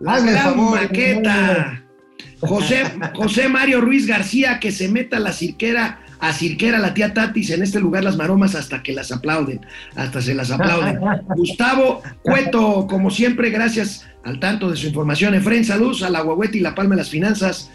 La 0.01 0.21
gran 0.21 0.71
maqueta. 0.71 1.85
José, 2.41 2.85
José 3.15 3.49
Mario 3.49 3.81
Ruiz 3.81 4.07
García, 4.07 4.59
que 4.61 4.73
se 4.73 4.89
meta 4.89 5.19
la 5.19 5.33
cirquera 5.33 6.01
a 6.21 6.33
Cirquera, 6.35 6.79
la 6.79 6.93
tía 6.93 7.15
Tatis, 7.15 7.51
en 7.51 7.63
este 7.63 7.81
lugar 7.81 8.05
las 8.05 8.17
maromas 8.17 8.55
hasta 8.55 8.83
que 8.83 8.93
las 8.93 9.11
aplauden, 9.11 9.61
hasta 9.97 10.21
se 10.21 10.35
las 10.35 10.51
aplauden. 10.51 10.99
Gustavo 11.37 12.03
Cueto, 12.23 12.87
como 12.87 13.11
siempre, 13.11 13.49
gracias 13.51 14.07
al 14.23 14.39
tanto 14.39 14.71
de 14.71 14.77
su 14.77 14.89
información. 14.89 15.35
Efren, 15.35 15.65
saludos 15.65 16.03
a 16.03 16.11
la 16.11 16.23
y 16.53 16.61
la 16.61 16.75
Palma 16.75 16.95
de 16.95 17.01
las 17.01 17.09
Finanzas. 17.11 17.71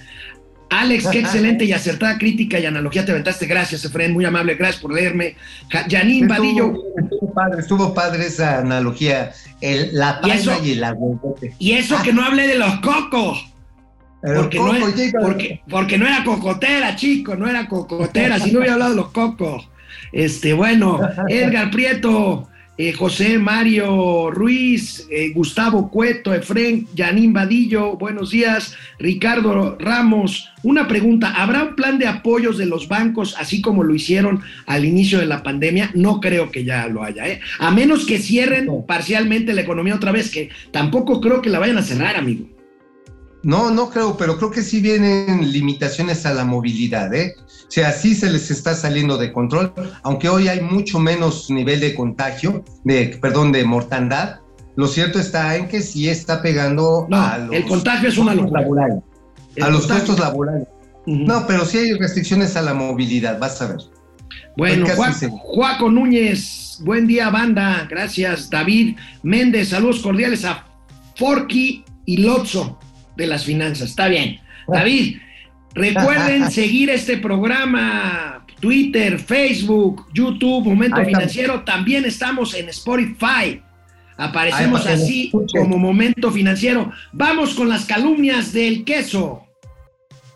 Alex, 0.69 1.07
qué 1.07 1.19
excelente 1.19 1.65
y 1.65 1.71
acertada 1.73 2.17
crítica 2.17 2.59
y 2.59 2.65
analogía 2.65 3.05
te 3.05 3.11
aventaste. 3.11 3.45
Gracias, 3.45 3.85
Efraín, 3.85 4.13
muy 4.13 4.25
amable, 4.25 4.55
gracias 4.55 4.81
por 4.81 4.93
leerme. 4.93 5.35
Ja- 5.69 5.85
Janine 5.89 6.27
Vadillo, 6.27 6.73
Estuvo 6.97 7.33
padre, 7.33 7.59
estuvo 7.61 7.93
padre 7.93 8.25
esa 8.27 8.59
analogía. 8.59 9.31
El, 9.61 9.89
la 9.93 10.19
¿Y 10.19 10.21
palma 10.21 10.35
eso? 10.35 10.61
y, 10.63 10.71
el 10.71 10.83
aguacate. 10.83 11.55
y 11.59 11.71
eso 11.73 12.01
que 12.03 12.13
no 12.13 12.23
hablé 12.23 12.47
de 12.47 12.57
los 12.57 12.79
cocos. 12.79 13.45
No, 14.25 14.49
porque 15.69 15.97
no 15.97 16.07
era 16.07 16.23
cocotera, 16.23 16.95
chico, 16.95 17.35
no 17.35 17.47
era 17.47 17.67
cocotera, 17.67 18.39
si 18.39 18.51
no 18.51 18.59
hubiera 18.59 18.73
hablado 18.73 18.91
de 18.91 18.97
los 18.97 19.11
cocos. 19.11 19.69
Este, 20.11 20.53
bueno, 20.53 20.99
Edgar 21.29 21.69
Prieto, 21.71 22.47
eh, 22.77 22.91
José 22.91 23.37
Mario 23.37 24.31
Ruiz, 24.31 25.07
eh, 25.09 25.31
Gustavo 25.33 25.89
Cueto, 25.89 26.33
Efren, 26.33 26.87
Yanín 26.93 27.31
Vadillo, 27.31 27.95
buenos 27.95 28.31
días, 28.31 28.75
Ricardo 28.99 29.77
Ramos. 29.79 30.49
Una 30.61 30.85
pregunta, 30.85 31.33
¿habrá 31.35 31.63
un 31.63 31.75
plan 31.75 31.97
de 31.99 32.07
apoyos 32.07 32.57
de 32.57 32.65
los 32.65 32.89
bancos 32.89 33.35
así 33.39 33.61
como 33.61 33.83
lo 33.83 33.95
hicieron 33.95 34.41
al 34.65 34.83
inicio 34.83 35.19
de 35.19 35.25
la 35.25 35.41
pandemia? 35.41 35.91
No 35.93 36.19
creo 36.19 36.51
que 36.51 36.65
ya 36.65 36.87
lo 36.87 37.03
haya, 37.03 37.27
¿eh? 37.27 37.39
A 37.59 37.71
menos 37.71 38.05
que 38.05 38.19
cierren 38.19 38.67
parcialmente 38.85 39.53
la 39.53 39.61
economía 39.61 39.95
otra 39.95 40.11
vez, 40.11 40.29
que 40.29 40.49
tampoco 40.71 41.21
creo 41.21 41.41
que 41.41 41.49
la 41.49 41.59
vayan 41.59 41.77
a 41.77 41.83
cerrar, 41.83 42.17
amigo. 42.17 42.54
No, 43.45 43.69
no 43.69 43.91
creo, 43.91 44.17
pero 44.17 44.37
creo 44.37 44.49
que 44.49 44.63
sí 44.63 44.81
vienen 44.81 45.51
limitaciones 45.51 46.25
a 46.25 46.33
la 46.33 46.45
movilidad, 46.45 47.13
¿eh? 47.13 47.35
O 47.37 47.69
sea, 47.69 47.91
sí 47.91 48.15
se 48.15 48.31
les 48.31 48.49
está 48.49 48.73
saliendo 48.73 49.19
de 49.19 49.31
control, 49.31 49.71
aunque 50.01 50.29
hoy 50.29 50.47
hay 50.47 50.61
mucho 50.61 50.97
menos 50.97 51.51
nivel 51.51 51.79
de 51.79 51.93
contagio, 51.93 52.65
de, 52.83 53.19
perdón, 53.21 53.51
de 53.51 53.63
mortandad. 53.63 54.39
Lo 54.75 54.87
cierto 54.87 55.19
está 55.19 55.55
en 55.57 55.67
que 55.67 55.81
sí 55.81 56.09
está 56.09 56.41
pegando 56.41 57.05
No, 57.07 57.21
a 57.21 57.37
los 57.37 57.55
el 57.55 57.65
contagio 57.65 58.09
es 58.09 58.17
una 58.17 58.33
locura. 58.33 58.61
laborales, 58.61 59.03
El 59.55 59.63
a 59.63 59.69
los 59.69 59.85
costos 59.85 60.17
laborales. 60.17 60.67
No, 61.05 61.45
pero 61.45 61.65
sí 61.65 61.77
hay 61.77 61.93
restricciones 61.93 62.55
a 62.55 62.63
la 62.63 62.73
movilidad, 62.73 63.37
vas 63.37 63.61
a 63.61 63.67
ver. 63.67 63.77
Bueno. 64.57 64.87
Juaco 65.29 65.91
Núñez, 65.91 66.79
buen 66.83 67.05
día, 67.05 67.29
banda. 67.29 67.85
Gracias, 67.87 68.49
David 68.49 68.97
Méndez. 69.21 69.69
Saludos 69.69 69.99
cordiales 69.99 70.43
a 70.45 70.65
Forky 71.15 71.85
y 72.05 72.17
Lotso 72.17 72.79
de 73.15 73.27
las 73.27 73.45
finanzas. 73.45 73.89
Está 73.89 74.07
bien. 74.07 74.39
David, 74.67 75.17
recuerden 75.73 76.51
seguir 76.51 76.89
este 76.89 77.17
programa. 77.17 78.45
Twitter, 78.59 79.19
Facebook, 79.19 80.07
YouTube, 80.13 80.65
Momento 80.65 80.95
Ahí 80.95 81.07
estamos. 81.07 81.31
Financiero. 81.31 81.63
También 81.63 82.05
estamos 82.05 82.53
en 82.53 82.69
Spotify. 82.69 83.61
Aparecemos 84.17 84.87
así 84.87 85.31
como 85.51 85.77
Momento 85.77 86.31
Financiero. 86.31 86.91
Vamos 87.11 87.53
con 87.53 87.67
las 87.69 87.85
calumnias 87.85 88.53
del 88.53 88.85
queso. 88.85 89.45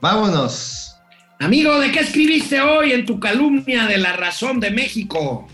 Vámonos. 0.02 0.96
Amigo, 1.40 1.80
¿de 1.80 1.92
qué 1.92 2.02
escribiste 2.02 2.60
hoy 2.60 2.92
en 2.92 3.06
tu 3.06 3.20
calumnia 3.20 3.86
de 3.88 3.98
la 3.98 4.14
razón 4.14 4.60
de 4.60 4.72
México? 4.72 5.48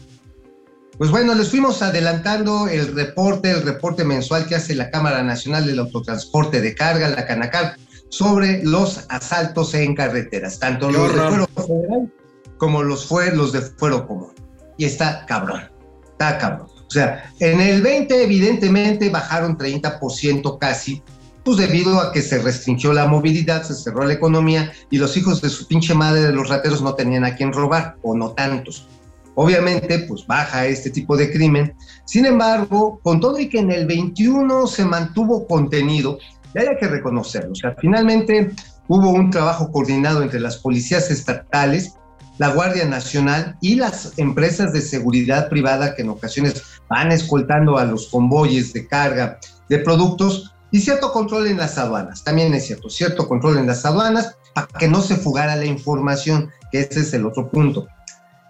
Pues 0.98 1.12
bueno, 1.12 1.36
les 1.36 1.50
fuimos 1.50 1.82
adelantando 1.82 2.70
el 2.70 2.96
reporte, 2.96 3.52
el 3.52 3.64
reporte 3.64 4.06
mensual 4.06 4.48
que 4.48 4.56
hace 4.56 4.76
la 4.76 4.90
Cámara 4.90 5.24
Nacional 5.24 5.66
del 5.66 5.80
Autotransporte 5.80 6.62
de 6.62 6.74
Carga, 6.74 7.10
la 7.10 7.26
Canacar, 7.26 7.76
sobre 8.10 8.64
los 8.64 9.06
asaltos 9.10 9.74
en 9.74 9.94
carreteras, 9.94 10.60
tanto 10.60 10.90
los 10.90 11.14
de 11.14 11.22
fuero 11.22 11.48
federal 11.48 12.12
como 12.58 12.84
los, 12.84 13.06
fue, 13.06 13.36
los 13.36 13.52
de 13.52 13.62
fuero 13.62 14.08
común. 14.08 14.32
Y 14.78 14.86
está 14.86 15.26
cabrón, 15.26 15.70
está 16.12 16.38
cabrón. 16.38 16.68
O 16.88 16.90
sea, 16.90 17.32
en 17.40 17.60
el 17.60 17.82
20 17.82 18.24
evidentemente 18.24 19.10
bajaron 19.10 19.58
30% 19.58 20.58
casi, 20.60 21.04
pues 21.44 21.58
debido 21.58 22.00
a 22.00 22.14
que 22.14 22.22
se 22.22 22.40
restringió 22.40 22.94
la 22.94 23.06
movilidad, 23.08 23.64
se 23.64 23.76
cerró 23.76 24.06
la 24.06 24.14
economía 24.14 24.72
y 24.90 24.98
los 24.98 25.18
hijos 25.18 25.42
de 25.42 25.50
su 25.50 25.68
pinche 25.68 25.94
madre 25.94 26.22
de 26.22 26.32
los 26.32 26.48
rateros 26.48 26.82
no 26.82 26.96
tenían 26.96 27.26
a 27.26 27.36
quién 27.36 27.52
robar, 27.52 27.98
o 28.02 28.16
no 28.16 28.32
tantos. 28.32 28.88
Obviamente, 29.36 30.00
pues 30.00 30.26
baja 30.26 30.66
este 30.66 30.90
tipo 30.90 31.16
de 31.18 31.32
crimen. 31.32 31.76
Sin 32.06 32.26
embargo, 32.26 33.00
con 33.04 33.20
todo 33.20 33.40
y 33.40 33.50
que 33.50 33.60
en 33.60 33.72
el 33.72 33.86
21 33.86 34.68
se 34.68 34.86
mantuvo 34.86 35.46
contenido, 35.46 36.18
y 36.54 36.60
hay 36.60 36.68
que 36.80 36.88
reconocerlo. 36.88 37.52
O 37.52 37.56
sea, 37.56 37.76
finalmente 37.80 38.52
hubo 38.88 39.10
un 39.10 39.30
trabajo 39.30 39.72
coordinado 39.72 40.24
entre 40.24 40.40
las 40.40 40.58
policías 40.58 41.12
estatales, 41.12 41.96
la 42.38 42.50
Guardia 42.50 42.86
Nacional 42.86 43.58
y 43.62 43.76
las 43.76 44.18
empresas 44.18 44.74
de 44.74 44.82
seguridad 44.82 45.50
privada 45.50 45.96
que 45.96 46.02
en 46.02 46.10
ocasiones 46.10 46.64
van 46.90 47.12
escoltando 47.12 47.78
a 47.78 47.86
los 47.86 48.08
convoyes 48.08 48.74
de 48.74 48.88
carga 48.88 49.40
de 49.70 49.80
productos 49.80 50.54
y 50.72 50.80
cierto 50.80 51.12
control 51.12 51.48
en 51.48 51.58
las 51.58 51.78
aduanas. 51.78 52.24
También 52.24 52.54
es 52.54 52.68
cierto, 52.68 52.90
cierto 52.90 53.28
control 53.28 53.58
en 53.58 53.68
las 53.68 53.86
aduanas 53.86 54.36
para 54.54 54.68
que 54.68 54.88
no 54.88 55.02
se 55.02 55.16
fugara 55.16 55.56
la 55.56 55.66
información, 55.66 56.52
que 56.72 56.82
ese 56.82 57.02
es 57.02 57.14
el 57.14 57.26
otro 57.26 57.50
punto. 57.50 57.88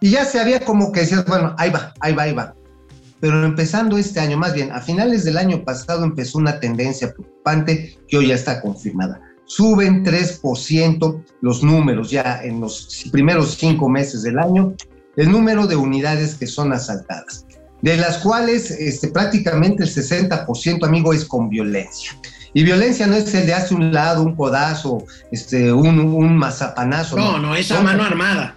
Y 0.06 0.12
ya 0.12 0.24
se 0.24 0.40
había 0.40 0.60
como 0.60 0.92
que 0.92 1.00
decías, 1.00 1.26
bueno, 1.26 1.56
ahí 1.58 1.72
va, 1.72 1.92
ahí 2.00 2.14
va, 2.14 2.22
ahí 2.22 2.32
va. 2.32 2.54
Pero 3.20 3.44
empezando 3.44 3.98
este 3.98 4.20
año, 4.20 4.38
más 4.38 4.54
bien 4.54 4.72
a 4.72 4.80
finales 4.80 5.24
del 5.24 5.36
año 5.36 5.64
pasado 5.64 6.04
empezó 6.04 6.38
una 6.38 6.60
tendencia 6.60 7.12
preocupante 7.12 7.98
que 8.08 8.16
hoy 8.20 8.28
ya 8.28 8.36
está 8.36 8.62
confirmada. 8.62 9.20
Suben 9.46 10.06
3% 10.06 11.24
los 11.42 11.64
números 11.64 12.12
ya 12.12 12.40
en 12.44 12.62
los 12.62 13.04
primeros 13.12 13.56
cinco 13.56 13.90
meses 13.90 14.22
del 14.22 14.38
año, 14.38 14.76
el 15.16 15.32
número 15.32 15.66
de 15.66 15.76
unidades 15.76 16.36
que 16.36 16.46
son 16.46 16.72
asaltadas, 16.72 17.48
de 17.82 17.98
las 17.98 18.20
cuales 18.20 18.70
este, 18.70 19.08
prácticamente 19.08 19.86
el 19.86 19.90
60%, 19.90 20.86
amigo, 20.86 21.14
es 21.14 21.26
con 21.26 21.50
violencia. 21.50 22.12
Y 22.54 22.64
violencia 22.64 23.08
no 23.08 23.16
es 23.16 23.34
el 23.34 23.48
de 23.48 23.56
hace 23.56 23.74
un 23.74 23.92
lado, 23.92 24.22
un 24.22 24.36
codazo, 24.36 25.04
este, 25.32 25.74
un, 25.74 25.98
un 25.98 26.38
mazapanazo. 26.38 27.18
No, 27.18 27.40
no, 27.40 27.56
esa 27.56 27.78
Son- 27.78 27.86
mano 27.86 28.04
armada. 28.04 28.56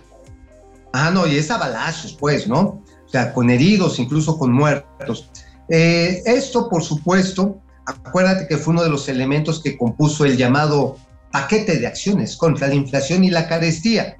Ah, 0.92 1.10
no, 1.10 1.26
y 1.26 1.36
es 1.36 1.50
a 1.50 1.58
balazos, 1.58 2.14
pues, 2.14 2.48
¿no? 2.48 2.82
O 3.06 3.08
sea, 3.10 3.32
con 3.32 3.50
heridos, 3.50 3.98
incluso 3.98 4.38
con 4.38 4.52
muertos. 4.52 5.30
Eh, 5.68 6.22
esto, 6.26 6.68
por 6.68 6.82
supuesto, 6.82 7.60
acuérdate 7.86 8.46
que 8.46 8.58
fue 8.58 8.72
uno 8.72 8.82
de 8.82 8.90
los 8.90 9.08
elementos 9.08 9.62
que 9.62 9.76
compuso 9.76 10.24
el 10.24 10.36
llamado 10.36 10.96
paquete 11.32 11.78
de 11.78 11.86
acciones 11.86 12.36
contra 12.36 12.68
la 12.68 12.74
inflación 12.74 13.24
y 13.24 13.30
la 13.30 13.48
carestía. 13.48 14.16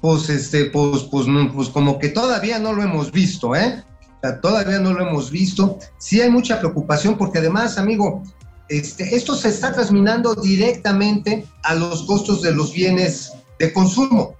Pues, 0.00 0.28
este, 0.28 0.66
pues, 0.66 1.04
pues, 1.04 1.26
pues 1.54 1.68
como 1.68 1.98
que 1.98 2.08
todavía 2.08 2.58
no 2.58 2.72
lo 2.72 2.82
hemos 2.82 3.10
visto, 3.10 3.56
¿eh? 3.56 3.82
O 4.18 4.20
sea, 4.20 4.40
todavía 4.40 4.78
no 4.78 4.92
lo 4.92 5.08
hemos 5.08 5.30
visto. 5.30 5.78
Sí 5.98 6.20
hay 6.20 6.30
mucha 6.30 6.58
preocupación 6.58 7.16
porque 7.16 7.38
además, 7.38 7.78
amigo, 7.78 8.22
este, 8.68 9.14
esto 9.14 9.34
se 9.34 9.48
está 9.48 9.72
transminando 9.72 10.34
directamente 10.34 11.46
a 11.62 11.74
los 11.74 12.02
costos 12.04 12.42
de 12.42 12.52
los 12.52 12.72
bienes 12.72 13.32
de 13.58 13.72
consumo. 13.72 14.34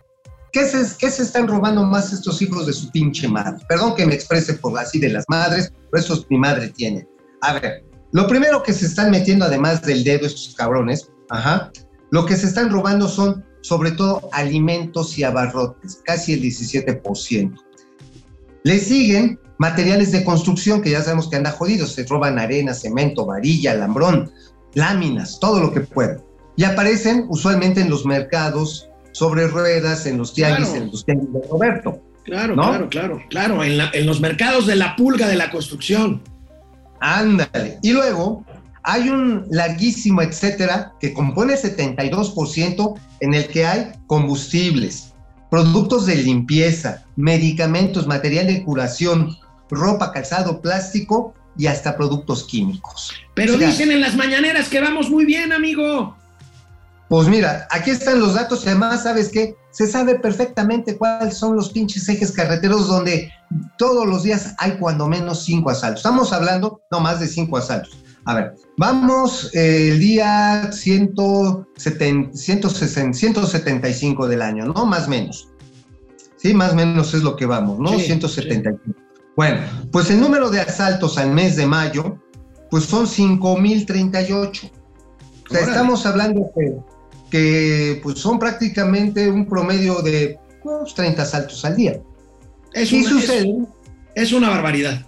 ¿Qué 0.52 0.66
se, 0.66 0.96
¿Qué 0.96 1.10
se 1.10 1.22
están 1.22 1.46
robando 1.46 1.84
más 1.84 2.12
estos 2.12 2.40
hijos 2.40 2.66
de 2.66 2.72
su 2.72 2.90
pinche 2.90 3.28
madre? 3.28 3.64
Perdón 3.68 3.94
que 3.94 4.06
me 4.06 4.14
exprese 4.14 4.54
por 4.54 4.78
así 4.78 4.98
de 4.98 5.10
las 5.10 5.24
madres, 5.28 5.72
pero 5.90 6.02
eso 6.02 6.24
mi 6.30 6.38
madre 6.38 6.68
tiene. 6.68 7.06
A 7.42 7.54
ver, 7.54 7.84
lo 8.12 8.26
primero 8.26 8.62
que 8.62 8.72
se 8.72 8.86
están 8.86 9.10
metiendo, 9.10 9.44
además 9.44 9.82
del 9.82 10.04
dedo, 10.04 10.26
estos 10.26 10.54
cabrones, 10.54 11.10
ajá, 11.28 11.70
lo 12.10 12.24
que 12.24 12.36
se 12.36 12.46
están 12.46 12.70
robando 12.70 13.08
son 13.08 13.44
sobre 13.60 13.90
todo 13.90 14.28
alimentos 14.32 15.18
y 15.18 15.24
abarrotes, 15.24 16.00
casi 16.04 16.32
el 16.32 16.42
17%. 16.42 17.54
Le 18.64 18.78
siguen 18.78 19.38
materiales 19.58 20.12
de 20.12 20.24
construcción, 20.24 20.80
que 20.80 20.90
ya 20.90 21.02
sabemos 21.02 21.28
que 21.28 21.36
anda 21.36 21.50
jodidos, 21.50 21.92
se 21.92 22.04
roban 22.04 22.38
arena, 22.38 22.72
cemento, 22.72 23.26
varilla, 23.26 23.72
alambrón, 23.72 24.32
láminas, 24.74 25.38
todo 25.38 25.60
lo 25.60 25.72
que 25.72 25.80
pueden. 25.80 26.22
Y 26.56 26.64
aparecen 26.64 27.26
usualmente 27.28 27.80
en 27.80 27.90
los 27.90 28.06
mercados 28.06 28.87
sobre 29.12 29.46
ruedas, 29.48 30.06
en 30.06 30.18
los 30.18 30.32
tianguis, 30.34 30.68
Claro. 30.68 30.84
en 30.84 30.90
los 30.90 31.04
tianguis 31.04 31.32
de 31.32 31.40
Roberto. 31.50 32.02
Claro, 32.24 32.54
¿No? 32.56 32.62
claro, 32.68 32.88
claro, 32.90 33.22
claro. 33.30 33.64
En, 33.64 33.78
la- 33.78 33.90
en 33.94 34.04
los 34.06 34.20
mercados 34.20 34.66
de 34.66 34.76
la 34.76 34.94
pulga 34.96 35.26
de 35.28 35.36
la 35.36 35.50
construcción. 35.50 36.20
Ándale. 37.00 37.78
Y 37.82 37.92
luego 37.92 38.44
hay 38.82 39.08
un 39.08 39.46
larguísimo 39.50 40.20
etcétera 40.22 40.92
que 41.00 41.12
compone 41.14 41.54
el 41.54 41.58
72% 41.58 42.94
en 43.20 43.34
el 43.34 43.48
que 43.48 43.66
hay 43.66 43.92
combustibles, 44.06 45.14
productos 45.50 46.06
de 46.06 46.16
limpieza, 46.16 47.04
medicamentos, 47.16 48.06
material 48.06 48.46
de 48.46 48.62
curación, 48.62 49.36
ropa, 49.70 50.12
calzado, 50.12 50.60
plástico 50.60 51.34
y 51.56 51.66
hasta 51.66 51.96
productos 51.96 52.44
químicos. 52.44 53.12
Pero 53.34 53.54
O 53.54 53.58
sea, 53.58 53.68
dicen 53.68 53.90
en 53.90 54.00
las 54.00 54.16
mañaneras 54.16 54.68
que 54.68 54.80
vamos 54.80 55.08
muy 55.10 55.24
bien, 55.24 55.52
amigo. 55.52 56.16
Pues 57.08 57.26
mira, 57.26 57.66
aquí 57.70 57.90
están 57.90 58.20
los 58.20 58.34
datos 58.34 58.64
y 58.64 58.68
además, 58.68 59.02
¿sabes 59.02 59.30
qué? 59.30 59.56
Se 59.70 59.86
sabe 59.86 60.18
perfectamente 60.18 60.96
cuáles 60.98 61.38
son 61.38 61.56
los 61.56 61.70
pinches 61.70 62.06
ejes 62.08 62.32
carreteros 62.32 62.86
donde 62.86 63.32
todos 63.78 64.06
los 64.06 64.24
días 64.24 64.54
hay 64.58 64.72
cuando 64.72 65.08
menos 65.08 65.44
cinco 65.44 65.70
asaltos. 65.70 66.00
Estamos 66.00 66.32
hablando, 66.34 66.82
no 66.90 67.00
más 67.00 67.20
de 67.20 67.26
cinco 67.26 67.56
asaltos. 67.56 67.96
A 68.26 68.34
ver, 68.34 68.54
vamos 68.76 69.50
eh, 69.54 69.92
el 69.92 70.00
día 70.00 70.70
170, 70.70 72.36
160, 72.36 73.16
175 73.16 74.28
del 74.28 74.42
año, 74.42 74.66
¿no? 74.66 74.84
Más 74.84 75.06
o 75.06 75.10
menos. 75.10 75.48
Sí, 76.36 76.52
más 76.52 76.72
o 76.72 76.76
menos 76.76 77.14
es 77.14 77.22
lo 77.22 77.36
que 77.36 77.46
vamos, 77.46 77.78
¿no? 77.78 77.88
Sí, 77.90 78.00
175. 78.00 79.00
Bueno, 79.34 79.62
pues 79.90 80.10
el 80.10 80.20
número 80.20 80.50
de 80.50 80.60
asaltos 80.60 81.16
al 81.16 81.30
mes 81.30 81.56
de 81.56 81.66
mayo, 81.66 82.18
pues 82.70 82.84
son 82.84 83.06
5.038. 83.06 83.40
O 84.40 84.50
sea, 84.50 84.70
Órale. 85.50 85.72
estamos 85.72 86.04
hablando 86.04 86.50
que 86.54 86.76
que 87.30 88.00
pues, 88.02 88.18
son 88.18 88.38
prácticamente 88.38 89.30
un 89.30 89.46
promedio 89.46 90.02
de 90.02 90.38
unos 90.64 90.94
30 90.94 91.22
asaltos 91.22 91.64
al 91.64 91.76
día. 91.76 92.00
Es 92.74 92.92
y 92.92 93.00
una, 93.00 93.08
suceden, 93.08 93.68
es, 94.14 94.24
es 94.24 94.32
una 94.32 94.50
barbaridad. 94.50 95.06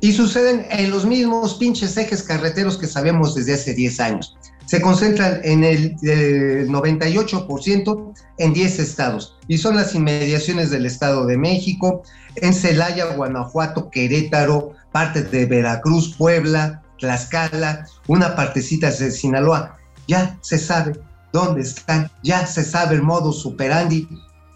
y 0.00 0.12
suceden 0.12 0.66
en 0.70 0.90
los 0.90 1.04
mismos 1.04 1.54
pinches 1.54 1.96
ejes 1.96 2.22
carreteros 2.22 2.78
que 2.78 2.86
sabemos 2.86 3.34
desde 3.34 3.54
hace 3.54 3.74
10 3.74 4.00
años. 4.00 4.36
Se 4.66 4.80
concentran 4.80 5.40
en 5.44 5.64
el 5.64 5.96
eh, 6.02 6.64
98% 6.68 8.12
en 8.38 8.52
10 8.52 8.78
estados 8.78 9.36
y 9.48 9.58
son 9.58 9.76
las 9.76 9.94
inmediaciones 9.94 10.70
del 10.70 10.86
Estado 10.86 11.26
de 11.26 11.36
México, 11.36 12.02
en 12.36 12.54
Celaya, 12.54 13.14
Guanajuato, 13.14 13.90
Querétaro, 13.90 14.72
parte 14.92 15.22
de 15.22 15.46
Veracruz, 15.46 16.14
Puebla, 16.16 16.82
Tlaxcala, 16.98 17.86
una 18.06 18.34
partecita 18.36 18.90
de 18.90 19.10
Sinaloa. 19.10 19.76
Ya 20.06 20.38
se 20.40 20.58
sabe 20.58 20.94
dónde 21.32 21.62
están, 21.62 22.10
ya 22.22 22.46
se 22.46 22.64
sabe 22.64 22.96
el 22.96 23.02
modo 23.02 23.32
superandi 23.32 24.08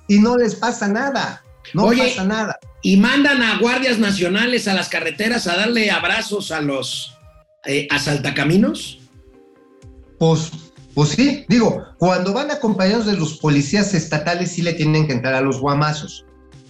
y 0.09 0.18
no 0.18 0.37
les 0.37 0.55
pasa 0.55 0.89
nada, 0.89 1.43
no 1.74 1.85
Oye, 1.85 2.09
pasa 2.09 2.24
nada. 2.24 2.59
Y 2.83 2.97
mandan 2.97 3.43
a 3.43 3.59
guardias 3.59 3.99
nacionales 3.99 4.68
a 4.68 4.74
las 4.74 4.89
carreteras 4.89 5.47
a 5.47 5.57
darle 5.57 5.91
abrazos 5.91 6.53
a 6.53 6.61
los 6.61 7.16
eh, 7.64 7.89
asaltacaminos. 7.91 9.01
Pues, 10.18 10.51
pues 10.95 11.11
sí, 11.11 11.45
digo, 11.49 11.85
cuando 11.99 12.33
van 12.33 12.51
acompañados 12.51 13.07
de 13.07 13.16
los 13.16 13.39
policías 13.39 13.93
estatales 13.93 14.53
sí 14.53 14.62
le 14.62 14.74
tienen 14.74 15.07
que 15.07 15.14
entrar 15.14 15.35
a 15.35 15.41
los 15.41 15.61
guamazos. 15.61 16.24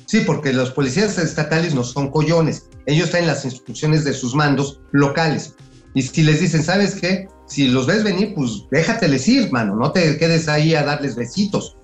Sí, 0.07 0.21
porque 0.21 0.53
los 0.53 0.71
policías 0.71 1.19
estatales 1.19 1.75
no 1.75 1.83
son 1.83 2.11
collones. 2.11 2.69
Ellos 2.87 3.11
traen 3.11 3.27
las 3.27 3.45
instrucciones 3.45 4.05
de 4.05 4.15
sus 4.15 4.35
mandos 4.35 4.81
locales. 4.93 5.55
Y 5.95 6.03
si 6.03 6.23
les 6.23 6.41
dicen, 6.41 6.63
¿sabes 6.63 6.95
qué? 6.95 7.29
Si 7.47 7.69
los 7.69 7.87
ves 7.87 8.03
venir, 8.03 8.35
pues 8.35 8.65
déjateles 8.71 9.27
ir, 9.29 9.53
mano. 9.53 9.77
No 9.77 9.93
te 9.93 10.19
quedes 10.19 10.49
ahí 10.49 10.75
a 10.75 10.85
darles 10.85 11.15
besitos. 11.15 11.77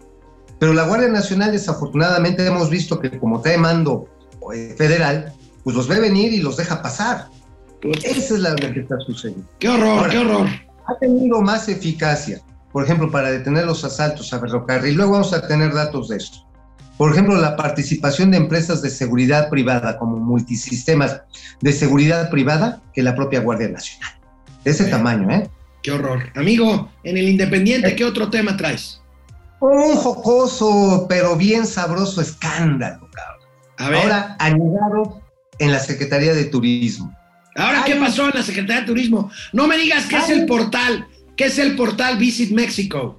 Pero 0.58 0.72
la 0.72 0.86
Guardia 0.86 1.08
Nacional, 1.08 1.52
desafortunadamente, 1.52 2.46
hemos 2.46 2.70
visto 2.70 3.00
que 3.00 3.18
como 3.18 3.40
trae 3.40 3.58
mando 3.58 4.08
eh, 4.54 4.74
federal, 4.76 5.32
pues 5.64 5.76
los 5.76 5.88
ve 5.88 6.00
venir 6.00 6.32
y 6.32 6.38
los 6.38 6.56
deja 6.56 6.82
pasar. 6.82 7.28
Esa 7.82 8.34
es 8.34 8.40
la 8.40 8.54
que 8.54 8.80
está 8.80 8.98
sucediendo. 9.00 9.48
¡Qué 9.58 9.68
horror, 9.68 9.98
Ahora, 9.98 10.10
qué 10.10 10.18
horror! 10.18 10.48
ha 10.86 10.98
tenido 10.98 11.40
más 11.40 11.68
eficacia, 11.68 12.40
por 12.72 12.84
ejemplo, 12.84 13.10
para 13.10 13.30
detener 13.30 13.66
los 13.66 13.84
asaltos 13.84 14.32
a 14.32 14.40
ferrocarril. 14.40 14.94
Luego 14.94 15.12
vamos 15.12 15.32
a 15.32 15.46
tener 15.46 15.72
datos 15.72 16.08
de 16.08 16.16
esto. 16.16 16.38
Por 16.96 17.12
ejemplo, 17.12 17.36
la 17.36 17.56
participación 17.56 18.30
de 18.30 18.36
empresas 18.36 18.82
de 18.82 18.90
seguridad 18.90 19.48
privada 19.50 19.98
como 19.98 20.18
multisistemas 20.18 21.22
de 21.60 21.72
seguridad 21.72 22.30
privada 22.30 22.82
que 22.92 23.02
la 23.02 23.14
propia 23.14 23.40
Guardia 23.40 23.68
Nacional. 23.68 24.21
De 24.64 24.70
ese 24.70 24.84
tamaño, 24.86 25.30
¿eh? 25.30 25.48
¡Qué 25.82 25.90
horror! 25.90 26.30
Amigo, 26.36 26.90
en 27.02 27.16
el 27.16 27.28
Independiente, 27.28 27.96
¿qué 27.96 28.04
otro 28.04 28.30
tema 28.30 28.56
traes? 28.56 29.00
Un 29.60 29.94
jocoso, 29.96 31.06
pero 31.08 31.36
bien 31.36 31.66
sabroso 31.66 32.20
escándalo, 32.20 33.08
cabrón. 33.12 33.48
A 33.78 33.88
ver, 33.90 34.02
Ahora 34.02 34.36
anidado 34.38 35.22
en 35.58 35.72
la 35.72 35.78
Secretaría 35.78 36.34
de 36.34 36.44
Turismo. 36.44 37.12
¿ahora 37.56 37.82
qué 37.84 37.96
pasó 37.96 38.24
en 38.28 38.32
la 38.34 38.42
Secretaría 38.42 38.80
de 38.80 38.86
Turismo? 38.86 39.30
No 39.52 39.66
me 39.66 39.76
digas 39.76 40.06
que 40.06 40.16
es 40.16 40.30
el 40.30 40.46
portal, 40.46 41.06
que 41.36 41.46
es 41.46 41.58
el 41.58 41.76
portal 41.76 42.16
Visit 42.18 42.52
México. 42.52 43.18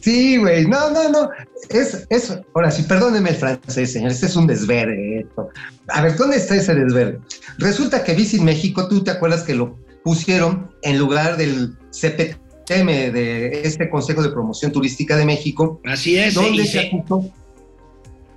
Sí, 0.00 0.36
güey, 0.36 0.66
no, 0.66 0.90
no, 0.90 1.08
no. 1.08 1.30
Es, 1.70 2.06
es, 2.10 2.38
ahora 2.54 2.70
sí, 2.70 2.82
perdóneme 2.82 3.30
el 3.30 3.36
francés, 3.36 3.92
señor, 3.92 4.10
este 4.10 4.26
es 4.26 4.36
un 4.36 4.46
desverde. 4.46 5.20
esto. 5.20 5.48
A 5.88 6.02
ver, 6.02 6.16
¿dónde 6.16 6.36
está 6.36 6.56
ese 6.56 6.74
desverde? 6.74 7.20
Resulta 7.58 8.04
que 8.04 8.14
Visit 8.14 8.42
México, 8.42 8.86
tú 8.86 9.02
te 9.02 9.12
acuerdas 9.12 9.44
que 9.44 9.54
lo 9.54 9.78
pusieron 10.04 10.70
en 10.82 10.98
lugar 10.98 11.36
del 11.36 11.76
CPTM, 11.90 13.10
de 13.12 13.62
este 13.64 13.90
Consejo 13.90 14.22
de 14.22 14.28
Promoción 14.28 14.70
Turística 14.70 15.16
de 15.16 15.24
México, 15.24 15.80
Así 15.84 16.16
es, 16.16 16.34
donde 16.34 16.66
se 16.66 16.80
acusó. 16.80 17.28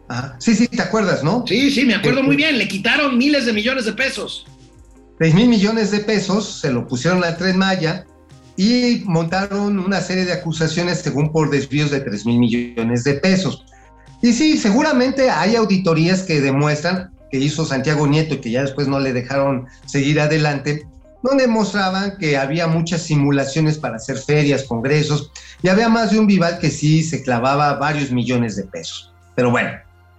Ajá. 0.08 0.38
Sí, 0.40 0.56
sí, 0.56 0.68
te 0.68 0.82
acuerdas, 0.82 1.24
¿no? 1.24 1.44
Sí, 1.46 1.70
sí, 1.70 1.86
me 1.86 1.96
acuerdo 1.96 2.20
Este- 2.20 2.28
muy 2.28 2.36
bien. 2.38 2.58
Le 2.58 2.68
quitaron 2.68 3.18
miles 3.18 3.46
de 3.46 3.54
millones 3.54 3.86
de 3.86 3.92
pesos. 3.92 4.48
6 5.20 5.34
mil 5.34 5.50
millones 5.50 5.92
de 5.92 6.00
pesos, 6.00 6.60
se 6.62 6.72
lo 6.72 6.88
pusieron 6.88 7.24
al 7.24 7.38
Tren 7.38 7.58
Maya 7.58 8.06
y 8.56 9.02
montaron 9.06 9.80
una 9.80 10.00
serie 10.00 10.26
de 10.26 10.34
acusaciones 10.34 11.00
según 11.00 11.32
por 11.32 11.50
desvíos 11.50 11.92
de 11.92 12.00
3 12.00 12.26
mil 12.26 12.40
millones 12.40 13.04
de 13.04 13.16
pesos. 13.16 13.66
Y 14.22 14.32
sí, 14.34 14.58
seguramente 14.58 15.30
hay 15.30 15.56
auditorías 15.56 16.22
que 16.24 16.40
demuestran 16.40 17.12
que 17.32 17.40
hizo 17.40 17.66
Santiago 17.66 18.08
Nieto 18.08 18.36
y 18.36 18.38
que 18.38 18.52
ya 18.52 18.62
después 18.62 18.88
no 18.88 19.00
le 19.00 19.12
dejaron 19.12 19.66
seguir 19.86 20.20
adelante, 20.22 20.88
donde 21.24 21.48
mostraban 21.48 22.18
que 22.18 22.38
había 22.38 22.68
muchas 22.68 23.02
simulaciones 23.02 23.78
para 23.78 23.96
hacer 23.96 24.18
ferias, 24.18 24.64
congresos, 24.64 25.32
y 25.62 25.70
había 25.70 25.90
más 25.90 26.12
de 26.12 26.20
un 26.20 26.28
Vival 26.28 26.60
que 26.60 26.70
sí 26.70 27.04
se 27.04 27.24
clavaba 27.24 27.74
varios 27.76 28.12
millones 28.12 28.56
de 28.56 28.64
pesos. 28.64 29.14
Pero 29.36 29.52
bueno, 29.52 29.72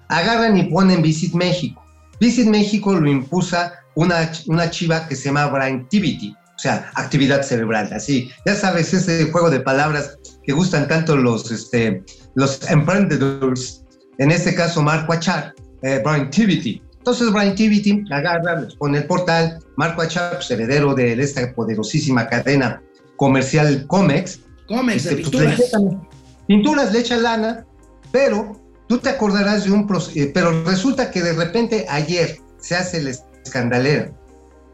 agarran 0.08 0.56
y 0.56 0.64
ponen 0.64 1.02
Visit 1.02 1.34
México. 1.34 1.82
Visit 2.20 2.48
México 2.48 2.94
lo 2.94 3.08
impusa 3.08 3.74
una, 3.94 4.30
una 4.46 4.70
chiva 4.70 5.06
que 5.08 5.16
se 5.16 5.26
llama 5.26 5.46
Braintivity, 5.46 6.34
o 6.58 6.58
sea, 6.58 6.90
actividad 6.94 7.42
cerebral, 7.42 7.90
así. 7.92 8.30
Ya 8.44 8.56
sabes, 8.56 8.92
ese 8.92 9.30
juego 9.30 9.50
de 9.50 9.60
palabras 9.60 10.18
que 10.42 10.52
gustan 10.52 10.88
tanto 10.88 11.16
los, 11.16 11.50
este, 11.50 12.02
los 12.34 12.68
emprendedores, 12.68 13.84
en 14.18 14.32
este 14.32 14.54
caso 14.54 14.82
Marco 14.82 15.12
Achar, 15.12 15.54
eh, 15.82 16.00
Braintivity. 16.04 16.82
Entonces 16.98 17.32
Braintivity 17.32 18.04
agarra, 18.10 18.60
les 18.60 18.74
pone 18.74 18.98
el 18.98 19.04
portal, 19.06 19.58
Marco 19.76 20.02
Achar, 20.02 20.34
pues, 20.34 20.50
heredero 20.50 20.94
de 20.94 21.12
esta 21.22 21.52
poderosísima 21.54 22.26
cadena 22.28 22.82
comercial 23.16 23.86
Comex, 23.86 24.40
Comex 24.68 25.04
de 25.04 25.10
este, 25.10 25.22
pues, 25.22 25.32
le 25.34 25.48
pinturas. 25.48 25.60
echan- 25.72 26.08
pinturas 26.46 26.92
le 26.92 26.98
echa 27.00 27.16
lana, 27.16 27.64
pero 28.12 28.60
tú 28.88 28.98
te 28.98 29.08
acordarás 29.08 29.64
de 29.64 29.72
un 29.72 29.86
proce- 29.88 30.16
eh, 30.16 30.30
pero 30.32 30.64
resulta 30.64 31.10
que 31.10 31.22
de 31.22 31.32
repente 31.32 31.86
ayer 31.88 32.38
se 32.58 32.74
hace 32.76 32.98
el 32.98 33.08
escandalero. 33.44 34.14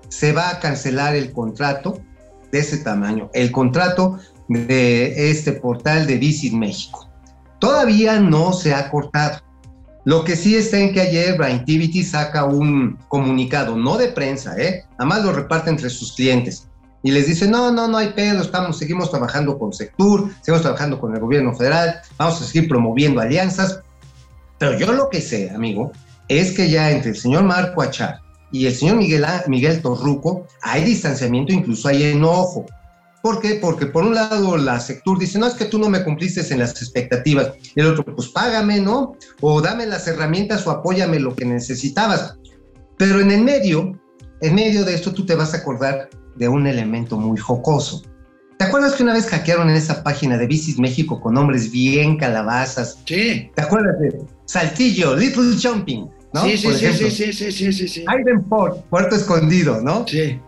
Se 0.08 0.32
va 0.32 0.50
a 0.50 0.60
cancelar 0.60 1.14
el 1.14 1.32
contrato 1.32 2.00
de 2.52 2.58
ese 2.60 2.78
tamaño, 2.78 3.30
el 3.34 3.50
contrato 3.52 4.18
de 4.48 5.30
este 5.30 5.52
portal 5.52 6.06
de 6.06 6.18
Visit 6.18 6.52
México. 6.52 7.08
Todavía 7.60 8.20
no 8.20 8.52
se 8.52 8.74
ha 8.74 8.90
cortado. 8.90 9.40
Lo 10.04 10.24
que 10.24 10.36
sí 10.36 10.54
está 10.54 10.78
en 10.78 10.92
que 10.92 11.00
ayer 11.00 11.36
Braintivity 11.38 12.04
saca 12.04 12.44
un 12.44 12.98
comunicado, 13.08 13.76
no 13.76 13.96
de 13.96 14.08
prensa, 14.08 14.54
¿eh? 14.58 14.84
Nada 14.92 15.06
más 15.06 15.24
lo 15.24 15.32
reparte 15.32 15.70
entre 15.70 15.88
sus 15.88 16.12
clientes 16.12 16.68
y 17.04 17.10
les 17.10 17.26
dice, 17.26 17.46
no, 17.46 17.70
no, 17.70 17.86
no 17.86 17.98
hay 17.98 18.14
pedo, 18.14 18.40
estamos, 18.40 18.78
seguimos 18.78 19.10
trabajando 19.10 19.58
con 19.58 19.74
Sectur, 19.74 20.30
seguimos 20.40 20.62
trabajando 20.62 20.98
con 20.98 21.14
el 21.14 21.20
gobierno 21.20 21.54
federal, 21.54 22.00
vamos 22.16 22.40
a 22.40 22.44
seguir 22.46 22.66
promoviendo 22.66 23.20
alianzas. 23.20 23.80
Pero 24.58 24.78
yo 24.78 24.90
lo 24.90 25.10
que 25.10 25.20
sé, 25.20 25.50
amigo, 25.50 25.92
es 26.28 26.52
que 26.52 26.70
ya 26.70 26.90
entre 26.90 27.10
el 27.10 27.16
señor 27.16 27.44
Marco 27.44 27.82
Achar 27.82 28.20
y 28.50 28.66
el 28.66 28.74
señor 28.74 28.96
Miguel, 28.96 29.26
Miguel 29.48 29.82
Torruco 29.82 30.46
hay 30.62 30.82
distanciamiento, 30.84 31.52
incluso 31.52 31.88
hay 31.88 32.04
enojo. 32.04 32.64
¿Por 33.24 33.40
qué? 33.40 33.54
Porque 33.54 33.86
por 33.86 34.04
un 34.04 34.14
lado 34.14 34.58
la 34.58 34.78
Sectur 34.78 35.18
dice, 35.18 35.38
no, 35.38 35.46
es 35.46 35.54
que 35.54 35.64
tú 35.64 35.78
no 35.78 35.88
me 35.88 36.04
cumpliste 36.04 36.42
en 36.52 36.58
las 36.58 36.72
expectativas. 36.72 37.52
Y 37.74 37.80
el 37.80 37.86
otro, 37.86 38.04
pues 38.14 38.28
págame, 38.28 38.80
¿no? 38.80 39.16
O 39.40 39.62
dame 39.62 39.86
las 39.86 40.06
herramientas 40.06 40.66
o 40.66 40.70
apóyame 40.70 41.18
lo 41.18 41.34
que 41.34 41.46
necesitabas. 41.46 42.36
Pero 42.98 43.20
en 43.20 43.30
el 43.30 43.42
medio, 43.42 43.98
en 44.42 44.54
medio 44.54 44.84
de 44.84 44.92
esto 44.92 45.14
tú 45.14 45.24
te 45.24 45.34
vas 45.36 45.54
a 45.54 45.56
acordar 45.56 46.10
de 46.36 46.48
un 46.48 46.66
elemento 46.66 47.16
muy 47.16 47.38
jocoso. 47.38 48.02
¿Te 48.58 48.66
acuerdas 48.66 48.92
que 48.92 49.04
una 49.04 49.14
vez 49.14 49.24
hackearon 49.24 49.70
en 49.70 49.76
esa 49.76 50.04
página 50.04 50.36
de 50.36 50.46
Visit 50.46 50.76
México 50.76 51.18
con 51.18 51.32
nombres 51.32 51.70
bien 51.70 52.18
calabazas? 52.18 52.98
Sí, 53.06 53.50
¿Te 53.54 53.62
acuerdas 53.62 53.98
de 54.00 54.20
Saltillo, 54.44 55.16
Little 55.16 55.56
Jumping? 55.58 56.10
¿no? 56.34 56.44
sí, 56.44 56.58
sí, 56.58 56.74
sí, 56.74 56.92
sí, 56.92 57.10
sí, 57.10 57.32
sí, 57.32 57.52
sí, 57.52 57.72
sí, 57.72 57.88
sí. 57.88 58.04
Ironport, 58.20 58.84
Puerto 58.90 59.16
Escondido, 59.16 59.80
¿no? 59.80 60.06
Sí. 60.06 60.38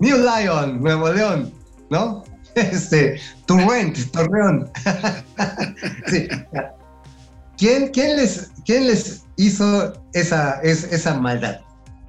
New 0.00 0.16
Lion, 0.16 0.82
Nuevo 0.82 1.12
León, 1.12 1.59
¿no? 1.90 2.24
Este, 2.56 3.20
Turrent, 3.46 3.96
Torreón. 4.10 4.70
Sí. 6.08 6.26
¿Quién, 7.56 7.88
quién, 7.88 8.16
les, 8.16 8.50
¿Quién 8.64 8.86
les 8.86 9.22
hizo 9.36 9.92
esa, 10.14 10.60
es- 10.62 10.84
esa 10.92 11.14
maldad? 11.14 11.60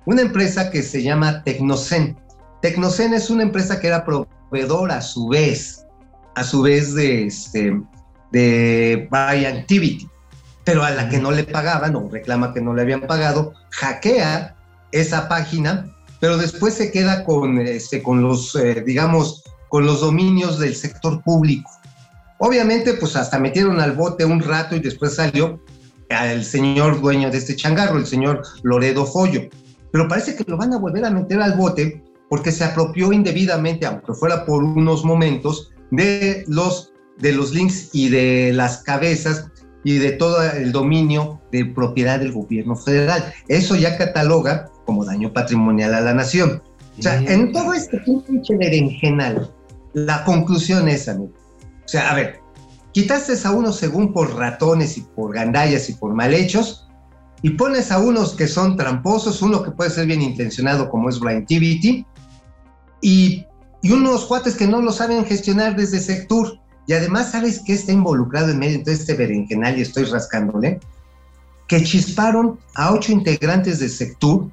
Una 0.06 0.22
empresa 0.22 0.72
que 0.72 0.82
se 0.82 1.04
llama 1.04 1.44
Tecnocen. 1.44 2.18
Tecnocen 2.62 3.14
es 3.14 3.30
una 3.30 3.44
empresa 3.44 3.80
que 3.80 3.88
era 3.88 4.04
proveedora 4.06 4.98
a 4.98 5.02
su 5.02 5.28
vez, 5.28 5.86
a 6.36 6.44
su 6.44 6.62
vez 6.64 6.96
de, 6.96 7.26
este, 7.28 7.80
de 8.32 9.08
Activity, 9.12 10.08
pero 10.64 10.84
a 10.84 10.92
la 10.92 11.10
que 11.10 11.20
no 11.20 11.32
le 11.32 11.44
pagaban 11.44 11.96
o 11.96 12.10
reclama 12.10 12.54
que 12.54 12.62
no 12.62 12.74
le 12.74 12.82
habían 12.82 13.02
pagado, 13.02 13.54
hackea 13.72 14.56
esa 14.92 15.28
página, 15.28 15.86
pero 16.20 16.38
después 16.38 16.74
se 16.76 16.92
queda 16.92 17.24
con, 17.26 17.60
este, 17.60 18.02
con 18.02 18.22
los, 18.22 18.56
eh, 18.56 18.82
digamos, 18.86 19.44
con 19.72 19.86
los 19.86 20.02
dominios 20.02 20.60
del 20.60 20.76
sector 20.76 21.24
público. 21.24 21.72
Obviamente, 22.40 22.94
pues 22.96 23.16
hasta 23.16 23.40
metieron 23.40 23.80
al 23.80 23.94
bote 23.94 24.26
un 24.26 24.42
rato 24.42 24.76
y 24.76 24.80
después 24.80 25.16
salió 25.16 25.64
el 26.10 26.44
señor 26.44 27.00
dueño 27.00 27.32
de 27.32 27.38
este 27.38 27.56
changarro, 27.56 27.98
el 27.98 28.06
señor 28.06 28.44
Loredo 28.64 29.06
Follo. 29.06 29.44
Pero 29.92 30.10
parece 30.10 30.36
que 30.36 30.44
lo 30.46 30.58
van 30.58 30.74
a 30.74 30.78
volver 30.78 31.06
a 31.06 31.10
meter 31.10 31.42
al 31.42 31.54
bote 31.54 32.04
porque 32.30 32.52
se 32.52 32.66
apropió 32.66 33.14
indebidamente, 33.14 33.86
aunque 33.86 34.14
fuera 34.14 34.46
por 34.46 34.62
unos 34.62 35.06
momentos, 35.06 35.72
de 35.90 36.44
los 36.48 36.92
de 37.20 37.32
los 37.32 37.54
links 37.54 37.90
y 37.94 38.10
de 38.10 38.52
las 38.54 38.84
cabezas 38.84 39.48
y 39.84 40.00
de 40.00 40.12
todo 40.12 40.44
el 40.44 40.72
dominio 40.72 41.40
de 41.52 41.66
propiedad 41.66 42.20
del 42.20 42.34
gobierno 42.34 42.76
federal. 42.76 43.34
Eso 43.48 43.76
ya 43.76 43.98
cataloga 43.98 44.70
como 44.86 45.06
daño 45.06 45.32
patrimonial 45.32 45.94
a 45.94 46.02
la 46.02 46.14
nación. 46.14 46.62
O 46.98 47.02
sea, 47.02 47.22
en 47.22 47.52
todo 47.54 47.74
este 47.74 48.00
pinche 48.00 48.58
berenjenal, 48.58 49.50
la 49.94 50.24
conclusión 50.24 50.88
es, 50.88 51.08
amigo. 51.08 51.34
O 51.86 51.88
sea, 51.88 52.12
a 52.12 52.16
ver, 52.16 52.40
quitaste 52.92 53.34
a 53.46 53.52
unos 53.52 53.78
según 53.78 54.14
por 54.14 54.36
ratones 54.36 54.98
y 54.98 55.02
por 55.02 55.34
gandallas 55.34 55.90
y 55.90 55.94
por 55.94 56.14
mal 56.14 56.34
hechos, 56.34 56.88
y 57.42 57.52
pones 57.52 57.92
a 57.92 58.00
unos 58.00 58.34
que 58.36 58.48
son 58.48 58.78
tramposos, 58.78 59.42
uno 59.42 59.64
que 59.64 59.72
puede 59.72 59.90
ser 59.90 60.06
bien 60.06 60.22
intencionado 60.22 60.90
como 60.90 61.10
es 61.10 61.20
Brian 61.20 61.46
TBT, 61.46 62.06
y, 63.02 63.46
y 63.82 63.92
unos 63.92 64.26
cuates 64.26 64.56
que 64.56 64.68
no 64.68 64.82
lo 64.82 64.92
saben 64.92 65.26
gestionar 65.26 65.76
desde 65.76 66.00
sector. 66.00 66.60
Y 66.88 66.94
además, 66.94 67.32
¿sabes 67.32 67.62
qué 67.66 67.74
está 67.74 67.92
involucrado 67.92 68.52
en 68.52 68.60
medio 68.60 68.84
de 68.84 68.94
este 68.94 69.16
berenjenal 69.16 69.78
y 69.78 69.82
estoy 69.82 70.04
rascándole? 70.04 70.80
Que 71.68 71.84
chisparon 71.84 72.60
a 72.76 72.94
ocho 72.94 73.12
integrantes 73.12 73.80
del 73.80 73.90
sector 73.90 74.48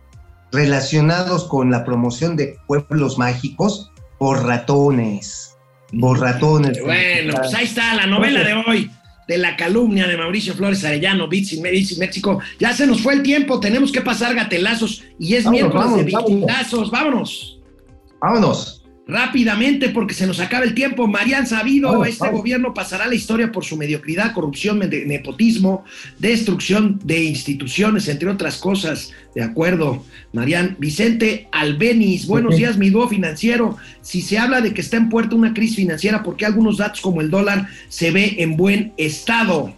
relacionados 0.50 1.44
con 1.44 1.70
la 1.70 1.84
promoción 1.84 2.36
de 2.36 2.56
pueblos 2.66 3.18
mágicos 3.18 3.92
por 4.18 4.44
ratones. 4.44 5.56
Por 5.98 6.20
ratones. 6.20 6.78
Bueno, 6.82 7.34
pues 7.36 7.54
ahí 7.54 7.64
está 7.64 7.94
la 7.94 8.06
novela 8.06 8.42
de 8.44 8.54
hoy 8.54 8.90
de 9.28 9.38
la 9.38 9.56
calumnia 9.56 10.06
de 10.06 10.16
Mauricio 10.16 10.54
Flores 10.54 10.84
Arellano, 10.84 11.28
Bits 11.28 11.52
in 11.52 11.62
México. 11.62 12.40
Ya 12.58 12.72
se 12.72 12.86
nos 12.86 13.02
fue 13.02 13.14
el 13.14 13.22
tiempo, 13.22 13.60
tenemos 13.60 13.92
que 13.92 14.00
pasar 14.00 14.34
gatelazos 14.34 15.04
y 15.18 15.34
es 15.34 15.44
Vámonos, 15.44 15.74
miércoles 15.74 16.06
de 16.06 16.12
vámonos. 16.12 16.90
Vámonos. 16.90 17.60
Vámonos. 18.20 18.77
Rápidamente, 19.10 19.88
porque 19.88 20.12
se 20.12 20.26
nos 20.26 20.38
acaba 20.38 20.64
el 20.66 20.74
tiempo. 20.74 21.06
Marian 21.06 21.46
Sabido, 21.46 21.90
Vamos, 21.92 22.08
este 22.08 22.24
vamos. 22.26 22.40
gobierno 22.40 22.74
pasará 22.74 23.06
la 23.06 23.14
historia 23.14 23.50
por 23.50 23.64
su 23.64 23.74
mediocridad, 23.78 24.34
corrupción, 24.34 24.78
ne- 24.80 25.06
nepotismo, 25.06 25.82
destrucción 26.18 27.00
de 27.02 27.24
instituciones, 27.24 28.06
entre 28.08 28.28
otras 28.28 28.58
cosas. 28.58 29.12
De 29.34 29.42
acuerdo, 29.42 30.04
Marian. 30.34 30.76
Vicente 30.78 31.48
Albeniz, 31.52 32.26
buenos 32.26 32.56
días, 32.58 32.76
mi 32.76 32.90
dúo 32.90 33.08
financiero. 33.08 33.78
Si 34.02 34.20
se 34.20 34.36
habla 34.38 34.60
de 34.60 34.74
que 34.74 34.82
está 34.82 34.98
en 34.98 35.08
puerta 35.08 35.34
una 35.36 35.54
crisis 35.54 35.76
financiera, 35.76 36.22
¿por 36.22 36.36
qué 36.36 36.44
algunos 36.44 36.76
datos 36.76 37.00
como 37.00 37.22
el 37.22 37.30
dólar 37.30 37.66
se 37.88 38.10
ve 38.10 38.36
en 38.40 38.58
buen 38.58 38.92
estado? 38.98 39.72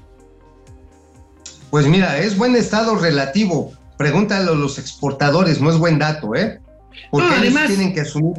Pues 1.71 1.87
mira, 1.87 2.19
es 2.19 2.37
buen 2.37 2.57
estado 2.57 2.97
relativo. 2.97 3.75
Pregúntale 3.97 4.51
a 4.51 4.55
los 4.55 4.77
exportadores, 4.81 5.61
no 5.61 5.71
es 5.71 5.79
buen 5.79 6.01
dato, 6.01 6.35
¿eh? 6.35 6.59
Porque 7.13 7.29
No, 7.29 7.33
ellos 7.35 7.43
además- 7.55 7.69
tienen 7.69 7.95
que 7.95 8.01
asumir. 8.01 8.35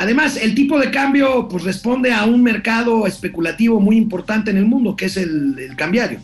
Además, 0.00 0.36
el 0.36 0.54
tipo 0.54 0.78
de 0.78 0.90
cambio 0.90 1.48
pues 1.48 1.64
responde 1.64 2.12
a 2.12 2.24
un 2.24 2.42
mercado 2.42 3.06
especulativo 3.06 3.80
muy 3.80 3.96
importante 3.96 4.50
en 4.50 4.56
el 4.56 4.64
mundo, 4.64 4.94
que 4.96 5.06
es 5.06 5.16
el, 5.16 5.58
el 5.58 5.74
cambiario. 5.76 6.20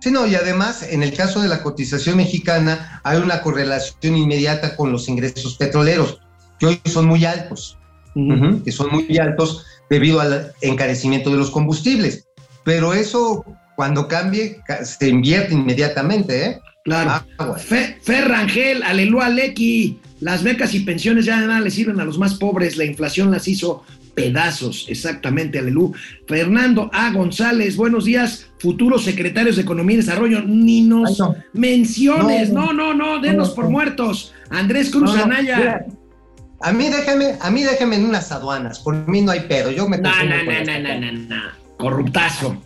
Sí, 0.00 0.10
no, 0.12 0.26
y 0.26 0.34
además, 0.36 0.84
en 0.88 1.02
el 1.02 1.12
caso 1.12 1.42
de 1.42 1.48
la 1.48 1.62
cotización 1.62 2.16
mexicana, 2.18 3.00
hay 3.02 3.18
una 3.18 3.40
correlación 3.42 4.16
inmediata 4.16 4.76
con 4.76 4.92
los 4.92 5.08
ingresos 5.08 5.56
petroleros, 5.56 6.20
que 6.60 6.66
hoy 6.66 6.80
son 6.84 7.06
muy 7.06 7.24
altos, 7.24 7.76
que 8.64 8.70
son 8.72 8.90
muy 8.92 9.18
altos 9.18 9.64
debido 9.90 10.20
al 10.20 10.52
encarecimiento 10.60 11.30
de 11.30 11.38
los 11.38 11.50
combustibles. 11.50 12.28
Pero 12.64 12.94
eso, 12.94 13.44
cuando 13.74 14.06
cambie, 14.06 14.60
ca- 14.66 14.84
se 14.84 15.08
invierte 15.08 15.54
inmediatamente, 15.54 16.46
¿eh? 16.46 16.60
Claro. 16.84 17.24
Agua. 17.38 17.58
Fe, 17.58 17.98
Ferrangel, 18.00 18.82
Aleluya 18.84 19.28
Lecky, 19.28 19.98
las 20.20 20.42
becas 20.42 20.74
y 20.74 20.80
pensiones 20.80 21.24
ya 21.26 21.40
de 21.40 21.46
nada 21.46 21.60
le 21.60 21.70
sirven 21.70 22.00
a 22.00 22.04
los 22.04 22.18
más 22.18 22.34
pobres, 22.34 22.76
la 22.76 22.84
inflación 22.84 23.30
las 23.30 23.46
hizo 23.48 23.84
pedazos, 24.14 24.86
exactamente, 24.88 25.58
Aleluya. 25.58 25.98
Fernando 26.26 26.88
A. 26.94 27.10
González, 27.12 27.76
buenos 27.76 28.06
días, 28.06 28.46
futuros 28.58 29.04
secretarios 29.04 29.56
de 29.56 29.62
Economía 29.62 29.94
y 29.94 29.98
Desarrollo, 29.98 30.42
ni 30.42 30.80
nos 30.80 31.10
Ay, 31.10 31.16
no. 31.18 31.34
menciones, 31.52 32.50
no, 32.50 32.72
No, 32.72 32.94
no, 32.94 32.94
no, 32.94 33.20
denos 33.20 33.50
no, 33.50 33.54
por 33.54 33.64
no. 33.64 33.70
muertos. 33.72 34.32
Andrés 34.48 34.90
Cruz 34.90 35.04
No, 35.12 35.16
no, 35.16 35.24
Anaya. 35.24 35.56
mira, 35.58 35.86
A 36.62 36.72
mí 36.72 36.88
déjeme, 36.88 37.34
a 37.40 37.50
mí 37.50 37.62
déjeme 37.62 37.96
en 37.96 38.06
unas 38.06 38.32
aduanas, 38.32 38.78
por 38.78 39.06
mí 39.06 39.20
no 39.20 39.32
hay 39.32 39.40
pedo, 39.40 39.70
yo 39.70 39.86
me 39.86 39.98
No, 39.98 40.10
no, 40.24 40.44
no, 40.44 40.64
no, 40.64 40.78
no, 40.80 41.12
no, 41.12 41.12
no. 41.36 41.42
Corruptazo. 41.76 42.56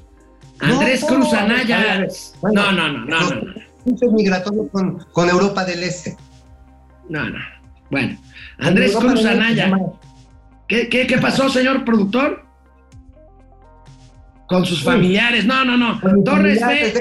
Andrés. 0.60 1.04
Cruz 1.04 1.32
Anaya. 1.32 2.06
Bueno, 2.40 2.62
No, 2.70 2.72
no, 2.72 2.92
no, 2.92 3.04
no, 3.06 3.30
no, 3.30 4.12
migratorios 4.12 4.66
con, 4.70 4.98
con 5.10 5.28
Europa 5.28 5.64
del 5.64 5.82
Este. 5.82 6.16
No, 7.10 7.28
no. 7.28 7.38
Bueno, 7.90 8.16
Andrés 8.58 8.94
Cruz 8.96 9.24
Anaya. 9.24 9.70
¿Qué, 10.68 10.88
qué, 10.88 11.06
qué 11.06 11.18
pasó, 11.18 11.48
señor 11.50 11.84
productor? 11.84 12.48
Con 14.46 14.66
sus 14.66 14.82
familiares. 14.82 15.44
No, 15.44 15.64
no, 15.64 15.76
no. 15.76 16.00
Torres 16.24 16.60
B. 16.60 16.92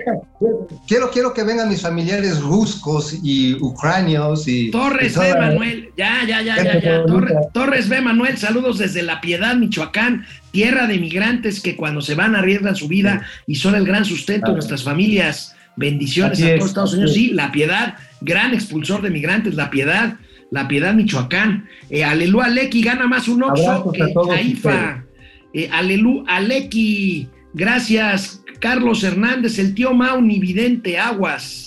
Quiero, 0.87 1.09
quiero 1.09 1.33
que 1.33 1.43
vengan 1.43 1.67
mis 1.69 1.81
familiares 1.81 2.39
ruscos 2.41 3.17
y 3.23 3.55
ucranios 3.55 4.47
y. 4.47 4.69
Torres 4.69 5.15
y 5.15 5.19
B, 5.19 5.25
toda- 5.29 5.39
Manuel. 5.47 5.89
Ya, 5.97 6.23
ya, 6.27 6.41
ya, 6.43 6.63
ya, 6.63 6.79
ya. 6.79 7.03
Torres 7.51 7.89
B, 7.89 8.01
Manuel. 8.01 8.37
Saludos 8.37 8.77
desde 8.77 9.01
La 9.01 9.19
Piedad, 9.19 9.55
Michoacán. 9.55 10.25
Tierra 10.51 10.85
de 10.85 10.99
migrantes 10.99 11.59
que 11.59 11.75
cuando 11.75 12.01
se 12.01 12.13
van 12.13 12.35
arriesgan 12.35 12.75
su 12.75 12.87
vida 12.87 13.23
y 13.47 13.55
son 13.55 13.73
el 13.73 13.85
gran 13.85 14.05
sustento 14.05 14.47
de 14.47 14.53
nuestras 14.53 14.83
familias. 14.83 15.55
Bendiciones 15.75 16.33
Así 16.39 16.43
a 16.43 16.53
es, 16.53 16.57
todos 16.59 16.69
Estados 16.69 16.89
así 16.91 16.97
Unidos. 16.99 17.11
es. 17.11 17.17
Sí, 17.17 17.29
La 17.33 17.51
Piedad, 17.51 17.95
gran 18.21 18.53
expulsor 18.53 19.01
de 19.01 19.09
migrantes. 19.09 19.55
La 19.55 19.69
Piedad, 19.69 20.17
La 20.51 20.67
Piedad, 20.67 20.93
Michoacán. 20.93 21.67
Eh, 21.89 22.03
Aleluya, 22.03 22.49
Lecky 22.49 22.81
gana 22.81 23.07
más 23.07 23.27
un 23.27 23.43
Oxxo 23.43 23.91
que 23.91 24.07
todos 24.13 24.27
Caifa. 24.29 25.05
Eh, 25.53 25.69
Alelu, 25.71 26.23
Aleki, 26.27 27.27
gracias. 27.53 28.43
Carlos 28.59 29.03
Hernández, 29.03 29.57
el 29.59 29.73
tío 29.73 29.93
Mau, 29.93 30.21
ni 30.21 30.37
vidente, 30.39 30.97
aguas. 30.99 31.65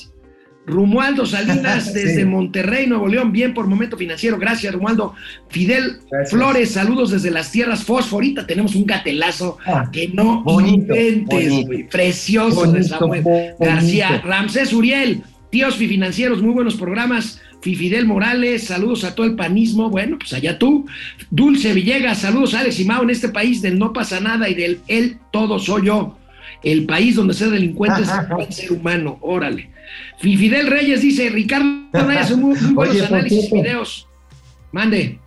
Rumualdo 0.64 1.26
Salinas, 1.26 1.86
Sí. 1.92 1.92
desde 1.94 2.24
Monterrey, 2.24 2.86
Nuevo 2.86 3.08
León, 3.08 3.32
bien 3.32 3.52
por 3.54 3.66
momento 3.66 3.96
financiero. 3.96 4.38
Gracias, 4.38 4.72
Rumualdo. 4.74 5.14
Fidel 5.48 5.98
Gracias. 6.10 6.30
Flores, 6.30 6.70
saludos 6.70 7.10
desde 7.10 7.30
las 7.32 7.50
tierras 7.50 7.82
fosforita. 7.82 8.46
Tenemos 8.46 8.74
un 8.76 8.86
gatelazo 8.86 9.58
Ah, 9.66 9.88
que 9.92 10.08
no 10.08 10.42
bonito, 10.44 10.94
inventes, 10.94 11.50
bonito. 11.66 11.88
Precioso 11.90 12.70
de 12.70 12.84
Samuel. 12.84 13.24
García. 13.58 14.22
Ramsés 14.24 14.72
Uriel, 14.72 15.22
tíos 15.52 15.76
financieros, 15.76 16.42
muy 16.42 16.52
buenos 16.52 16.74
programas. 16.74 17.40
Fidel 17.60 18.06
Morales, 18.06 18.64
saludos 18.64 19.04
a 19.04 19.14
todo 19.14 19.26
el 19.26 19.36
panismo. 19.36 19.88
Bueno, 19.90 20.18
pues 20.18 20.32
allá 20.32 20.58
tú. 20.58 20.86
Dulce 21.30 21.72
Villegas, 21.74 22.18
saludos 22.22 22.54
a 22.54 22.60
Alex 22.60 22.80
y 22.80 22.84
Mao 22.86 23.02
en 23.04 23.10
este 23.10 23.28
país 23.28 23.62
del 23.62 23.78
no 23.78 23.92
pasa 23.92 24.18
nada 24.18 24.48
y 24.48 24.54
del 24.54 24.80
él 24.88 25.18
todo 25.30 25.58
soy 25.60 25.86
yo. 25.86 26.18
El 26.64 26.86
país 26.86 27.14
donde 27.16 27.34
ser 27.34 27.50
delincuente 27.50 28.02
es 28.02 28.08
buen 28.30 28.50
ser 28.58 28.72
humano. 28.72 29.18
Órale. 29.20 29.70
Fi- 30.18 30.36
Fidel 30.36 30.66
Reyes 30.68 31.02
dice: 31.02 31.28
Ricardo 31.28 31.68
hace 32.18 32.34
muy, 32.34 32.58
muy 32.58 32.72
buenos 32.72 32.96
Oye, 32.96 33.06
análisis, 33.06 33.38
cierto. 33.40 33.56
videos. 33.56 34.08
Mande. 34.72 35.18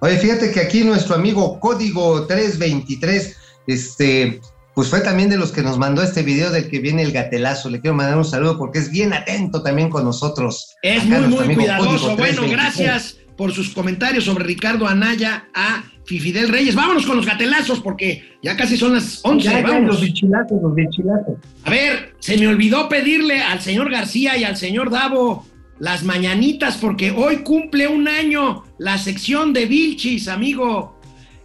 Oye, 0.00 0.16
fíjate 0.18 0.50
que 0.52 0.60
aquí 0.60 0.84
nuestro 0.84 1.14
amigo 1.16 1.58
Código 1.60 2.26
323, 2.26 3.36
este, 3.66 4.40
pues 4.78 4.90
fue 4.90 5.00
también 5.00 5.28
de 5.28 5.36
los 5.36 5.50
que 5.50 5.60
nos 5.60 5.76
mandó 5.76 6.04
este 6.04 6.22
video 6.22 6.52
del 6.52 6.68
que 6.70 6.78
viene 6.78 7.02
el 7.02 7.10
gatelazo. 7.10 7.68
Le 7.68 7.80
quiero 7.80 7.96
mandar 7.96 8.16
un 8.16 8.24
saludo 8.24 8.56
porque 8.56 8.78
es 8.78 8.92
bien 8.92 9.12
atento 9.12 9.60
también 9.60 9.90
con 9.90 10.04
nosotros. 10.04 10.76
Es 10.82 11.02
Acá 11.04 11.18
muy, 11.22 11.46
muy 11.46 11.54
cuidadoso. 11.56 12.14
Bueno, 12.16 12.42
323. 12.42 12.50
gracias 12.52 13.16
por 13.36 13.50
sus 13.52 13.70
comentarios 13.70 14.22
sobre 14.22 14.44
Ricardo 14.44 14.86
Anaya 14.86 15.48
a 15.52 15.82
Fidel 16.06 16.48
Reyes. 16.48 16.76
Vámonos 16.76 17.04
con 17.06 17.16
los 17.16 17.26
gatelazos 17.26 17.80
porque 17.80 18.22
ya 18.40 18.56
casi 18.56 18.76
son 18.76 18.94
las 18.94 19.18
11. 19.24 19.44
Ya, 19.48 19.66
ya, 19.66 19.80
los 19.80 20.00
bichilazos, 20.00 20.62
los 20.62 20.72
bichilazos. 20.76 21.34
A 21.64 21.70
ver, 21.70 22.14
se 22.20 22.38
me 22.38 22.46
olvidó 22.46 22.88
pedirle 22.88 23.42
al 23.42 23.60
señor 23.60 23.90
García 23.90 24.36
y 24.36 24.44
al 24.44 24.56
señor 24.56 24.90
Davo 24.90 25.44
las 25.80 26.04
mañanitas 26.04 26.76
porque 26.76 27.10
hoy 27.10 27.38
cumple 27.38 27.88
un 27.88 28.06
año 28.06 28.62
la 28.78 28.96
sección 28.96 29.52
de 29.52 29.66
Vilchis, 29.66 30.28
amigo. 30.28 31.00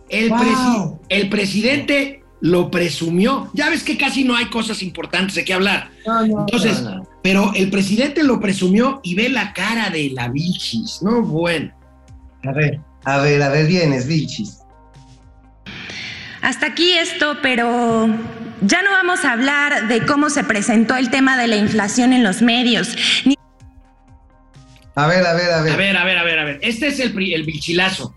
El, 0.07 0.29
Wow. 0.29 0.37
presi- 0.39 0.99
el 1.09 1.29
presidente 1.29 2.22
lo 2.45 2.69
presumió. 2.69 3.49
Ya 3.53 3.69
ves 3.69 3.83
que 3.83 3.97
casi 3.97 4.25
no 4.25 4.35
hay 4.35 4.47
cosas 4.47 4.83
importantes 4.83 5.33
de 5.35 5.45
qué 5.45 5.53
hablar. 5.53 5.89
No, 6.05 6.27
no, 6.27 6.39
Entonces, 6.41 6.81
no, 6.81 6.95
no. 6.95 7.07
pero 7.23 7.53
el 7.55 7.69
presidente 7.69 8.21
lo 8.21 8.41
presumió 8.41 8.99
y 9.01 9.15
ve 9.15 9.29
la 9.29 9.53
cara 9.53 9.89
de 9.89 10.09
la 10.13 10.27
Vilchis, 10.27 10.99
¿no? 11.01 11.21
Bueno. 11.21 11.73
A 12.45 12.51
ver, 12.51 12.81
a 13.05 13.19
ver, 13.19 13.41
a 13.41 13.47
ver, 13.47 13.65
vienes, 13.67 14.07
bichis. 14.07 14.57
Hasta 16.41 16.65
aquí 16.67 16.91
esto, 16.91 17.37
pero 17.41 18.07
ya 18.61 18.81
no 18.81 18.91
vamos 18.91 19.23
a 19.23 19.31
hablar 19.31 19.87
de 19.87 20.05
cómo 20.05 20.29
se 20.29 20.43
presentó 20.43 20.97
el 20.97 21.09
tema 21.09 21.37
de 21.37 21.47
la 21.47 21.55
inflación 21.55 22.11
en 22.11 22.23
los 22.25 22.41
medios, 22.41 22.97
ni 23.23 23.35
A 24.95 25.07
ver, 25.07 25.25
a 25.25 25.33
ver, 25.33 25.49
a 25.49 25.61
ver. 25.61 25.73
A 25.73 25.77
ver, 25.77 25.95
a 25.97 26.03
ver, 26.03 26.17
a 26.17 26.23
ver, 26.23 26.39
a 26.39 26.43
ver. 26.43 26.59
Este 26.61 26.87
es 26.87 26.99
el, 26.99 27.13
pri- 27.13 27.33
el 27.33 27.43
bichilazo. 27.43 28.13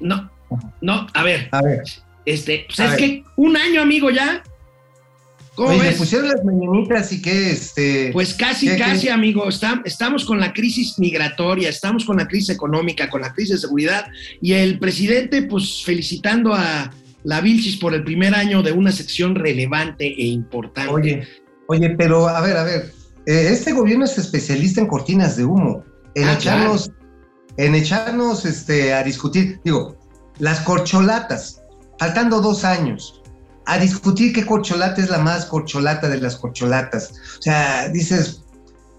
No, 0.00 0.30
no, 0.80 1.06
a 1.12 1.22
ver. 1.22 1.50
A 1.52 1.60
ver. 1.60 1.82
Este, 2.28 2.64
pues 2.66 2.78
A 2.80 2.84
es 2.84 2.90
ver. 2.92 2.98
que 3.00 3.24
un 3.36 3.56
año, 3.56 3.80
amigo, 3.80 4.10
ya. 4.10 4.42
¿Cómo 5.54 5.70
Oye, 5.70 5.90
le 5.90 5.92
pusieron 5.96 6.28
las 6.28 6.44
mañanitas 6.44 7.12
y 7.12 7.20
que 7.20 7.50
este. 7.50 8.10
Pues 8.12 8.34
casi, 8.34 8.66
¿Qué, 8.66 8.76
qué? 8.76 8.78
casi, 8.82 9.08
amigo. 9.08 9.48
Está- 9.48 9.82
estamos 9.84 10.24
con 10.24 10.38
la 10.38 10.52
crisis 10.52 10.98
migratoria, 10.98 11.68
estamos 11.68 12.04
con 12.04 12.16
la 12.18 12.28
crisis 12.28 12.50
económica, 12.50 13.08
con 13.10 13.22
la 13.22 13.32
crisis 13.32 13.54
de 13.56 13.58
seguridad. 13.58 14.06
Y 14.40 14.52
el 14.52 14.78
presidente, 14.78 15.42
pues 15.42 15.82
felicitando 15.84 16.54
a 16.54 16.92
la 17.24 17.40
Vilchis 17.40 17.76
por 17.78 17.92
el 17.94 18.04
primer 18.04 18.34
año 18.34 18.62
de 18.62 18.70
una 18.72 18.92
sección 18.92 19.34
relevante 19.34 20.06
e 20.06 20.26
importante. 20.26 20.92
Oye, 20.92 21.26
oye, 21.66 21.90
pero 21.98 22.28
a 22.28 22.40
ver, 22.40 22.56
a 22.56 22.62
ver, 22.62 22.92
eh, 23.26 23.48
este 23.50 23.72
gobierno 23.72 24.04
es 24.04 24.16
especialista 24.16 24.80
en 24.80 24.86
cortinas 24.86 25.36
de 25.36 25.44
humo, 25.44 25.82
en 26.14 26.28
Ah, 26.28 26.34
echarnos, 26.34 26.92
en 27.56 27.74
echarnos 27.74 28.44
este, 28.44 28.94
a 28.94 29.02
discutir, 29.02 29.60
digo, 29.64 29.96
las 30.38 30.60
corcholatas, 30.60 31.57
faltando 31.98 32.40
dos 32.40 32.64
años, 32.64 33.22
a 33.66 33.78
discutir 33.78 34.32
qué 34.32 34.46
corcholata 34.46 35.02
es 35.02 35.10
la 35.10 35.18
más 35.18 35.44
corcholata 35.44 36.08
de 36.08 36.20
las 36.20 36.36
corcholatas. 36.36 37.12
O 37.38 37.42
sea, 37.42 37.88
dices, 37.88 38.42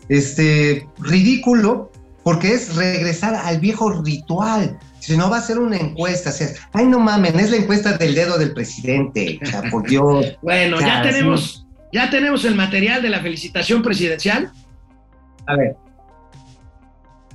este, 0.10 0.88
ridículo, 1.00 1.91
porque 2.24 2.54
es 2.54 2.76
regresar 2.76 3.34
al 3.34 3.60
viejo 3.60 3.89
ritual. 4.04 4.78
Si 5.00 5.18
no 5.18 5.30
va 5.30 5.38
a 5.38 5.41
ser 5.41 5.58
una 5.58 5.78
encuesta, 5.78 6.30
o 6.30 6.34
sea, 6.34 6.50
ay 6.74 6.86
no 6.86 7.00
mamen, 7.00 7.39
es 7.39 7.50
la 7.50 7.58
encuesta 7.58 7.97
del 7.97 8.14
dedo 8.14 8.38
del 8.38 8.54
presidente, 8.54 9.39
o 9.41 9.45
sea, 9.45 9.64
por 9.72 9.84
Dios. 9.89 10.38
Bueno, 10.41 10.78
O 10.78 10.80
sea, 10.80 11.04
ya 11.04 11.10
tenemos, 11.10 11.66
ya 11.91 12.10
tenemos 12.10 12.45
el 12.45 12.56
material 12.56 13.02
de 13.02 13.10
la 13.10 13.22
felicitación 13.22 13.82
presidencial. 13.82 14.52
A 15.47 15.56
ver, 15.56 15.76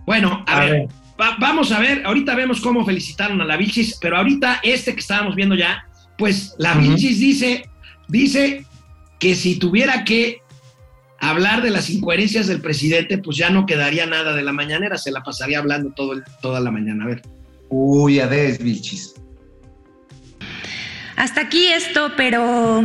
Bueno, 0.07 0.45
a, 0.47 0.57
A 0.57 0.61
ver, 0.61 0.71
ver. 0.71 0.89
Va- 1.21 1.37
vamos 1.39 1.73
a 1.73 1.79
ver, 1.81 2.05
ahorita 2.05 2.35
vemos 2.35 2.61
cómo 2.61 2.85
felicitaron 2.85 3.41
a 3.41 3.45
la 3.45 3.57
Vilchis, 3.57 3.99
pero 4.01 4.17
ahorita 4.17 4.61
este 4.63 4.95
que 4.95 5.01
estábamos 5.01 5.35
viendo 5.35 5.55
ya, 5.55 5.87
pues 6.19 6.55
la 6.59 6.73
Ujú. 6.73 6.81
Vilchis 6.83 7.19
dice, 7.19 7.69
dice 8.09 8.65
que 9.19 9.35
si 9.35 9.59
tuviera 9.59 10.05
que 10.05 10.39
hablar 11.21 11.63
de 11.63 11.71
las 11.71 11.89
incoherencias 11.91 12.47
del 12.47 12.61
presidente, 12.61 13.19
pues 13.19 13.37
ya 13.37 13.49
no 13.51 13.65
quedaría 13.67 14.05
nada 14.07 14.35
de 14.35 14.43
la 14.43 14.53
mañanera, 14.53 14.99
se 14.99 15.11
la 15.11 15.23
pasaría 15.23 15.59
hablando 15.59 15.91
todo 15.91 16.13
el- 16.13 16.25
toda 16.43 16.61
la 16.61 16.71
mañana. 16.71 17.05
A 17.05 17.07
ver. 17.09 17.23
uy, 17.71 18.21
a 18.21 18.27
ver, 18.27 18.63
Vilchis. 18.63 19.15
Hasta 21.17 21.43
aquí 21.43 21.67
esto, 21.69 22.13
pero 22.17 22.83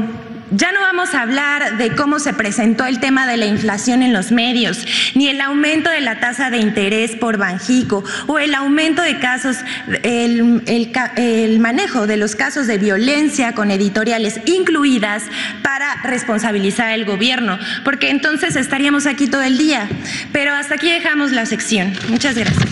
ya 0.52 0.72
no 0.72 0.80
vamos 0.82 1.14
a 1.14 1.22
hablar 1.22 1.78
de 1.78 1.96
cómo 1.96 2.20
se 2.20 2.34
presentó 2.34 2.86
el 2.86 3.00
tema 3.00 3.28
de 3.28 3.38
la 3.38 3.46
inflación 3.46 4.02
en 4.02 4.14
los 4.14 4.32
medios, 4.32 4.86
ni 5.16 5.28
el 5.28 5.42
aumento 5.42 5.90
de 5.90 6.02
la 6.02 6.20
tasa 6.20 6.50
de 6.50 6.58
interés 6.58 7.16
por 7.16 7.38
Banjico 7.38 8.04
o 8.28 8.40
el 8.40 8.56
aumento 8.56 9.02
de 9.02 9.20
casos, 9.20 9.58
el, 10.04 11.60
manejo 11.60 12.08
de 12.08 12.18
los 12.18 12.36
casos 12.36 12.68
de 12.68 12.78
violencia 12.78 13.54
con 13.54 13.72
editoriales 13.72 14.40
incluidas 14.46 15.24
para 15.64 16.02
responsabilizar 16.04 16.90
al 16.90 17.06
gobierno, 17.06 17.60
porque 17.84 18.10
entonces 18.10 18.56
estaríamos 18.56 19.06
aquí 19.06 19.28
todo 19.28 19.44
el 19.44 19.58
día. 19.58 19.88
Pero 20.32 20.54
hasta 20.54 20.76
aquí 20.76 20.90
dejamos 20.90 21.32
la 21.32 21.46
sección. 21.46 21.94
Muchas 22.10 22.36
gracias. 22.36 22.70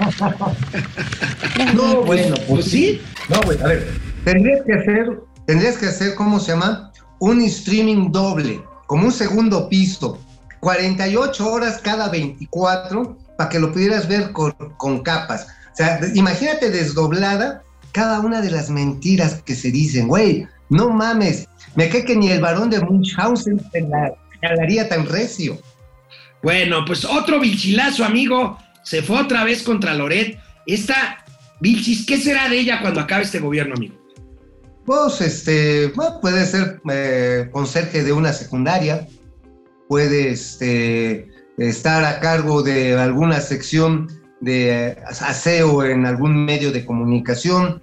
No, 1.74 2.02
bueno, 2.02 2.34
Pues 2.48 2.64
sí, 2.66 3.02
No, 3.28 3.38
güey, 3.42 3.58
a 3.62 3.66
ver, 3.66 3.86
tendrías 4.24 4.62
que 4.66 4.72
hacer, 4.74 5.20
tendrías 5.46 5.76
que 5.76 5.86
hacer, 5.86 6.14
¿cómo 6.14 6.40
se 6.40 6.52
llama? 6.52 6.92
Un 7.18 7.42
streaming 7.42 8.10
doble, 8.12 8.62
como 8.86 9.06
un 9.06 9.12
segundo 9.12 9.68
piso, 9.68 10.18
48 10.60 11.50
horas 11.50 11.80
cada 11.82 12.08
24, 12.08 13.16
para 13.36 13.48
que 13.48 13.58
lo 13.58 13.72
pudieras 13.72 14.08
ver 14.08 14.32
con, 14.32 14.52
con 14.76 15.02
capas. 15.02 15.48
O 15.72 15.76
sea, 15.76 16.00
imagínate 16.14 16.70
desdoblada 16.70 17.62
cada 17.92 18.20
una 18.20 18.40
de 18.40 18.50
las 18.50 18.70
mentiras 18.70 19.42
que 19.42 19.54
se 19.54 19.70
dicen, 19.70 20.08
güey, 20.08 20.46
no 20.68 20.90
mames, 20.90 21.48
me 21.74 21.88
cae 21.88 22.04
que 22.04 22.16
ni 22.16 22.30
el 22.30 22.40
varón 22.40 22.70
de 22.70 22.80
Munchausen 22.80 23.60
se 23.72 23.80
la 23.82 24.12
jalaría 24.40 24.88
tan 24.88 25.06
recio. 25.06 25.58
Bueno, 26.42 26.84
pues 26.86 27.04
otro 27.04 27.38
vilchilazo, 27.40 28.04
amigo. 28.04 28.58
Se 28.82 29.02
fue 29.02 29.20
otra 29.20 29.44
vez 29.44 29.62
contra 29.62 29.94
Loret. 29.94 30.38
Esta 30.66 31.24
Vilchis, 31.60 32.06
¿qué 32.06 32.16
será 32.16 32.48
de 32.48 32.58
ella 32.58 32.80
cuando 32.80 33.00
acabe 33.00 33.24
este 33.24 33.38
gobierno, 33.38 33.74
amigo? 33.74 33.99
Pues, 34.90 35.20
este, 35.20 35.86
bueno, 35.94 36.20
puede 36.20 36.44
ser 36.44 36.80
eh, 36.90 37.48
conserje 37.52 38.02
de 38.02 38.12
una 38.12 38.32
secundaria, 38.32 39.06
puede 39.88 40.30
este, 40.30 41.28
estar 41.58 42.04
a 42.04 42.18
cargo 42.18 42.64
de 42.64 42.98
alguna 42.98 43.38
sección 43.38 44.08
de 44.40 44.88
eh, 44.88 44.96
aseo 45.06 45.84
en 45.84 46.06
algún 46.06 46.44
medio 46.44 46.72
de 46.72 46.84
comunicación, 46.84 47.80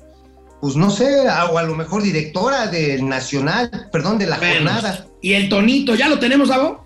pues 0.59 0.75
no 0.75 0.89
sé, 0.89 1.29
o 1.49 1.57
a 1.57 1.63
lo 1.63 1.75
mejor 1.75 2.03
directora 2.03 2.67
del 2.67 3.07
Nacional, 3.07 3.87
perdón, 3.89 4.17
de 4.17 4.27
la 4.27 4.37
Bueno, 4.37 4.69
jornada. 4.69 5.07
Y 5.21 5.31
el 5.31 5.47
tonito, 5.47 5.95
¿ya 5.95 6.09
lo 6.09 6.19
tenemos, 6.19 6.49
Davo? 6.49 6.85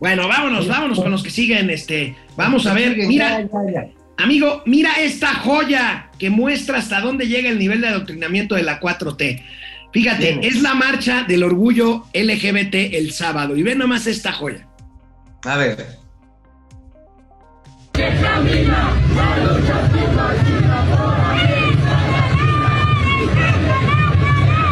Bueno, 0.00 0.28
vámonos, 0.28 0.66
vámonos 0.66 0.98
con 0.98 1.10
los 1.10 1.22
que 1.22 1.28
siguen. 1.28 1.68
Este, 1.68 2.16
vamos 2.38 2.64
a 2.64 2.72
ver, 2.72 2.96
Ya, 2.96 3.06
mira, 3.06 3.42
ya, 3.42 3.48
ya. 3.70 4.01
Amigo, 4.16 4.62
mira 4.66 4.92
esta 5.00 5.34
joya 5.34 6.10
que 6.18 6.30
muestra 6.30 6.78
hasta 6.78 7.00
dónde 7.00 7.26
llega 7.28 7.48
el 7.48 7.58
nivel 7.58 7.80
de 7.80 7.88
adoctrinamiento 7.88 8.54
de 8.54 8.62
la 8.62 8.80
4T. 8.80 9.42
Fíjate, 9.92 10.38
Bien. 10.38 10.40
es 10.42 10.62
la 10.62 10.74
marcha 10.74 11.24
del 11.24 11.42
orgullo 11.42 12.06
LGBT 12.14 12.94
el 12.94 13.12
sábado. 13.12 13.56
Y 13.56 13.62
ve 13.62 13.74
nomás 13.74 14.06
esta 14.06 14.32
joya. 14.32 14.66
A 15.44 15.56
ver. 15.56 15.86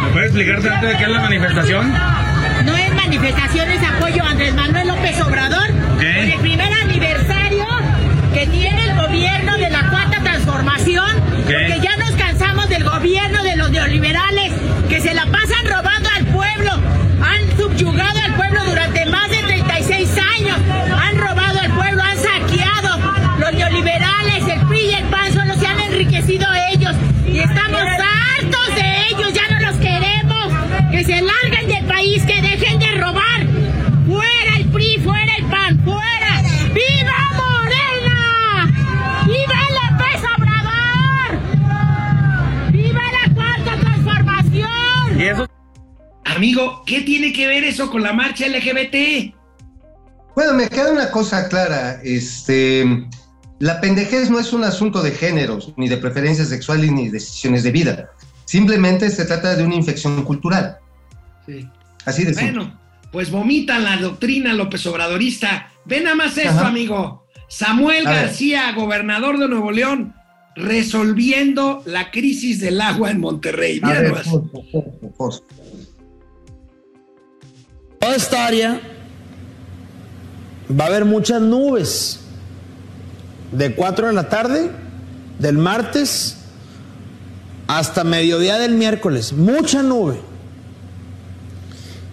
¿Me 0.05 0.11
puede 0.13 0.27
explicar 0.27 0.63
tanto 0.63 0.87
de 0.87 0.97
qué 0.97 1.03
es 1.05 1.09
la 1.09 1.21
manifestación? 1.21 1.93
No 2.65 2.77
es 2.77 2.95
manifestación, 2.95 3.71
es 3.71 3.83
apoyo 3.83 4.23
a 4.25 4.31
Andrés 4.31 4.55
Manuel 4.55 4.89
López 4.89 5.21
Obrador 5.21 5.70
transformación, 10.85 11.20
Amigo, 46.41 46.83
¿qué 46.87 47.03
tiene 47.03 47.35
que 47.35 47.47
ver 47.47 47.65
eso 47.65 47.91
con 47.91 48.03
la 48.03 48.15
marcha 48.15 48.49
LGBT? 48.49 49.35
Bueno, 50.35 50.55
me 50.55 50.71
queda 50.71 50.91
una 50.91 51.11
cosa 51.11 51.47
clara, 51.51 52.01
este, 52.03 53.07
la 53.59 53.79
pendejez 53.83 54.31
no 54.31 54.39
es 54.39 54.55
un 54.55 54.65
asunto 54.65 55.03
de 55.03 55.11
géneros, 55.11 55.75
ni 55.77 55.87
de 55.87 55.99
preferencias 55.99 56.49
sexuales, 56.49 56.93
ni 56.93 57.11
decisiones 57.11 57.63
de 57.63 57.73
vida. 57.73 58.11
Simplemente 58.47 59.11
se 59.11 59.27
trata 59.27 59.55
de 59.55 59.65
una 59.65 59.75
infección 59.75 60.25
cultural. 60.25 60.79
Sí. 61.45 61.69
Así 62.07 62.25
de 62.25 62.33
simple. 62.33 62.53
Bueno, 62.53 62.81
pues 63.13 63.31
vomitan 63.31 63.85
la 63.85 63.99
doctrina 63.99 64.55
López 64.55 64.87
Obradorista. 64.87 65.71
Ve 65.85 66.01
nada 66.01 66.17
más 66.17 66.39
esto, 66.39 66.53
Ajá. 66.53 66.69
amigo. 66.69 67.27
Samuel 67.51 68.07
A 68.07 68.13
ver. 68.13 68.21
García, 68.25 68.73
gobernador 68.73 69.39
de 69.39 69.47
Nuevo 69.47 69.73
León, 69.73 70.15
resolviendo 70.57 71.83
la 71.85 72.11
crisis 72.11 72.61
del 72.61 72.81
agua 72.81 73.11
en 73.11 73.21
Monterrey. 73.21 73.79
A 73.83 73.89
Mira 73.89 74.01
ver. 74.01 74.15
Fosfo, 74.15 74.51
Fosfo, 74.73 75.15
Fosfo. 75.19 75.45
Esta 78.15 78.47
área 78.47 78.81
va 80.79 80.85
a 80.85 80.89
haber 80.89 81.05
muchas 81.05 81.41
nubes. 81.41 82.21
De 83.53 83.75
4 83.75 84.09
de 84.09 84.13
la 84.13 84.29
tarde, 84.29 84.71
del 85.39 85.59
martes, 85.59 86.37
hasta 87.67 88.05
mediodía 88.05 88.59
del 88.59 88.75
miércoles. 88.75 89.33
Mucha 89.33 89.83
nube. 89.83 90.21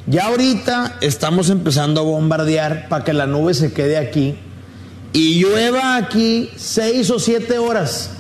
Ya 0.06 0.28
ahorita 0.28 0.98
estamos 1.02 1.50
empezando 1.50 2.02
a 2.02 2.04
bombardear 2.04 2.88
para 2.88 3.04
que 3.04 3.14
la 3.14 3.28
nube 3.28 3.54
se 3.54 3.74
quede 3.74 3.98
aquí 3.98 4.36
y 5.14 5.40
llueva 5.40 5.96
aquí 5.96 6.50
seis 6.56 7.10
o 7.10 7.20
siete 7.20 7.58
horas. 7.58 8.12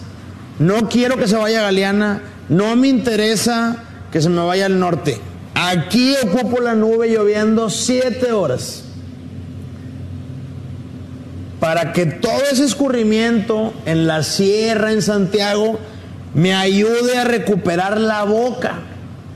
No 0.59 0.89
quiero 0.89 1.17
que 1.17 1.28
se 1.28 1.38
vaya 1.38 1.61
Galeana, 1.61 2.21
no 2.49 2.75
me 2.75 2.88
interesa 2.88 3.84
que 4.11 4.21
se 4.21 4.30
me 4.30 4.43
vaya 4.43 4.65
al 4.65 4.80
norte. 4.80 5.21
Aquí 5.70 6.15
ocupo 6.24 6.61
la 6.61 6.76
nube 6.76 7.09
lloviendo 7.09 7.70
siete 7.70 8.32
horas. 8.32 8.86
Para 11.59 11.91
que 11.91 12.05
todo 12.05 12.41
ese 12.49 12.63
escurrimiento 12.63 13.74
en 13.86 14.07
la 14.07 14.24
sierra, 14.24 14.93
en 14.93 15.01
Santiago, 15.01 15.78
me 16.34 16.53
ayude 16.53 17.18
a 17.18 17.26
recuperar 17.26 17.99
la 17.99 18.24
boca, 18.24 18.76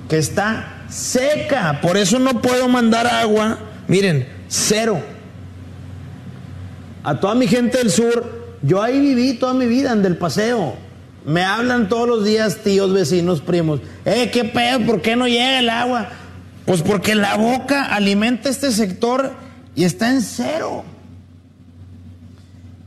que 0.08 0.20
está 0.20 0.86
seca. 0.88 1.82
Por 1.82 1.98
eso 1.98 2.18
no 2.18 2.42
puedo 2.42 2.70
mandar 2.70 3.08
agua. 3.08 3.58
Miren, 3.90 4.26
cero. 4.48 5.02
A 7.04 7.20
toda 7.20 7.36
mi 7.36 7.48
gente 7.48 7.80
del 7.80 7.92
sur, 7.92 8.56
yo 8.62 8.82
ahí 8.82 9.02
viví 9.02 9.34
toda 9.34 9.54
mi 9.54 9.66
vida 9.66 9.92
en 9.92 10.02
Del 10.02 10.16
Paseo. 10.16 10.76
Me 11.26 11.44
hablan 11.44 11.90
todos 11.90 12.08
los 12.08 12.24
días 12.24 12.60
tíos, 12.64 12.94
vecinos, 12.94 13.42
primos. 13.42 13.82
Eh, 14.06 14.30
¿qué 14.32 14.46
pedo? 14.46 14.80
¿Por 14.86 15.02
qué 15.02 15.18
no 15.18 15.28
llega 15.28 15.60
el 15.60 15.70
agua? 15.70 16.21
Pues 16.66 16.82
porque 16.82 17.16
la 17.16 17.38
boca 17.38 17.86
alimenta 17.86 18.50
este 18.50 18.72
sector 18.72 19.34
y 19.76 19.84
está 19.84 20.12
en 20.12 20.22
cero. 20.22 20.84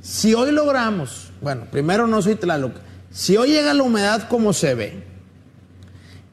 Si 0.02 0.34
hoy 0.34 0.52
logramos, 0.52 1.32
bueno, 1.40 1.66
primero 1.70 2.06
no 2.06 2.20
soy 2.22 2.36
Tlaloc, 2.36 2.76
si 3.10 3.36
hoy 3.36 3.50
llega 3.50 3.74
la 3.74 3.82
humedad 3.82 4.28
como 4.28 4.52
se 4.52 4.74
ve 4.74 5.04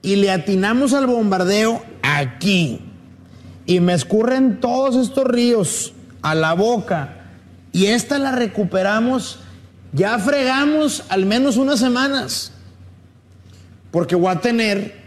y 0.02 0.18
le 0.18 0.32
atinamos 0.32 0.94
al 0.94 1.08
bombardeo 1.08 1.84
aquí 2.02 2.82
y 3.66 3.80
me 3.80 3.94
escurren 3.94 4.60
todos 4.60 4.96
estos 4.96 5.26
ríos 5.26 5.94
a 6.22 6.36
la 6.36 6.54
boca 6.54 7.22
y 7.72 7.88
esta 7.88 8.20
la 8.20 8.34
recuperamos, 8.34 9.40
ya 9.94 10.20
fregamos 10.20 11.04
al 11.10 11.26
menos 11.26 11.58
unas 11.58 11.80
semanas. 11.80 12.52
Porque 13.92 14.16
voy 14.16 14.32
a 14.32 14.40
tener 14.40 15.01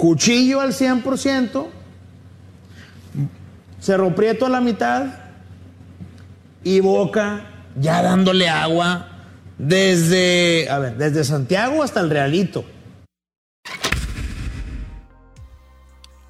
cuchillo 0.00 0.62
al 0.62 0.72
100%, 0.72 1.66
cerro 3.80 4.14
prieto 4.14 4.46
a 4.46 4.48
la 4.48 4.62
mitad 4.62 5.08
y 6.64 6.80
boca 6.80 7.50
ya 7.78 8.02
dándole 8.02 8.48
agua 8.48 9.08
desde, 9.58 10.70
a 10.70 10.78
ver, 10.78 10.96
desde 10.96 11.22
Santiago 11.22 11.82
hasta 11.82 12.00
el 12.00 12.08
Realito. 12.08 12.64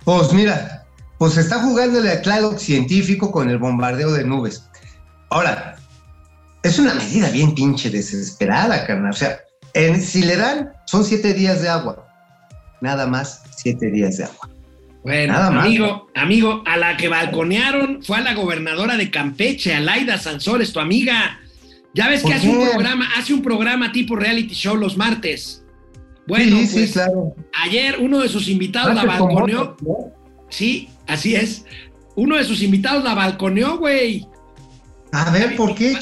Pues 0.04 0.32
mira, 0.32 0.84
pues 1.18 1.36
está 1.36 1.62
jugándole 1.62 2.10
a 2.10 2.22
Tlaloc 2.22 2.58
científico 2.58 3.30
con 3.30 3.50
el 3.50 3.58
bombardeo 3.58 4.10
de 4.10 4.24
nubes. 4.24 4.64
Ahora, 5.28 5.76
es 6.64 6.76
una 6.80 6.94
medida 6.94 7.30
bien 7.30 7.54
pinche 7.54 7.88
desesperada, 7.88 8.84
carnal. 8.84 9.12
O 9.12 9.16
sea, 9.16 9.38
en, 9.74 10.02
si 10.02 10.24
le 10.24 10.36
dan, 10.36 10.72
son 10.86 11.04
siete 11.04 11.34
días 11.34 11.62
de 11.62 11.68
agua. 11.68 12.04
Nada 12.80 13.06
más 13.06 13.42
siete 13.62 13.90
días 13.90 14.16
de 14.18 14.24
agua. 14.24 14.48
Bueno, 15.02 15.32
Nada 15.32 15.50
más. 15.50 15.64
amigo, 15.64 16.08
amigo, 16.14 16.62
a 16.66 16.76
la 16.76 16.96
que 16.96 17.08
balconearon 17.08 18.02
fue 18.02 18.18
a 18.18 18.20
la 18.20 18.34
gobernadora 18.34 18.96
de 18.96 19.10
Campeche, 19.10 19.74
a 19.74 19.80
Laida 19.80 20.18
Sansores, 20.18 20.72
tu 20.72 20.80
amiga. 20.80 21.40
Ya 21.94 22.08
ves 22.08 22.20
que 22.20 22.28
¿Por 22.28 22.34
hace 22.36 22.48
un 22.48 22.68
programa, 22.68 23.08
hace 23.16 23.32
un 23.34 23.42
programa 23.42 23.92
tipo 23.92 24.14
reality 24.14 24.54
show 24.54 24.76
los 24.76 24.96
martes. 24.96 25.64
Bueno, 26.26 26.58
sí, 26.58 26.66
sí, 26.66 26.76
pues, 26.76 26.92
claro. 26.92 27.34
ayer 27.64 27.96
uno 27.98 28.20
de 28.20 28.28
sus 28.28 28.48
invitados 28.48 28.94
la 28.94 29.04
balconeó. 29.04 29.76
Sí, 30.50 30.88
así 31.06 31.34
es. 31.34 31.64
Uno 32.14 32.36
de 32.36 32.44
sus 32.44 32.62
invitados 32.62 33.02
la 33.02 33.14
balconeó, 33.14 33.78
güey. 33.78 34.26
A 35.12 35.30
ver, 35.30 35.56
¿por 35.56 35.74
qué? 35.74 35.98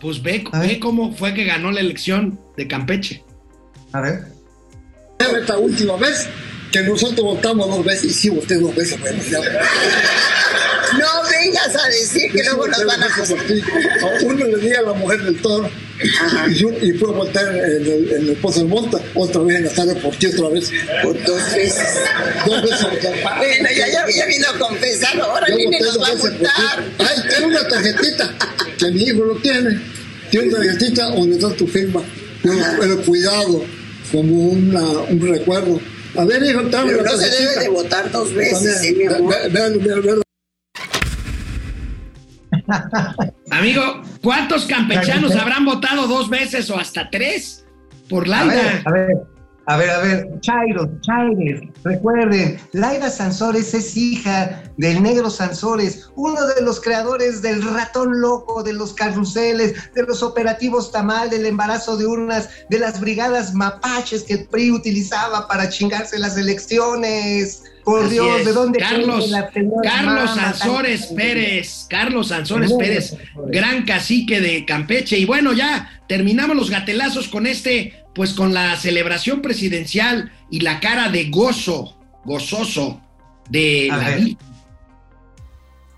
Pues 0.00 0.20
ve, 0.20 0.44
A 0.52 0.58
ve 0.58 0.66
ver. 0.66 0.78
cómo 0.80 1.12
fue 1.14 1.32
que 1.32 1.44
ganó 1.44 1.70
la 1.70 1.80
elección 1.80 2.38
de 2.56 2.66
Campeche. 2.66 3.24
A 3.92 4.00
ver. 4.00 4.24
esta 5.18 5.56
última 5.56 5.96
vez 5.96 6.28
que 6.72 6.80
nosotros 6.80 7.22
votamos 7.22 7.68
dos 7.68 7.84
veces, 7.84 8.04
y 8.04 8.14
sí 8.14 8.28
voté 8.30 8.56
dos 8.56 8.74
veces, 8.74 8.98
bueno, 9.00 9.22
ya. 9.30 9.38
No 10.98 11.06
vengas 11.30 11.76
a 11.76 11.88
decir 11.88 12.32
que 12.32 12.42
luego 12.44 12.66
nos 12.68 12.84
van 12.84 13.02
a. 13.02 13.06
A 13.06 14.24
Uno 14.24 14.46
le 14.46 14.56
di 14.58 14.74
a 14.74 14.82
la 14.82 14.92
mujer 14.92 15.22
del 15.22 15.40
toro 15.40 15.70
y, 16.82 16.92
fue 16.92 17.10
a 17.10 17.12
votar 17.12 17.54
en 17.54 17.86
el, 17.86 18.12
en 18.12 18.28
el 18.28 18.36
Pozo 18.36 18.60
del 18.60 18.68
Monta, 18.68 18.98
otra 19.14 19.42
vez 19.42 19.56
en 19.58 19.64
la 19.64 19.70
tarde 19.70 19.94
por 19.96 20.14
ti, 20.16 20.26
otra 20.26 20.48
vez. 20.48 20.70
Por 21.02 21.22
dos 21.24 21.54
veces. 21.54 21.88
Dos 22.44 22.62
veces. 22.62 22.86
Bueno, 23.38 23.68
ya, 23.76 23.88
ya, 23.88 24.04
ya 24.10 24.26
vino 24.26 24.46
a 24.48 24.58
confesar, 24.58 25.20
ahora 25.20 25.46
Yo 25.48 25.56
viene 25.56 25.80
nos 25.80 26.00
va 26.00 26.08
a 26.08 26.14
multar. 26.14 26.84
Ay, 26.98 27.22
tiene 27.28 27.46
una 27.46 27.68
tarjetita 27.68 28.34
que 28.78 28.90
mi 28.90 29.02
hijo 29.02 29.24
lo 29.24 29.36
tiene. 29.36 29.80
Tiene 30.30 30.48
una 30.48 30.56
tarjetita 30.56 31.04
donde 31.10 31.36
está 31.36 31.50
tu 31.54 31.66
firma. 31.66 32.02
El 32.44 32.96
cuidado 33.04 33.64
como 34.10 34.48
una, 34.48 34.82
un 34.82 35.28
recuerdo. 35.28 35.80
A 36.16 36.24
ver, 36.24 36.42
hijo, 36.42 36.62
dame 36.64 36.92
Pero 36.92 37.04
no 37.04 37.12
se 37.12 37.30
debe 37.30 37.60
de 37.60 37.68
votar 37.68 38.10
dos 38.10 38.34
veces, 38.34 38.80
¿sí, 38.80 38.94
mi 38.94 39.06
amor? 39.06 39.34
Amigo, 43.50 44.02
¿cuántos 44.22 44.66
campechanos 44.66 45.34
habrán 45.36 45.64
votado 45.64 46.06
dos 46.06 46.28
veces 46.28 46.68
o 46.70 46.78
hasta 46.78 47.08
tres 47.10 47.64
por 48.08 48.30
A 48.30 48.44
ver, 48.44 48.56
Laida? 48.56 48.82
a 48.84 48.92
ver, 48.92 49.16
a 49.66 49.76
ver, 49.76 49.90
a 49.90 49.98
ver. 49.98 50.40
Chairo, 50.40 50.88
Chaires, 51.00 51.62
recuerden, 51.84 52.58
Laida 52.72 53.08
Sansores 53.10 53.74
es 53.74 53.96
hija 53.96 54.62
del 54.76 55.02
negro 55.02 55.30
Sansores, 55.30 56.10
uno 56.16 56.46
de 56.46 56.62
los 56.62 56.80
creadores 56.80 57.42
del 57.42 57.62
ratón 57.62 58.20
loco, 58.20 58.62
de 58.62 58.72
los 58.72 58.92
carruseles, 58.92 59.74
de 59.94 60.02
los 60.02 60.22
operativos 60.22 60.90
tamal, 60.90 61.30
del 61.30 61.46
embarazo 61.46 61.96
de 61.96 62.06
urnas, 62.06 62.48
de 62.70 62.78
las 62.78 63.00
brigadas 63.00 63.54
mapaches 63.54 64.24
que 64.24 64.34
el 64.34 64.48
PRI 64.48 64.72
utilizaba 64.72 65.46
para 65.46 65.68
chingarse 65.68 66.18
las 66.18 66.36
elecciones. 66.36 67.62
Por 67.84 68.04
Así 68.04 68.14
Dios, 68.14 68.40
es. 68.40 68.46
¿de 68.46 68.52
dónde 68.52 68.78
Carlos, 68.78 69.30
la 69.30 69.50
Carlos 69.82 70.34
tanto? 70.36 71.16
Pérez, 71.16 71.86
Carlos 71.90 72.28
Sansores 72.28 72.70
Muy 72.70 72.78
Pérez, 72.78 73.16
gran 73.48 73.84
cacique 73.84 74.40
de 74.40 74.64
Campeche. 74.64 75.18
Y 75.18 75.24
bueno, 75.24 75.52
ya 75.52 76.00
terminamos 76.08 76.56
los 76.56 76.70
gatelazos 76.70 77.26
con 77.28 77.46
este, 77.46 78.04
pues 78.14 78.34
con 78.34 78.54
la 78.54 78.76
celebración 78.76 79.42
presidencial 79.42 80.30
y 80.50 80.60
la 80.60 80.78
cara 80.78 81.08
de 81.08 81.30
gozo, 81.30 81.96
gozoso 82.24 83.00
de 83.50 83.88
A 83.90 83.96
la 83.96 84.08
ver. 84.10 84.36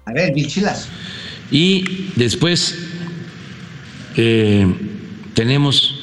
A 0.06 0.12
ver, 0.12 0.34
bichilazo. 0.34 0.88
Y 1.50 2.10
después 2.16 2.76
eh, 4.16 4.66
tenemos, 5.34 6.02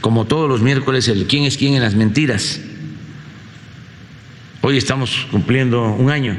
como 0.00 0.26
todos 0.26 0.48
los 0.48 0.62
miércoles, 0.62 1.08
el 1.08 1.26
quién 1.26 1.44
es 1.44 1.58
quién 1.58 1.74
en 1.74 1.82
las 1.82 1.94
mentiras. 1.94 2.60
Hoy 4.68 4.76
estamos 4.76 5.26
cumpliendo 5.30 5.82
un 5.94 6.10
año. 6.10 6.36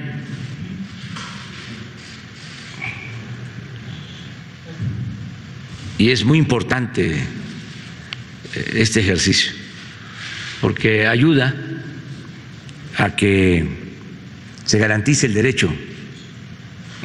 Y 5.97 6.11
es 6.11 6.23
muy 6.23 6.37
importante 6.37 7.15
eh, 7.15 8.71
este 8.75 8.99
ejercicio, 8.99 9.51
porque 10.61 11.07
ayuda 11.07 11.55
a 12.99 13.15
que 13.15 13.67
se 14.63 14.77
garantice 14.77 15.25
el 15.25 15.33
derecho 15.33 15.73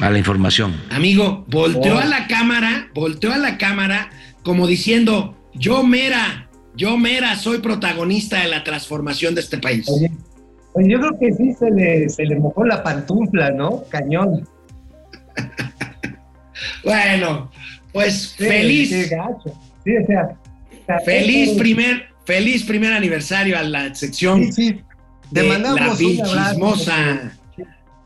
a 0.01 0.11
la 0.11 0.19
información. 0.19 0.79
Amigo, 0.91 1.43
volteó 1.49 1.95
Oh. 1.95 1.99
a 2.01 2.05
la 2.05 2.27
cámara, 2.27 2.89
volteó 2.93 3.33
a 3.33 3.37
la 3.37 3.57
cámara 3.57 4.11
como 4.43 4.67
diciendo, 4.67 5.35
yo 5.55 5.81
mera, 5.81 6.51
yo 6.75 6.99
mera 6.99 7.35
soy 7.35 7.61
protagonista 7.61 8.41
de 8.43 8.47
la 8.47 8.63
transformación 8.63 9.33
de 9.33 9.41
este 9.41 9.57
país. 9.57 9.85
Oye, 9.87 10.11
oye, 10.75 10.89
yo 10.89 10.99
creo 10.99 11.19
que 11.19 11.33
sí 11.33 11.53
se 11.53 11.71
le, 11.71 12.09
se 12.09 12.23
le 12.25 12.35
mojó 12.39 12.63
la 12.65 12.83
pantufla, 12.83 13.51
¿no? 13.51 13.83
Cañón. 13.89 14.47
Bueno, 16.83 17.51
pues 17.91 18.35
Sí, 18.37 18.45
feliz, 18.45 18.89
qué 18.89 19.15
gacho. 19.15 19.59
Sí, 19.83 19.97
o 19.97 20.05
sea, 20.05 20.29
o 20.71 20.85
sea, 20.85 20.99
feliz 20.99 21.57
primer, 21.57 22.07
feliz 22.25 22.63
primer 22.63 22.93
aniversario 22.93 23.57
a 23.57 23.63
la 23.63 23.93
sección 23.93 24.45
Sí, 24.45 24.51
sí. 24.51 24.81
Te 25.33 25.41
de 25.41 25.47
mandamos 25.47 25.99
la 25.99 26.53
un. 26.53 27.31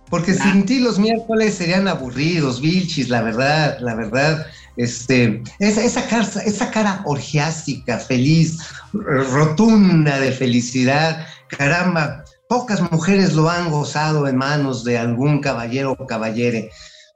Porque 0.09 0.31
Ah. 0.31 0.43
sin 0.43 0.65
ti 0.65 0.79
los 0.79 0.97
miércoles 0.97 1.53
serían 1.55 1.87
aburridos, 1.87 2.61
Vilchis, 2.61 3.09
la 3.09 3.21
verdad, 3.21 3.77
la 3.79 3.95
verdad. 3.95 4.45
Este, 4.77 5.43
esa, 5.59 5.83
esa, 5.83 6.07
cara, 6.07 6.27
esa 6.45 6.71
cara 6.71 7.01
orgiástica, 7.05 7.99
feliz, 7.99 8.57
rotunda 8.93 10.19
de 10.19 10.31
felicidad, 10.31 11.27
caramba, 11.49 12.23
pocas 12.49 12.91
mujeres 12.91 13.35
lo 13.35 13.47
han 13.47 13.69
gozado 13.69 14.27
en 14.27 14.35
manos 14.35 14.83
de 14.83 14.97
algún 14.97 15.39
caballero 15.39 15.95
o 15.97 16.07
caballere. 16.07 16.71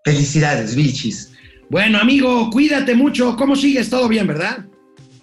Felicidades, 0.05 0.75
Vilchis. 0.75 1.31
Bueno, 1.69 1.97
amigo, 1.97 2.49
cuídate 2.51 2.93
mucho. 2.93 3.35
¿Cómo 3.35 3.55
sigues? 3.55 3.89
Todo 3.89 4.07
bien, 4.07 4.27
¿verdad? 4.27 4.59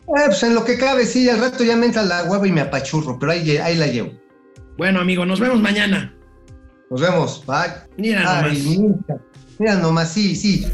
Eh, 0.09 0.27
pues 0.27 0.43
en 0.43 0.55
lo 0.55 0.65
que 0.65 0.77
cabe, 0.77 1.07
sí, 1.07 1.29
al 1.31 1.39
rato 1.39 1.63
ya 1.63 1.77
me 1.77 1.87
entra 1.87 2.03
la 2.03 2.25
hueva 2.25 2.47
y 2.47 2.51
me 2.51 2.61
apachurro, 2.61 3.19
pero 3.21 3.31
ahí, 3.31 3.57
ahí 3.59 3.77
la 3.77 3.87
llevo. 3.87 4.11
Bueno, 4.77 5.01
amigo, 5.01 5.25
nos 5.25 5.39
vemos 5.39 5.61
mañana. 5.61 6.13
Nos 6.91 7.01
vemos, 7.01 7.45
bye. 7.47 7.71
Mira 7.97 8.43
Ay, 8.43 8.59
nomás. 8.59 8.79
mira, 8.79 9.21
mira 9.61 9.75
nomás, 9.77 10.13
sí, 10.13 10.35
sí. 10.35 10.67